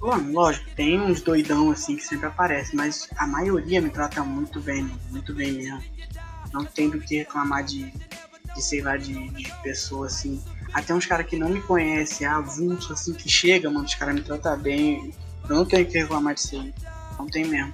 Lógico, 0.01 0.69
tem 0.75 0.99
uns 0.99 1.21
doidão 1.21 1.71
assim 1.71 1.95
que 1.97 2.03
sempre 2.03 2.27
aparece, 2.27 2.75
mas 2.75 3.09
a 3.17 3.27
maioria 3.27 3.81
me 3.81 3.89
trata 3.89 4.23
muito 4.23 4.61
bem, 4.61 4.89
muito 5.09 5.33
bem 5.33 5.51
mesmo. 5.51 5.83
Não 6.53 6.63
tem 6.63 6.89
do 6.89 6.99
que 6.99 7.17
reclamar 7.17 7.63
de, 7.65 7.91
de 8.55 8.61
sei 8.61 8.81
lá, 8.81 8.95
de, 8.95 9.29
de 9.29 9.53
pessoa 9.61 10.07
assim. 10.07 10.41
Até 10.73 10.93
uns 10.93 11.05
caras 11.05 11.27
que 11.27 11.37
não 11.37 11.49
me 11.49 11.61
conhecem, 11.61 12.25
avulso 12.25 12.93
assim, 12.93 13.13
que 13.13 13.29
chega, 13.29 13.69
mano, 13.69 13.85
os 13.85 13.95
caras 13.95 14.15
me 14.15 14.21
tratam 14.21 14.57
bem. 14.57 15.13
Eu 15.49 15.55
não 15.55 15.65
tenho 15.65 15.85
que 15.85 15.97
reclamar 15.97 16.33
disso 16.33 16.55
aí. 16.55 16.73
Não 17.17 17.27
tem 17.27 17.45
mesmo. 17.45 17.73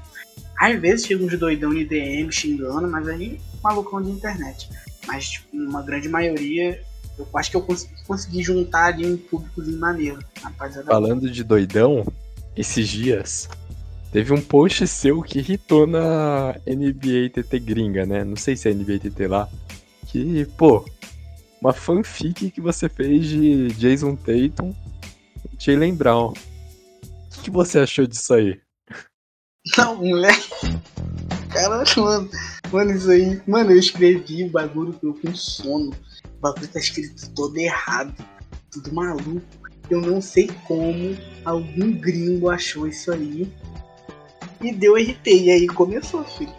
Às 0.57 0.79
vezes 0.79 1.05
chega 1.05 1.23
uns 1.23 1.37
doidão 1.37 1.73
de 1.73 1.85
DM 1.85 2.31
xingando, 2.31 2.87
mas 2.87 3.07
aí 3.07 3.39
malucão 3.63 4.01
de 4.01 4.09
internet. 4.09 4.69
Mas, 5.05 5.29
tipo, 5.29 5.55
uma 5.55 5.83
grande 5.83 6.09
maioria, 6.09 6.81
eu 7.17 7.27
acho 7.35 7.51
que 7.51 7.57
eu 7.57 7.61
consegui, 7.61 7.93
consegui 8.05 8.43
juntar 8.43 8.93
ali 8.93 9.05
um 9.05 9.17
públicozinho 9.17 9.79
maneiro. 9.79 10.19
Rapaziada. 10.41 10.87
Falando 10.87 11.29
de 11.29 11.43
doidão, 11.43 12.05
esses 12.55 12.87
dias 12.87 13.49
teve 14.11 14.33
um 14.33 14.41
post 14.41 14.87
seu 14.87 15.21
que 15.21 15.39
irritou 15.39 15.85
na 15.85 16.55
NBA 16.65 17.29
TT 17.33 17.59
gringa, 17.59 18.05
né? 18.05 18.23
Não 18.23 18.35
sei 18.35 18.55
se 18.55 18.69
é 18.69 18.73
NBA 18.73 18.99
TT 18.99 19.27
lá. 19.27 19.49
Que, 20.07 20.45
pô, 20.57 20.85
uma 21.61 21.73
fanfic 21.73 22.51
que 22.51 22.61
você 22.61 22.87
fez 22.87 23.27
de 23.27 23.67
Jason 23.69 24.15
Tatum 24.15 24.73
e 25.51 25.63
Jalen 25.63 25.95
Brown. 25.95 26.33
O 27.37 27.41
que 27.41 27.49
você 27.49 27.79
achou 27.79 28.05
disso 28.05 28.33
aí? 28.33 28.59
Não, 29.77 29.95
moleque. 29.95 30.49
Caralho, 31.49 31.85
mano. 31.97 32.29
Mano, 32.71 32.91
isso 32.91 33.09
aí. 33.09 33.41
Mano, 33.47 33.71
eu 33.71 33.79
escrevi 33.79 34.43
o 34.43 34.49
bagulho 34.49 34.93
que 34.93 35.05
eu 35.05 35.13
com 35.13 35.33
sono. 35.33 35.91
O 36.37 36.41
bagulho 36.41 36.67
tá 36.67 36.79
escrito 36.79 37.29
todo 37.31 37.57
errado. 37.57 38.13
Tudo 38.71 38.93
maluco. 38.93 39.41
Eu 39.89 40.01
não 40.01 40.19
sei 40.21 40.49
como 40.65 41.17
algum 41.43 41.91
gringo 41.91 42.49
achou 42.49 42.87
isso 42.87 43.11
aí. 43.11 43.51
E 44.61 44.73
deu 44.73 44.95
RT. 44.95 45.27
E 45.27 45.51
aí 45.51 45.67
começou, 45.67 46.23
filho. 46.23 46.53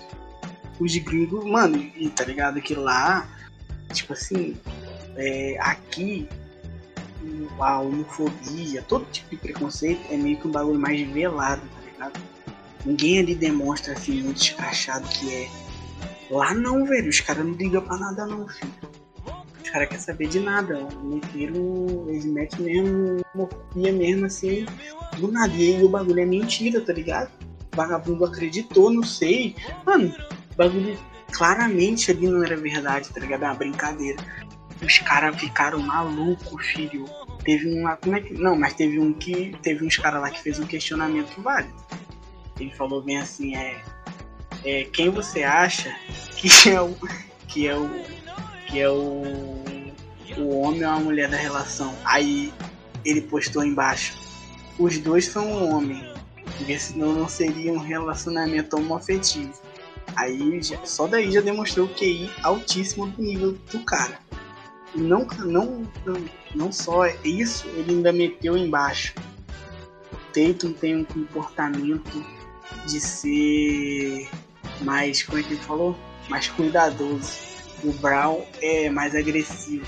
Os 0.79 0.95
gringos, 0.97 1.45
mano, 1.45 1.79
e 1.97 2.09
tá 2.11 2.25
ligado? 2.25 2.61
Que 2.61 2.75
lá, 2.75 3.27
tipo 3.93 4.13
assim, 4.13 4.55
é, 5.17 5.57
aqui 5.59 6.29
a 7.59 7.81
homofobia, 7.81 8.83
todo 8.83 9.05
tipo 9.11 9.31
de 9.31 9.37
preconceito 9.37 10.01
é 10.11 10.17
meio 10.17 10.37
que 10.37 10.47
um 10.47 10.51
bagulho 10.51 10.79
mais 10.79 11.01
velado, 11.09 11.63
tá 11.63 11.91
ligado? 11.91 12.21
Ninguém 12.85 13.19
ali 13.19 13.35
demonstra 13.35 13.95
assim 13.95 14.23
muito 14.23 14.41
escrachado 14.41 15.09
que 15.09 15.33
é. 15.33 15.49
Lá 16.31 16.55
não, 16.55 16.85
velho, 16.85 17.09
os 17.09 17.21
caras 17.21 17.45
não 17.45 17.55
ligam 17.55 17.83
pra 17.83 17.97
nada 17.97 18.27
não, 18.27 18.49
filho. 18.49 18.73
Os 19.67 19.71
caras 19.71 19.89
querem 19.89 20.03
saber 20.03 20.29
de 20.29 20.39
nada. 20.39 20.89
Meteram. 21.03 22.07
Eles 22.09 22.25
metem 22.25 22.61
mesmo 22.61 23.21
homofobia 23.35 23.93
mesmo 23.93 24.27
assim, 24.27 24.65
do 25.19 25.31
nada. 25.31 25.53
E 25.53 25.75
aí 25.75 25.85
o 25.85 25.89
bagulho 25.89 26.21
é 26.21 26.25
mentira, 26.25 26.81
tá 26.81 26.93
ligado? 26.93 27.31
O 27.73 27.77
vagabundo 27.77 28.25
acreditou, 28.25 28.93
não 28.93 29.03
sei. 29.03 29.57
Mano, 29.85 30.15
o 30.53 30.57
bagulho 30.57 30.97
claramente 31.33 32.13
ali 32.13 32.29
não 32.29 32.45
era 32.45 32.57
verdade, 32.57 33.11
tá 33.11 33.21
ligado? 33.21 33.43
É 33.43 33.47
uma 33.47 33.55
brincadeira. 33.55 34.23
Os 34.81 34.99
caras 35.01 35.37
ficaram 35.39 35.81
malucos, 35.81 36.65
filho. 36.65 37.05
Teve 37.43 37.75
um 37.75 37.83
lá. 37.83 37.97
Como 37.97 38.17
é 38.17 38.21
que. 38.21 38.35
Não, 38.35 38.57
mas 38.57 38.75
teve 38.75 39.01
um 39.01 39.13
que. 39.13 39.53
Teve 39.63 39.85
uns 39.85 39.97
caras 39.97 40.23
lá 40.23 40.31
que 40.31 40.41
fez 40.41 40.61
um 40.61 40.67
questionamento 40.67 41.43
válido. 41.43 41.75
Ele 42.61 42.71
falou 42.71 43.03
bem 43.03 43.19
assim, 43.19 43.57
é. 43.57 43.83
é 44.65 44.85
quem 44.85 45.11
você 45.11 45.43
acha 45.43 45.93
que 46.37 46.71
é 46.71 46.81
o. 46.81 46.95
que 47.49 47.67
é 47.67 47.77
o. 47.77 48.16
que 48.67 48.81
é 48.81 48.89
o. 48.89 49.23
o 50.37 50.59
homem 50.61 50.85
ou 50.85 50.91
a 50.91 51.01
mulher 51.01 51.29
da 51.29 51.37
relação? 51.37 51.95
Aí 52.05 52.53
ele 53.05 53.23
postou 53.23 53.65
embaixo. 53.65 54.15
Os 54.79 54.99
dois 54.99 55.27
são 55.27 55.47
um 55.47 55.75
homem. 55.75 56.05
Porque 56.57 56.79
senão 56.79 57.13
não 57.13 57.29
seria 57.29 57.73
um 57.73 57.79
relacionamento 57.79 58.77
homoafetivo. 58.77 59.53
Aí 60.15 60.63
já, 60.63 60.85
só 60.85 61.07
daí 61.07 61.31
já 61.31 61.41
demonstrou 61.41 61.87
o 61.87 61.95
QI 61.95 62.31
altíssimo 62.43 63.07
do 63.07 63.23
nível 63.23 63.53
do 63.71 63.81
cara. 63.81 64.19
E 64.95 65.01
não, 65.01 65.27
não, 65.45 65.85
não, 66.55 66.73
só 66.73 67.07
isso, 67.23 67.67
ele 67.69 67.93
ainda 67.93 68.13
meteu 68.13 68.57
embaixo. 68.57 69.15
Tatum 70.33 70.73
tem 70.73 70.97
um 70.97 71.05
comportamento 71.05 72.25
de 72.87 73.01
ser 73.01 74.29
mais, 74.81 75.23
como 75.23 75.39
é 75.39 75.43
que 75.43 75.55
ele 75.55 75.63
falou? 75.63 75.97
Mais 76.29 76.49
cuidadoso. 76.49 77.56
O 77.85 77.93
Brown 77.93 78.45
é 78.61 78.89
mais 78.91 79.15
agressivo. 79.15 79.87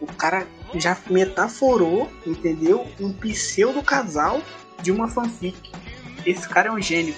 O 0.00 0.06
cara 0.06 0.46
já 0.74 0.96
metaforou, 1.08 2.10
entendeu? 2.26 2.86
Um 3.00 3.12
pseudo 3.12 3.82
casal 3.82 4.42
de 4.82 4.90
uma 4.90 5.08
fanfic. 5.08 5.70
Esse 6.24 6.48
cara 6.48 6.68
é 6.68 6.72
um 6.72 6.80
gênio. 6.80 7.14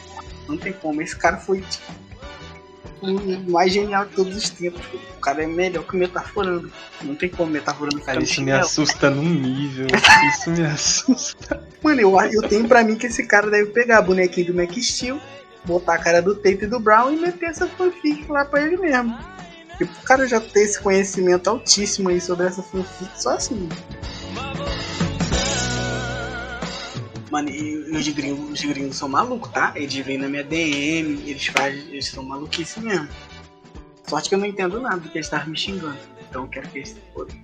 Não 0.48 0.56
tem 0.56 0.72
como. 0.72 1.00
Esse 1.00 1.16
cara 1.16 1.38
foi 1.38 1.60
tipo, 1.62 1.92
o 3.00 3.50
mais 3.50 3.72
genial 3.72 4.06
de 4.06 4.14
todos 4.14 4.36
os 4.36 4.50
tempos. 4.50 4.82
O 5.16 5.20
cara 5.20 5.42
é 5.42 5.46
melhor 5.46 5.84
que 5.84 5.96
metaforando. 5.96 6.70
Não 7.02 7.14
tem 7.14 7.28
como 7.28 7.50
metaforando 7.50 8.00
Cara, 8.00 8.22
isso 8.22 8.42
me 8.42 8.52
assusta 8.52 9.10
num 9.10 9.28
nível. 9.28 9.86
Isso 10.28 10.50
me 10.50 10.64
assusta. 10.64 11.66
Mano, 11.82 12.00
eu, 12.00 12.20
eu 12.32 12.42
tenho 12.48 12.66
pra 12.66 12.82
mim 12.82 12.96
que 12.96 13.06
esse 13.06 13.26
cara 13.26 13.50
deve 13.50 13.70
pegar 13.70 13.98
a 13.98 14.02
bonequinho 14.02 14.48
do 14.48 14.54
Mac 14.54 14.72
Steel, 14.78 15.20
botar 15.64 15.94
a 15.94 15.98
cara 15.98 16.22
do 16.22 16.34
Tape 16.34 16.64
e 16.64 16.66
do 16.66 16.80
Brown 16.80 17.12
e 17.12 17.16
meter 17.16 17.50
essa 17.50 17.66
fanfic 17.66 18.30
lá 18.30 18.44
pra 18.44 18.62
ele 18.62 18.76
mesmo. 18.76 19.18
Tipo, 19.78 19.92
o 19.92 20.02
cara 20.02 20.26
já 20.26 20.40
tem 20.40 20.62
esse 20.62 20.80
conhecimento 20.80 21.48
altíssimo 21.50 22.08
aí 22.08 22.20
sobre 22.20 22.46
essa 22.46 22.62
fanfic 22.62 23.10
só 23.20 23.30
assim. 23.30 23.68
Mano, 27.30 27.50
e 27.50 27.90
os 27.90 28.06
gringos, 28.08 28.50
os 28.50 28.64
gringos 28.64 28.96
são 28.96 29.08
malucos, 29.08 29.50
tá? 29.50 29.72
Eles 29.74 29.94
vêm 29.94 30.18
na 30.18 30.28
minha 30.28 30.44
DM, 30.44 31.28
eles 31.28 31.46
fazem. 31.46 31.80
Eles 31.88 32.06
são 32.06 32.22
maluquices 32.22 32.80
mesmo. 32.80 33.08
Sorte 34.06 34.28
que 34.28 34.34
eu 34.36 34.38
não 34.38 34.46
entendo 34.46 34.80
nada 34.80 34.98
do 34.98 35.08
que 35.08 35.18
eles 35.18 35.26
estavam 35.26 35.48
me 35.48 35.56
xingando. 35.56 35.98
Então 36.28 36.42
eu 36.42 36.48
quero 36.48 36.68
que 36.68 36.78
eles 36.78 36.90
se 36.90 37.02
fodam. 37.12 37.36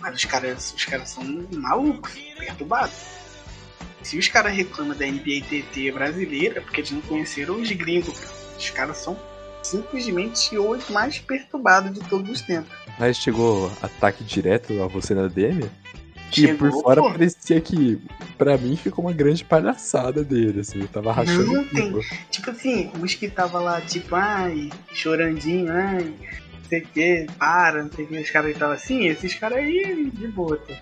Mas 0.00 0.16
os 0.16 0.24
caras, 0.26 0.74
os 0.76 0.84
caras 0.84 1.10
são 1.10 1.24
malucos, 1.52 2.12
perturbados. 2.38 2.94
Se 4.02 4.18
os 4.18 4.28
caras 4.28 4.52
reclamam 4.52 4.96
da 4.96 5.06
NBA 5.06 5.46
TT 5.48 5.92
brasileira, 5.92 6.58
é 6.58 6.60
porque 6.60 6.80
eles 6.80 6.90
não 6.90 7.00
conheceram 7.02 7.60
os 7.60 7.70
gringos, 7.70 8.18
cara. 8.18 8.34
Os 8.58 8.70
caras 8.70 8.96
são 8.98 9.18
simplesmente 9.62 10.56
os 10.58 10.88
mais 10.90 11.18
perturbados 11.18 11.92
de 11.92 12.00
todos 12.08 12.30
os 12.30 12.40
tempos. 12.42 12.72
Mas 12.98 13.16
chegou 13.16 13.70
ataque 13.80 14.22
direto 14.24 14.82
a 14.82 14.86
você 14.86 15.14
na 15.14 15.28
DM? 15.28 15.64
E 16.30 16.34
Chegou, 16.34 16.70
por 16.70 16.82
fora 16.82 17.02
pô. 17.02 17.10
parecia 17.10 17.60
que, 17.60 18.00
pra 18.38 18.56
mim, 18.56 18.74
ficou 18.74 19.04
uma 19.04 19.12
grande 19.12 19.44
palhaçada 19.44 20.24
dele, 20.24 20.60
assim. 20.60 20.80
Eu 20.80 20.88
tava 20.88 21.12
rachando 21.12 21.44
Não, 21.52 21.60
o 21.62 21.66
tem-. 21.66 21.92
Tipo 22.30 22.50
assim, 22.50 22.90
os 23.02 23.14
que 23.14 23.28
tava 23.28 23.60
lá, 23.60 23.80
tipo, 23.82 24.14
ai, 24.14 24.70
chorandinho, 24.94 25.70
ai, 25.70 26.04
não 26.04 26.68
sei 26.70 26.80
o 26.80 26.86
que, 26.86 27.26
para, 27.38 27.82
não 27.82 27.92
sei 27.92 28.06
o 28.06 28.08
que, 28.08 28.18
os 28.18 28.30
caras 28.30 28.52
que 28.54 28.58
tava 28.58 28.72
assim, 28.72 29.06
esses 29.08 29.34
caras 29.34 29.58
aí, 29.58 30.10
de 30.10 30.26
boa. 30.28 30.56
tá? 30.56 30.74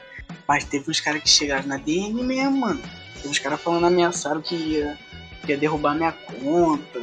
Mas 0.47 0.65
teve 0.65 0.89
uns 0.89 1.01
caras 1.01 1.21
que 1.21 1.29
chegaram 1.29 1.67
na 1.67 1.79
DM 1.79 2.23
mesmo, 2.23 2.57
mano. 2.59 2.81
Teve 3.17 3.29
uns 3.29 3.39
caras 3.41 3.61
falando, 3.61 3.87
ameaçaram 3.87 4.41
que 4.41 4.55
ia, 4.55 4.97
que 5.45 5.51
ia 5.51 5.59
derrubar 5.59 5.97
minha 5.97 6.13
conta. 6.13 7.01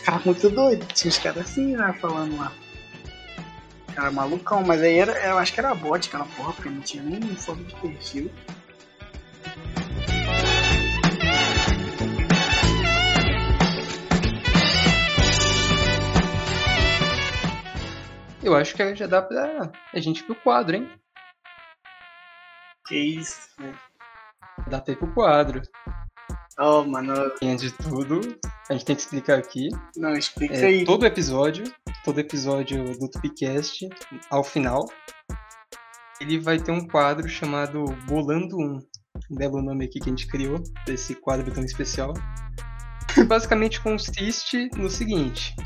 Os 0.00 0.06
caras 0.06 0.24
muito 0.24 0.48
doidos, 0.48 0.88
tinha 0.98 1.10
uns 1.10 1.18
caras 1.18 1.44
assim 1.44 1.76
lá 1.76 1.92
falando 1.92 2.34
lá. 2.38 2.50
Cara, 3.94 4.10
malucão, 4.10 4.64
mas 4.64 4.80
aí 4.80 4.98
era, 4.98 5.12
eu 5.26 5.36
acho 5.36 5.52
que 5.52 5.60
era 5.60 5.74
bot 5.74 6.08
aquela 6.08 6.24
porra, 6.24 6.54
porque 6.54 6.70
não 6.70 6.80
tinha 6.80 7.02
nem 7.02 7.20
foto 7.36 7.62
de 7.62 7.74
perfil. 7.76 8.30
Eu 18.42 18.56
acho 18.56 18.74
que 18.74 18.96
já 18.96 19.06
dá 19.06 19.20
pra 19.20 19.70
a 19.92 20.00
gente 20.00 20.20
ir 20.20 20.24
pro 20.24 20.34
quadro, 20.34 20.76
hein? 20.76 20.90
Que 22.86 22.96
isso, 22.96 23.50
né? 23.60 23.78
Dá 24.66 24.80
pra 24.80 24.94
ir 24.94 24.96
pro 24.96 25.12
quadro. 25.12 25.60
Oh, 26.62 26.84
mano. 26.84 27.14
Antes 27.42 27.62
de 27.62 27.72
tudo, 27.72 28.20
a 28.68 28.74
gente 28.74 28.84
tem 28.84 28.94
que 28.94 29.00
explicar 29.00 29.38
aqui. 29.38 29.70
Não, 29.96 30.12
explica 30.12 30.54
é, 30.54 30.66
aí. 30.66 30.84
todo 30.84 31.06
episódio, 31.06 31.64
todo 32.04 32.20
episódio 32.20 32.98
do 32.98 33.08
Tupicast, 33.08 33.88
ao 34.28 34.44
final, 34.44 34.84
ele 36.20 36.38
vai 36.38 36.58
ter 36.58 36.70
um 36.70 36.86
quadro 36.86 37.26
chamado 37.26 37.86
Bolando 38.06 38.58
Um. 38.58 38.78
Um 39.30 39.36
belo 39.36 39.62
nome 39.62 39.86
aqui 39.86 40.00
que 40.00 40.10
a 40.10 40.12
gente 40.12 40.26
criou, 40.26 40.62
desse 40.84 41.14
quadro 41.14 41.50
tão 41.50 41.64
especial. 41.64 42.12
Que 43.14 43.24
basicamente 43.24 43.80
consiste 43.80 44.68
no 44.76 44.90
seguinte: 44.90 45.56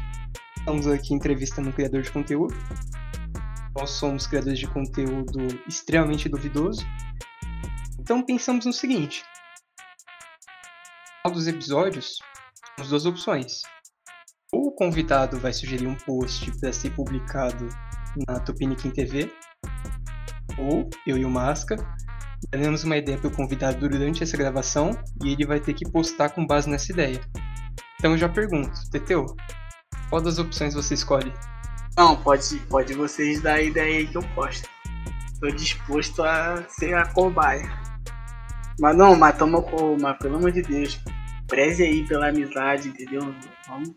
estamos 0.58 0.86
aqui 0.86 1.12
entrevistando 1.12 1.70
um 1.70 1.72
criador 1.72 2.02
de 2.02 2.12
conteúdo. 2.12 2.54
Nós 3.76 3.90
somos 3.90 4.28
criadores 4.28 4.60
de 4.60 4.68
conteúdo 4.68 5.60
extremamente 5.66 6.28
duvidoso. 6.28 6.86
Então 7.98 8.22
pensamos 8.22 8.64
no 8.64 8.72
seguinte: 8.72 9.24
dos 11.32 11.46
episódios, 11.46 12.18
temos 12.76 12.90
duas 12.90 13.06
opções. 13.06 13.62
Ou 14.52 14.68
o 14.68 14.72
convidado 14.72 15.38
vai 15.40 15.54
sugerir 15.54 15.86
um 15.86 15.94
post 15.94 16.52
para 16.60 16.72
ser 16.72 16.90
publicado 16.90 17.66
na 18.28 18.38
Tupiniquim 18.40 18.90
TV, 18.90 19.32
ou 20.58 20.88
eu 21.06 21.16
e 21.16 21.24
o 21.24 21.30
Masca 21.30 21.76
daremos 22.52 22.84
uma 22.84 22.98
ideia 22.98 23.16
para 23.16 23.28
o 23.28 23.34
convidado 23.34 23.88
durante 23.88 24.22
essa 24.22 24.36
gravação 24.36 24.90
e 25.24 25.32
ele 25.32 25.46
vai 25.46 25.58
ter 25.58 25.72
que 25.72 25.90
postar 25.90 26.28
com 26.28 26.46
base 26.46 26.68
nessa 26.68 26.92
ideia. 26.92 27.20
Então 27.98 28.12
eu 28.12 28.18
já 28.18 28.28
pergunto, 28.28 28.70
Teteu, 28.90 29.24
qual 30.10 30.20
das 30.20 30.38
opções 30.38 30.74
você 30.74 30.92
escolhe? 30.92 31.32
Não, 31.96 32.16
pode, 32.16 32.56
pode 32.68 32.92
vocês 32.92 33.40
dar 33.40 33.54
a 33.54 33.62
ideia 33.62 33.98
aí 33.98 34.06
que 34.06 34.18
eu 34.18 34.22
posto. 34.34 34.68
Tô 35.40 35.48
disposto 35.48 36.22
a 36.22 36.62
ser 36.68 36.94
a 36.94 37.06
cobaia. 37.06 37.66
Mas 38.78 38.96
não, 38.96 39.16
mas 39.16 39.38
toma. 39.38 39.64
Mas 40.00 40.18
pelo 40.18 40.36
amor 40.36 40.52
de 40.52 40.62
Deus. 40.62 41.00
Preze 41.46 41.82
aí 41.82 42.06
pela 42.06 42.28
amizade, 42.28 42.88
entendeu? 42.88 43.34
Vamos, 43.68 43.90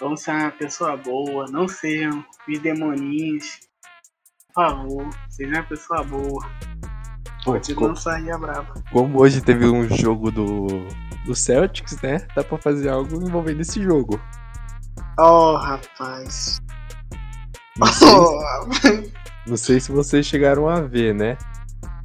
vamos 0.00 0.20
ser 0.20 0.30
uma 0.32 0.50
pessoa 0.50 0.96
boa. 0.96 1.46
Não 1.50 1.66
sejam 1.68 2.24
os 2.48 2.58
demoninhos. 2.58 3.60
Por 4.54 4.64
favor, 4.66 5.08
seja 5.30 5.50
uma 5.54 5.62
pessoa 5.62 6.04
boa. 6.04 6.46
Pô, 7.44 7.52
Pode 7.52 7.74
co- 7.74 7.88
não 7.88 7.96
sair 7.96 8.30
a 8.30 8.38
brava. 8.38 8.72
como 8.92 9.20
hoje 9.20 9.40
teve 9.40 9.66
um 9.66 9.88
jogo 9.96 10.30
do, 10.30 10.66
do 11.24 11.34
Celtics, 11.34 12.00
né? 12.02 12.18
Dá 12.36 12.44
pra 12.44 12.58
fazer 12.58 12.88
algo 12.90 13.16
envolvendo 13.26 13.60
esse 13.62 13.82
jogo. 13.82 14.20
Oh, 15.18 15.56
rapaz. 15.56 16.60
Não 17.78 17.86
sei, 17.90 18.08
Oh, 18.08 19.50
não 19.50 19.56
sei 19.56 19.80
se 19.80 19.90
vocês 19.90 20.24
chegaram 20.26 20.68
a 20.68 20.82
ver, 20.82 21.14
né? 21.14 21.36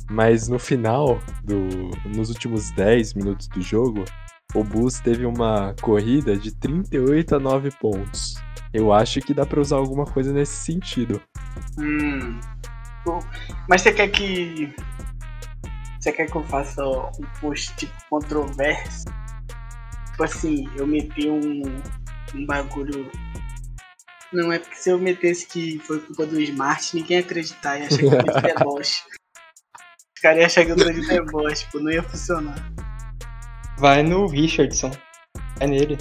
Mas 0.09 0.47
no 0.47 0.57
final, 0.57 1.19
do, 1.43 1.67
nos 2.05 2.29
últimos 2.29 2.71
10 2.71 3.13
minutos 3.15 3.47
do 3.49 3.61
jogo, 3.61 4.05
o 4.55 4.63
Bulls 4.63 4.99
teve 4.99 5.25
uma 5.25 5.75
corrida 5.81 6.35
de 6.37 6.53
38 6.55 7.35
a 7.35 7.39
9 7.39 7.71
pontos. 7.79 8.35
Eu 8.73 8.93
acho 8.93 9.19
que 9.21 9.33
dá 9.33 9.45
pra 9.45 9.61
usar 9.61 9.77
alguma 9.77 10.05
coisa 10.05 10.31
nesse 10.31 10.55
sentido. 10.55 11.21
Hum. 11.77 12.39
Mas 13.69 13.81
você 13.81 13.93
quer 13.93 14.09
que. 14.09 14.73
Você 15.99 16.11
quer 16.11 16.29
que 16.29 16.35
eu 16.35 16.43
faça 16.43 16.85
um 16.85 17.25
post 17.41 17.75
tipo 17.75 17.93
controverso? 18.09 19.05
Tipo 20.11 20.23
assim, 20.23 20.69
eu 20.75 20.85
meter 20.87 21.29
um, 21.29 21.61
um 22.35 22.45
bagulho. 22.45 23.09
Não 24.33 24.51
é 24.51 24.59
porque 24.59 24.75
se 24.75 24.89
eu 24.89 24.99
metesse 24.99 25.47
que 25.47 25.79
foi 25.79 25.99
culpa 25.99 26.25
do 26.25 26.39
Smart, 26.41 26.95
ninguém 26.95 27.17
ia 27.17 27.23
acreditar, 27.23 27.77
ia 27.77 27.87
achar 27.87 27.97
que 27.97 28.05
eu 28.05 28.23
tô 28.23 28.31
de 28.33 28.41
deboche. 28.53 29.03
Os 30.15 30.21
caras 30.21 30.37
iam 30.39 30.45
achar 30.45 30.65
que 30.65 30.71
eu 30.71 30.75
tô 30.75 30.91
de 30.91 31.07
deboche, 31.07 31.67
pô, 31.71 31.79
não 31.79 31.91
ia 31.91 32.03
funcionar. 32.03 32.86
Vai 33.77 34.03
no 34.03 34.27
Richardson. 34.27 34.91
É 35.59 35.67
nele. 35.67 35.97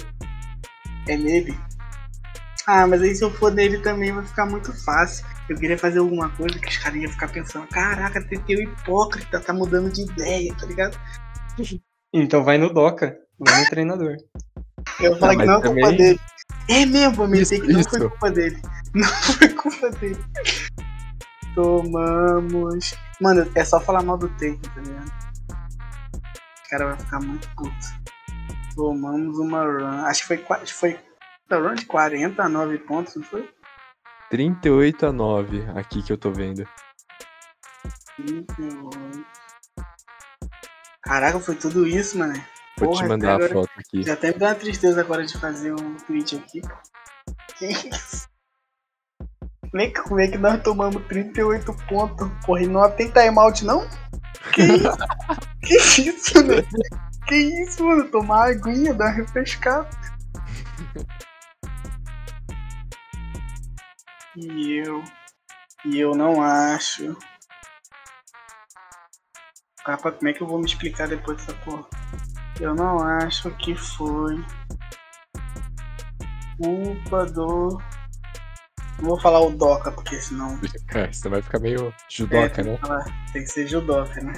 É 1.07 1.15
nele? 1.17 1.57
Ah, 2.65 2.85
mas 2.85 3.01
aí 3.01 3.15
se 3.15 3.23
eu 3.23 3.31
for 3.31 3.53
nele 3.53 3.79
também 3.79 4.11
vai 4.11 4.25
ficar 4.25 4.45
muito 4.45 4.73
fácil. 4.83 5.25
Eu 5.47 5.55
queria 5.55 5.77
fazer 5.77 5.99
alguma 5.99 6.29
coisa 6.29 6.59
que 6.59 6.67
os 6.67 6.77
caras 6.77 7.01
iam 7.01 7.11
ficar 7.11 7.29
pensando, 7.31 7.65
caraca, 7.67 8.21
TT 8.21 8.53
hipócrita, 8.63 9.39
tá 9.39 9.53
mudando 9.53 9.89
de 9.91 10.01
ideia, 10.01 10.53
tá 10.55 10.65
ligado? 10.65 10.97
Então 12.13 12.41
vai 12.41 12.57
no 12.57 12.73
Doca. 12.73 13.17
Vai 13.37 13.63
no 13.63 13.69
treinador. 13.69 14.15
Eu 14.99 15.11
vou 15.11 15.19
falar 15.19 15.33
Ah, 15.33 15.35
que 15.35 15.45
não 15.45 15.53
é 15.53 15.57
mas 15.57 15.61
culpa 15.67 15.81
também- 15.81 15.97
dele. 15.97 16.19
É 16.69 16.85
mesmo, 16.85 17.15
vou 17.15 17.27
meter 17.27 17.41
Isso, 17.43 17.61
que 17.61 17.67
não 17.73 17.83
foi 17.83 17.99
culpa 18.09 18.31
dele. 18.31 18.61
Não 18.95 19.07
foi 19.09 19.49
culpa 19.49 19.89
dele. 19.91 20.17
Tomamos. 21.53 22.93
Mano, 23.21 23.51
é 23.53 23.65
só 23.65 23.79
falar 23.81 24.01
mal 24.03 24.17
do 24.17 24.29
tempo, 24.37 24.61
tá 24.69 24.81
ligado? 24.81 25.11
O 26.67 26.69
cara 26.69 26.85
vai 26.87 26.97
ficar 26.99 27.19
muito 27.21 27.47
puto. 27.55 27.71
Tomamos 28.75 29.39
uma 29.39 29.63
run. 29.63 30.05
Acho 30.05 30.21
que 30.27 30.27
foi, 30.27 30.57
acho 30.57 30.73
que 30.73 30.79
foi 30.79 30.99
uma 31.49 31.59
run 31.69 31.75
de 31.75 31.85
49 31.85 32.77
pontos, 32.79 33.15
não 33.15 33.23
foi? 33.23 33.49
38 34.29 35.05
a 35.05 35.11
9, 35.13 35.65
aqui 35.79 36.03
que 36.03 36.11
eu 36.11 36.17
tô 36.17 36.31
vendo. 36.31 36.67
38. 38.17 39.25
Caraca, 41.01 41.39
foi 41.39 41.55
tudo 41.55 41.87
isso, 41.87 42.17
mano. 42.17 42.33
Vou 42.77 42.89
Porra, 42.89 43.03
te 43.03 43.07
mandar 43.09 43.35
até 43.35 43.43
a 43.43 43.45
agora- 43.47 43.53
foto 43.67 43.79
aqui. 43.79 44.03
Já 44.03 44.13
até 44.13 44.27
me 44.31 44.37
deu 44.37 44.47
uma 44.49 44.55
tristeza 44.55 44.99
agora 45.01 45.25
de 45.25 45.37
fazer 45.39 45.73
um 45.73 45.95
tweet 45.95 46.35
aqui. 46.35 46.61
Que 47.57 47.67
isso? 47.67 48.27
Como 49.71 49.81
é 49.81 49.87
que, 49.89 50.01
como 50.01 50.19
é 50.19 50.27
que 50.27 50.37
nós 50.37 50.61
tomamos 50.61 51.01
38 51.07 51.73
pontos? 51.87 52.29
Porra, 52.45 52.61
e 52.63 52.67
não 52.67 52.89
tem 52.91 53.09
timeout, 53.11 53.63
não? 53.65 53.87
Que 54.53 54.61
isso? 54.63 54.97
que 55.61 56.09
isso, 56.09 56.43
né? 56.43 56.55
Que 57.27 57.35
isso, 57.35 57.85
mano? 57.85 58.09
Tomar 58.09 58.51
aguinha, 58.51 58.93
dar 58.93 59.05
uma 59.05 59.13
refrescada. 59.13 59.89
E 64.35 64.77
eu. 64.85 65.03
E 65.85 65.99
eu 65.99 66.15
não 66.15 66.41
acho. 66.41 67.17
Capa, 69.83 70.11
como 70.11 70.29
é 70.29 70.33
que 70.33 70.41
eu 70.41 70.47
vou 70.47 70.59
me 70.59 70.65
explicar 70.65 71.07
depois 71.07 71.37
dessa 71.37 71.53
porra? 71.59 71.87
Eu 72.59 72.75
não 72.75 72.99
acho 72.99 73.49
que 73.57 73.75
foi 73.75 74.43
culpa 76.57 77.25
do. 77.25 77.81
Não 78.99 79.09
vou 79.09 79.19
falar 79.19 79.41
o 79.41 79.51
Doca, 79.51 79.91
porque 79.91 80.19
senão. 80.19 80.59
Cara, 80.87 81.11
você 81.13 81.29
vai 81.29 81.41
ficar 81.41 81.59
meio 81.59 81.93
judoca, 82.09 82.49
tem, 82.49 82.65
né? 82.65 82.79
que 83.27 83.33
tem 83.33 83.43
que 83.43 83.49
ser 83.49 83.67
judoca, 83.67 84.21
né? 84.21 84.33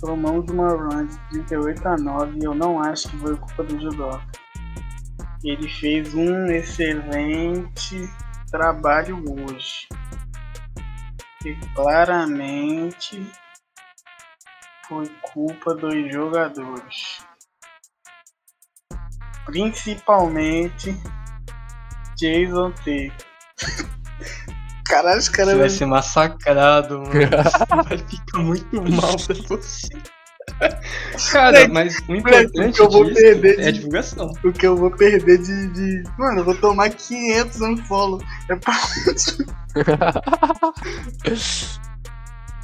Tomamos 0.00 0.50
uma 0.50 0.68
run 0.68 1.06
de 1.06 1.18
38 1.30 1.88
a 1.88 1.96
9 1.96 2.38
e 2.38 2.44
eu 2.44 2.54
não 2.54 2.80
acho 2.80 3.08
que 3.08 3.18
foi 3.18 3.36
culpa 3.36 3.64
do 3.64 3.80
judoca. 3.80 4.26
Ele 5.44 5.68
fez 5.68 6.14
um 6.14 6.46
excelente 6.46 8.08
trabalho 8.50 9.22
hoje. 9.28 9.88
E 11.44 11.54
claramente 11.74 13.30
foi 14.88 15.06
culpa 15.20 15.74
dos 15.74 16.12
jogadores. 16.12 17.24
Principalmente 19.44 20.96
Jason 22.16 22.72
T. 22.84 23.12
Caralho, 24.88 25.18
os 25.18 25.24
Você 25.26 25.32
caras 25.32 25.52
vai 25.54 25.68
vão 25.68 25.76
ser 25.76 25.86
massacrado, 25.86 26.98
mano. 27.00 27.12
Você 27.12 27.18
vai 27.88 27.98
ficar 27.98 28.38
muito 28.38 28.82
mal 28.92 29.16
pra 29.16 29.34
você. 29.48 29.88
Cara, 31.32 31.66
mas 31.68 31.98
o 32.08 32.14
importante 32.14 32.76
que 32.76 32.82
eu 32.82 32.88
vou 32.88 33.04
disso 33.04 33.20
perder 33.20 33.58
é 33.58 33.66
a 33.66 33.70
de- 33.70 33.78
divulgação. 33.78 34.32
o 34.44 34.52
que 34.52 34.66
eu 34.66 34.76
vou 34.76 34.90
perder 34.92 35.38
de, 35.38 35.66
de. 35.68 36.04
Mano, 36.16 36.38
eu 36.40 36.44
vou 36.44 36.54
tomar 36.56 36.88
500 36.90 37.60
unfollow. 37.62 38.20
É 38.48 38.54
pra... 38.56 38.74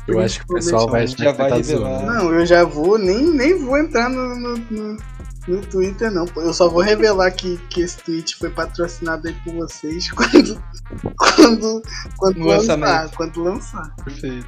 Eu 0.09 0.19
acho 0.21 0.41
que 0.41 0.53
o 0.53 0.57
pessoal 0.57 0.89
vai 0.89 1.07
Já 1.07 1.33
vai 1.33 1.49
tá 1.49 1.57
revelar. 1.57 2.03
Não, 2.05 2.33
eu 2.33 2.45
já 2.45 2.65
vou, 2.65 2.99
nem, 2.99 3.31
nem 3.31 3.65
vou 3.65 3.79
entrar 3.79 4.09
no, 4.09 4.35
no, 4.35 4.57
no, 4.71 4.97
no 5.49 5.61
Twitter, 5.63 6.11
não. 6.11 6.25
pô. 6.27 6.41
Eu 6.43 6.53
só 6.55 6.69
vou 6.69 6.83
revelar 6.83 7.31
que, 7.33 7.57
que 7.69 7.83
esse 7.83 7.99
tweet 7.99 8.37
foi 8.37 8.51
patrocinado 8.51 9.29
aí 9.29 9.35
por 9.45 9.55
vocês 9.55 10.11
quando. 10.13 10.63
Quando. 11.17 11.83
Quando 12.17 12.39
No 12.39 12.47
lançar. 12.47 12.77
lançamento. 12.79 13.17
Quando 13.17 13.43
lançar. 13.43 13.95
Perfeito. 14.05 14.47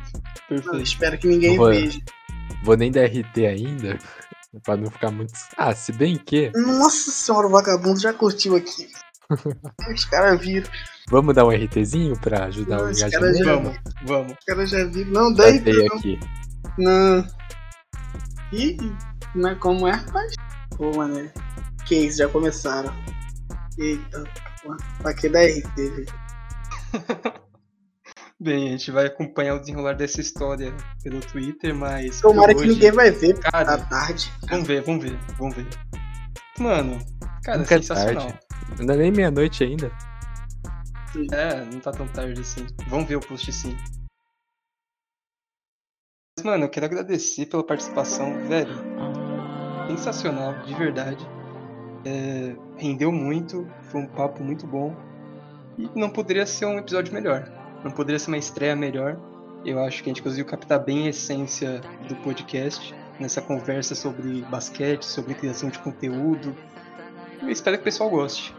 Não, 0.50 0.56
Perfeito. 0.60 0.80
espero 0.82 1.18
que 1.18 1.26
ninguém 1.28 1.56
Boa. 1.56 1.70
veja. 1.70 1.98
Vou 2.62 2.76
nem 2.76 2.90
dar 2.90 3.04
RT 3.06 3.46
ainda, 3.46 3.98
pra 4.62 4.76
não 4.76 4.90
ficar 4.90 5.10
muito. 5.10 5.32
Ah, 5.56 5.74
se 5.74 5.92
bem 5.92 6.16
que. 6.16 6.50
Nossa 6.54 7.10
senhora, 7.10 7.46
o 7.46 7.50
vagabundo 7.50 8.00
já 8.00 8.12
curtiu 8.12 8.54
aqui. 8.56 8.88
Os 9.92 10.04
caras 10.04 10.40
viram. 10.40 10.68
Vamos 11.10 11.34
dar 11.34 11.44
um 11.44 11.50
RTzinho 11.50 12.18
pra 12.20 12.44
ajudar 12.46 12.78
Não, 12.78 12.86
o 12.86 12.90
os 12.90 12.98
engajamento? 12.98 13.38
já- 13.38 13.54
Vamos, 13.56 13.78
vamos. 14.06 14.32
Os 14.38 14.44
caras 14.46 14.70
já 14.70 14.84
viram. 14.84 15.10
Não, 15.12 15.32
daí 15.32 15.58
Datei 15.58 15.86
não. 15.88 15.96
aqui. 15.96 16.20
Não. 16.78 17.26
Ih, 18.52 18.76
não 19.34 19.48
é 19.50 19.54
como 19.56 19.88
é, 19.88 20.04
mas. 20.12 20.33
Pô, 20.76 20.92
mano. 20.96 21.30
Que 21.86 21.96
isso, 22.06 22.18
já 22.18 22.28
começaram. 22.28 22.92
Eita, 23.78 24.24
pô. 24.62 24.76
Pra 25.02 25.14
que 25.14 25.28
dar 25.28 25.44
RT, 25.44 25.76
velho? 25.76 26.06
Bem, 28.40 28.68
a 28.68 28.70
gente 28.72 28.90
vai 28.90 29.06
acompanhar 29.06 29.54
o 29.54 29.60
desenrolar 29.60 29.94
dessa 29.94 30.20
história 30.20 30.74
pelo 31.02 31.20
Twitter, 31.20 31.74
mas. 31.74 32.20
Tomara 32.20 32.52
por 32.52 32.62
que 32.62 32.68
hoje- 32.68 32.74
ninguém 32.74 32.92
vai 32.92 33.10
ver, 33.10 33.34
porque 33.34 33.50
Cara, 33.50 33.78
tá 33.78 33.86
tarde. 33.86 34.30
Vamos 34.50 34.66
ver, 34.68 34.82
vamos 34.82 35.04
ver, 35.04 35.18
vamos 35.38 35.54
ver. 35.56 35.66
Mano, 36.58 36.98
cara, 37.42 37.58
Nunca 37.58 37.74
é 37.74 37.78
sensacional. 37.78 38.26
tarde. 38.28 38.40
Não 38.86 38.94
é 38.94 38.96
nem 38.98 39.12
meia-noite 39.12 39.62
ainda. 39.64 39.90
É, 41.32 41.64
não 41.64 41.80
tá 41.80 41.92
tão 41.92 42.08
tarde 42.08 42.40
assim. 42.40 42.66
Vamos 42.88 43.06
ver 43.08 43.16
o 43.16 43.20
post 43.20 43.52
sim. 43.52 43.76
Mas, 46.36 46.44
mano, 46.44 46.64
eu 46.64 46.68
quero 46.70 46.86
agradecer 46.86 47.46
pela 47.46 47.64
participação, 47.64 48.46
velho. 48.48 48.74
Sensacional, 49.88 50.54
de 50.64 50.74
verdade. 50.74 51.26
É, 52.04 52.54
rendeu 52.76 53.10
muito, 53.10 53.66
foi 53.90 54.02
um 54.02 54.06
papo 54.06 54.42
muito 54.42 54.66
bom. 54.66 54.94
E 55.78 55.88
não 55.94 56.10
poderia 56.10 56.46
ser 56.46 56.66
um 56.66 56.78
episódio 56.78 57.12
melhor. 57.12 57.50
Não 57.82 57.90
poderia 57.90 58.18
ser 58.18 58.30
uma 58.30 58.38
estreia 58.38 58.76
melhor. 58.76 59.18
Eu 59.64 59.78
acho 59.80 60.02
que 60.02 60.10
a 60.10 60.12
gente 60.12 60.22
conseguiu 60.22 60.44
captar 60.44 60.78
bem 60.78 61.06
a 61.06 61.10
essência 61.10 61.80
do 62.08 62.14
podcast 62.16 62.94
nessa 63.18 63.40
conversa 63.40 63.94
sobre 63.94 64.42
basquete, 64.42 65.04
sobre 65.04 65.34
criação 65.34 65.70
de 65.70 65.78
conteúdo. 65.78 66.54
Eu 67.42 67.50
espero 67.50 67.76
que 67.76 67.82
o 67.82 67.84
pessoal 67.84 68.10
goste. 68.10 68.54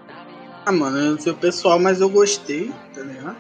Ah, 0.66 0.72
mano, 0.72 0.98
eu 0.98 1.12
não 1.12 1.20
sei 1.20 1.32
o 1.32 1.36
pessoal, 1.36 1.80
mas 1.80 2.02
eu 2.02 2.10
gostei, 2.10 2.72
tá 2.94 3.02
ligado? 3.02 3.38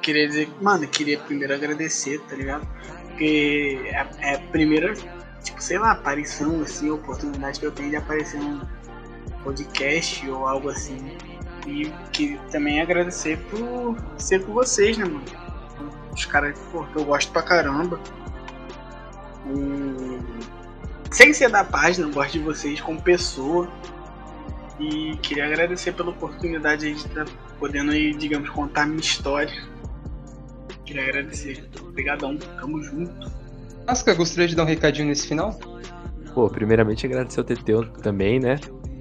Queria 0.00 0.28
dizer, 0.28 0.48
mano, 0.60 0.86
queria 0.86 1.18
primeiro 1.18 1.54
agradecer, 1.54 2.20
tá 2.28 2.36
ligado? 2.36 2.66
Porque 3.08 3.80
é, 3.86 4.06
é 4.20 4.34
a 4.36 4.38
primeira, 4.50 4.94
tipo, 5.44 5.62
sei 5.62 5.78
lá, 5.78 5.92
aparição, 5.92 6.60
assim, 6.62 6.90
oportunidade 6.90 7.60
que 7.60 7.66
eu 7.66 7.70
tenho 7.70 7.90
de 7.90 7.96
aparecer 7.96 8.40
num 8.40 8.60
podcast 9.44 10.28
ou 10.28 10.48
algo 10.48 10.70
assim. 10.70 11.16
E 11.66 11.92
que 12.12 12.40
também 12.50 12.80
agradecer 12.80 13.38
por 13.50 13.96
ser 14.18 14.44
com 14.44 14.52
vocês, 14.52 14.98
né, 14.98 15.04
mano? 15.04 15.24
Os 16.12 16.24
caras, 16.24 16.58
que 16.58 16.98
eu 16.98 17.04
gosto 17.04 17.30
pra 17.32 17.42
caramba. 17.42 18.00
E... 19.46 20.44
Sem 21.10 21.32
ser 21.32 21.48
da 21.48 21.62
página, 21.62 22.08
eu 22.08 22.12
gosto 22.12 22.32
de 22.32 22.40
vocês 22.40 22.80
como 22.80 23.00
pessoa. 23.00 23.70
E 24.80 25.16
queria 25.22 25.46
agradecer 25.46 25.92
pela 25.92 26.10
oportunidade 26.10 26.92
de 26.92 27.06
estar 27.06 27.26
podendo 27.58 27.92
aí, 27.92 28.12
digamos, 28.14 28.50
contar 28.50 28.86
minha 28.86 29.00
história. 29.00 29.54
Queria 30.84 31.04
agradecer. 31.04 31.68
Obrigadão, 31.80 32.36
tamo 32.36 32.82
junto. 32.82 33.43
Asca, 33.86 34.14
gostaria 34.14 34.48
de 34.48 34.56
dar 34.56 34.62
um 34.62 34.66
recadinho 34.66 35.08
nesse 35.08 35.26
final? 35.26 35.58
Pô, 36.34 36.48
primeiramente 36.48 37.06
agradecer 37.06 37.40
ao 37.40 37.44
Teteu 37.44 37.84
também, 38.02 38.40
né? 38.40 38.58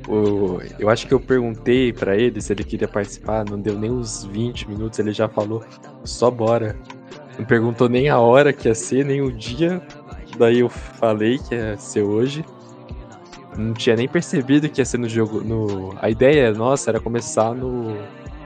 O, 0.08 0.60
eu 0.78 0.90
acho 0.90 1.08
que 1.08 1.14
eu 1.14 1.20
perguntei 1.20 1.94
pra 1.94 2.16
ele 2.18 2.42
se 2.42 2.52
ele 2.52 2.64
queria 2.64 2.88
participar, 2.88 3.46
não 3.50 3.60
deu 3.60 3.80
nem 3.80 3.90
uns 3.90 4.26
20 4.26 4.70
minutos, 4.70 5.00
ele 5.00 5.14
já 5.14 5.30
falou, 5.30 5.64
só 6.04 6.30
bora. 6.30 6.76
Não 7.40 7.46
perguntou 7.46 7.88
nem 7.88 8.10
a 8.10 8.20
hora 8.20 8.52
que 8.52 8.68
ia 8.68 8.76
ser, 8.76 9.06
nem 9.06 9.22
o 9.22 9.32
dia. 9.32 9.82
Daí 10.38 10.60
eu 10.60 10.70
falei 10.70 11.40
que 11.40 11.56
ia 11.56 11.78
ser 11.78 12.04
hoje. 12.04 12.46
Não 13.58 13.74
tinha 13.74 13.96
nem 13.96 14.08
percebido 14.08 14.70
que 14.70 14.82
ia 14.82 14.86
ser 14.86 14.98
no 14.98 15.08
jogo. 15.08 15.42
No... 15.42 15.96
A 16.02 16.10
ideia 16.10 16.52
nossa 16.52 16.92
era 16.92 17.00
começar 17.00 17.54
no 17.56 17.98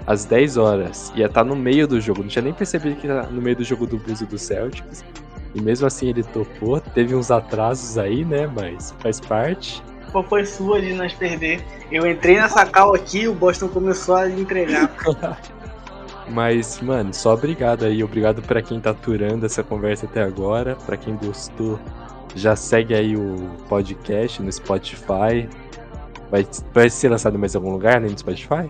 às 0.06 0.24
10 0.26 0.58
horas. 0.58 1.12
Ia 1.16 1.26
estar 1.26 1.44
no 1.44 1.56
meio 1.56 1.88
do 1.88 2.00
jogo. 2.00 2.22
Não 2.22 2.30
tinha 2.30 2.44
nem 2.44 2.54
percebido 2.54 2.96
que 2.96 3.08
era 3.08 3.24
no 3.28 3.42
meio 3.42 3.56
do 3.56 3.64
jogo 3.64 3.86
do 3.86 3.98
Bulls 3.98 4.22
e 4.22 4.26
do 4.26 4.38
Celtics. 4.38 5.04
E 5.56 5.62
mesmo 5.62 5.88
assim 5.88 6.10
ele 6.10 6.24
topou. 6.24 6.80
Teve 6.80 7.16
uns 7.16 7.32
atrasos 7.32 7.98
aí, 7.98 8.24
né? 8.24 8.48
Mas 8.48 8.94
faz 9.00 9.20
parte. 9.20 9.82
Qual 10.12 10.24
foi 10.24 10.46
sua 10.46 10.82
de 10.82 10.94
nós 10.94 11.14
perder? 11.14 11.64
Eu 11.92 12.10
entrei 12.10 12.38
nessa 12.38 12.66
cal 12.66 12.94
aqui, 12.94 13.28
o 13.28 13.34
Boston 13.34 13.68
começou 13.68 14.16
a 14.16 14.30
entregar. 14.30 14.92
Mas, 16.30 16.82
mano, 16.82 17.14
só 17.14 17.34
obrigado 17.34 17.86
aí. 17.86 18.04
Obrigado 18.04 18.42
pra 18.42 18.62
quem 18.62 18.80
tá 18.80 18.90
aturando 18.92 19.46
essa 19.46 19.64
conversa 19.64 20.06
até 20.06 20.22
agora. 20.22 20.76
Pra 20.86 20.98
quem 20.98 21.16
gostou, 21.16 21.80
já 22.36 22.56
segue 22.56 22.94
aí 22.94 23.16
o 23.16 23.50
podcast 23.70 24.42
no 24.42 24.52
Spotify. 24.52 25.48
Vai, 26.30 26.46
vai 26.74 26.90
ser 26.90 27.10
lançado 27.10 27.36
em 27.36 27.40
mais 27.40 27.56
algum 27.56 27.72
lugar, 27.72 28.02
né? 28.02 28.10
No 28.10 28.18
Spotify? 28.18 28.70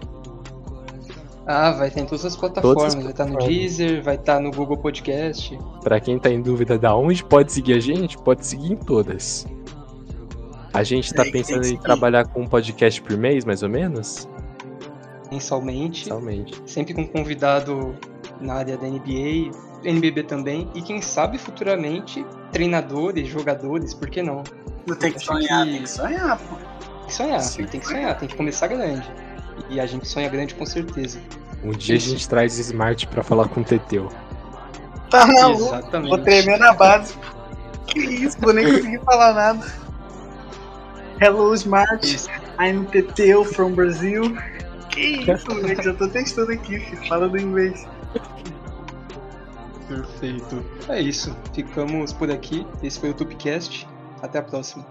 Ah, 1.48 1.72
vai 1.72 1.88
estar 1.88 2.02
em 2.02 2.06
todas 2.06 2.26
as 2.26 2.36
plataformas. 2.36 2.84
as 2.84 2.96
vai 2.96 3.12
estar 3.12 3.24
no 3.26 3.32
plataformas. 3.32 3.58
Deezer, 3.60 4.04
vai 4.04 4.16
estar 4.16 4.40
no 4.42 4.52
Google 4.52 4.78
Podcast. 4.78 5.58
Pra 5.82 6.00
quem 6.00 6.20
tá 6.20 6.30
em 6.30 6.42
dúvida 6.42 6.78
da 6.78 6.94
onde 6.96 7.24
pode 7.24 7.54
seguir 7.54 7.74
a 7.74 7.80
gente, 7.80 8.18
pode 8.18 8.46
seguir 8.46 8.74
em 8.74 8.76
todas. 8.76 9.48
A 10.74 10.84
gente 10.84 11.14
tá 11.14 11.24
tem 11.24 11.32
pensando 11.32 11.66
em 11.66 11.78
trabalhar 11.78 12.26
com 12.28 12.42
um 12.42 12.48
podcast 12.48 13.02
por 13.02 13.16
mês, 13.18 13.46
mais 13.46 13.64
ou 13.64 13.70
menos? 13.70 14.28
mensalmente, 15.32 16.06
Totalmente. 16.08 16.62
sempre 16.66 16.94
com 16.94 17.06
convidado 17.06 17.94
na 18.40 18.54
área 18.54 18.78
da 18.78 18.88
NBA, 18.88 19.52
NBB 19.84 20.24
também, 20.24 20.70
e 20.74 20.82
quem 20.82 21.02
sabe 21.02 21.38
futuramente 21.38 22.26
treinadores, 22.54 23.28
jogadores, 23.28 23.94
por 23.94 24.10
que 24.10 24.24
não? 24.24 24.42
Não 24.88 24.96
tem 24.96 25.12
que 25.12 25.20
sonhar, 25.20 25.66
que- 25.66 25.72
tem 25.74 25.82
que 25.84 25.90
sonhar, 25.90 26.38
pô. 26.40 26.56
Tem 26.56 27.06
que 27.08 27.14
sonhar, 27.14 27.42
Sim. 27.42 27.66
tem 27.66 27.80
que 27.82 27.86
sonhar, 27.88 28.18
tem 28.18 28.28
que 28.30 28.36
começar 28.38 28.68
grande. 28.68 29.06
E 29.70 29.80
a 29.80 29.86
gente 29.86 30.08
sonha 30.08 30.30
grande 30.30 30.56
com 30.56 30.66
certeza. 30.66 31.20
Um 31.64 31.72
dia 31.72 31.96
Isso. 31.96 32.08
a 32.08 32.12
gente 32.12 32.30
traz 32.30 32.58
Smart 32.58 33.08
pra 33.08 33.24
falar 33.24 33.48
com 33.50 33.62
o 33.62 33.64
Teteu. 33.64 34.10
Tá 35.10 35.26
maluco? 35.26 35.64
Exatamente. 35.64 36.10
Vou 36.10 36.18
tremer 36.20 36.60
na 36.60 36.74
base. 36.74 37.16
Que 37.88 38.00
isso, 38.00 38.38
vou 38.42 38.52
nem 38.52 38.66
conseguir 38.66 39.00
falar 39.06 39.34
nada. 39.34 39.66
Hello, 41.22 41.54
Smart. 41.54 42.28
I'm 42.60 42.84
Teteu 42.84 43.46
from 43.46 43.72
Brazil. 43.72 44.38
Que 44.90 45.22
isso, 45.22 45.48
moleque? 45.56 45.84
Já 45.84 45.94
tô 45.94 46.10
testando 46.10 46.52
aqui, 46.52 46.80
filho. 46.80 47.08
Fala 47.08 47.30
do 47.30 47.38
inglês. 47.38 47.88
Perfeito. 49.88 50.66
É 50.90 51.00
isso. 51.00 51.34
Ficamos 51.54 52.12
por 52.12 52.30
aqui. 52.30 52.68
Esse 52.84 53.00
foi 53.00 53.12
o 53.12 53.14
Tupcast. 53.14 53.88
Até 54.22 54.40
a 54.40 54.44
próxima. 54.44 54.86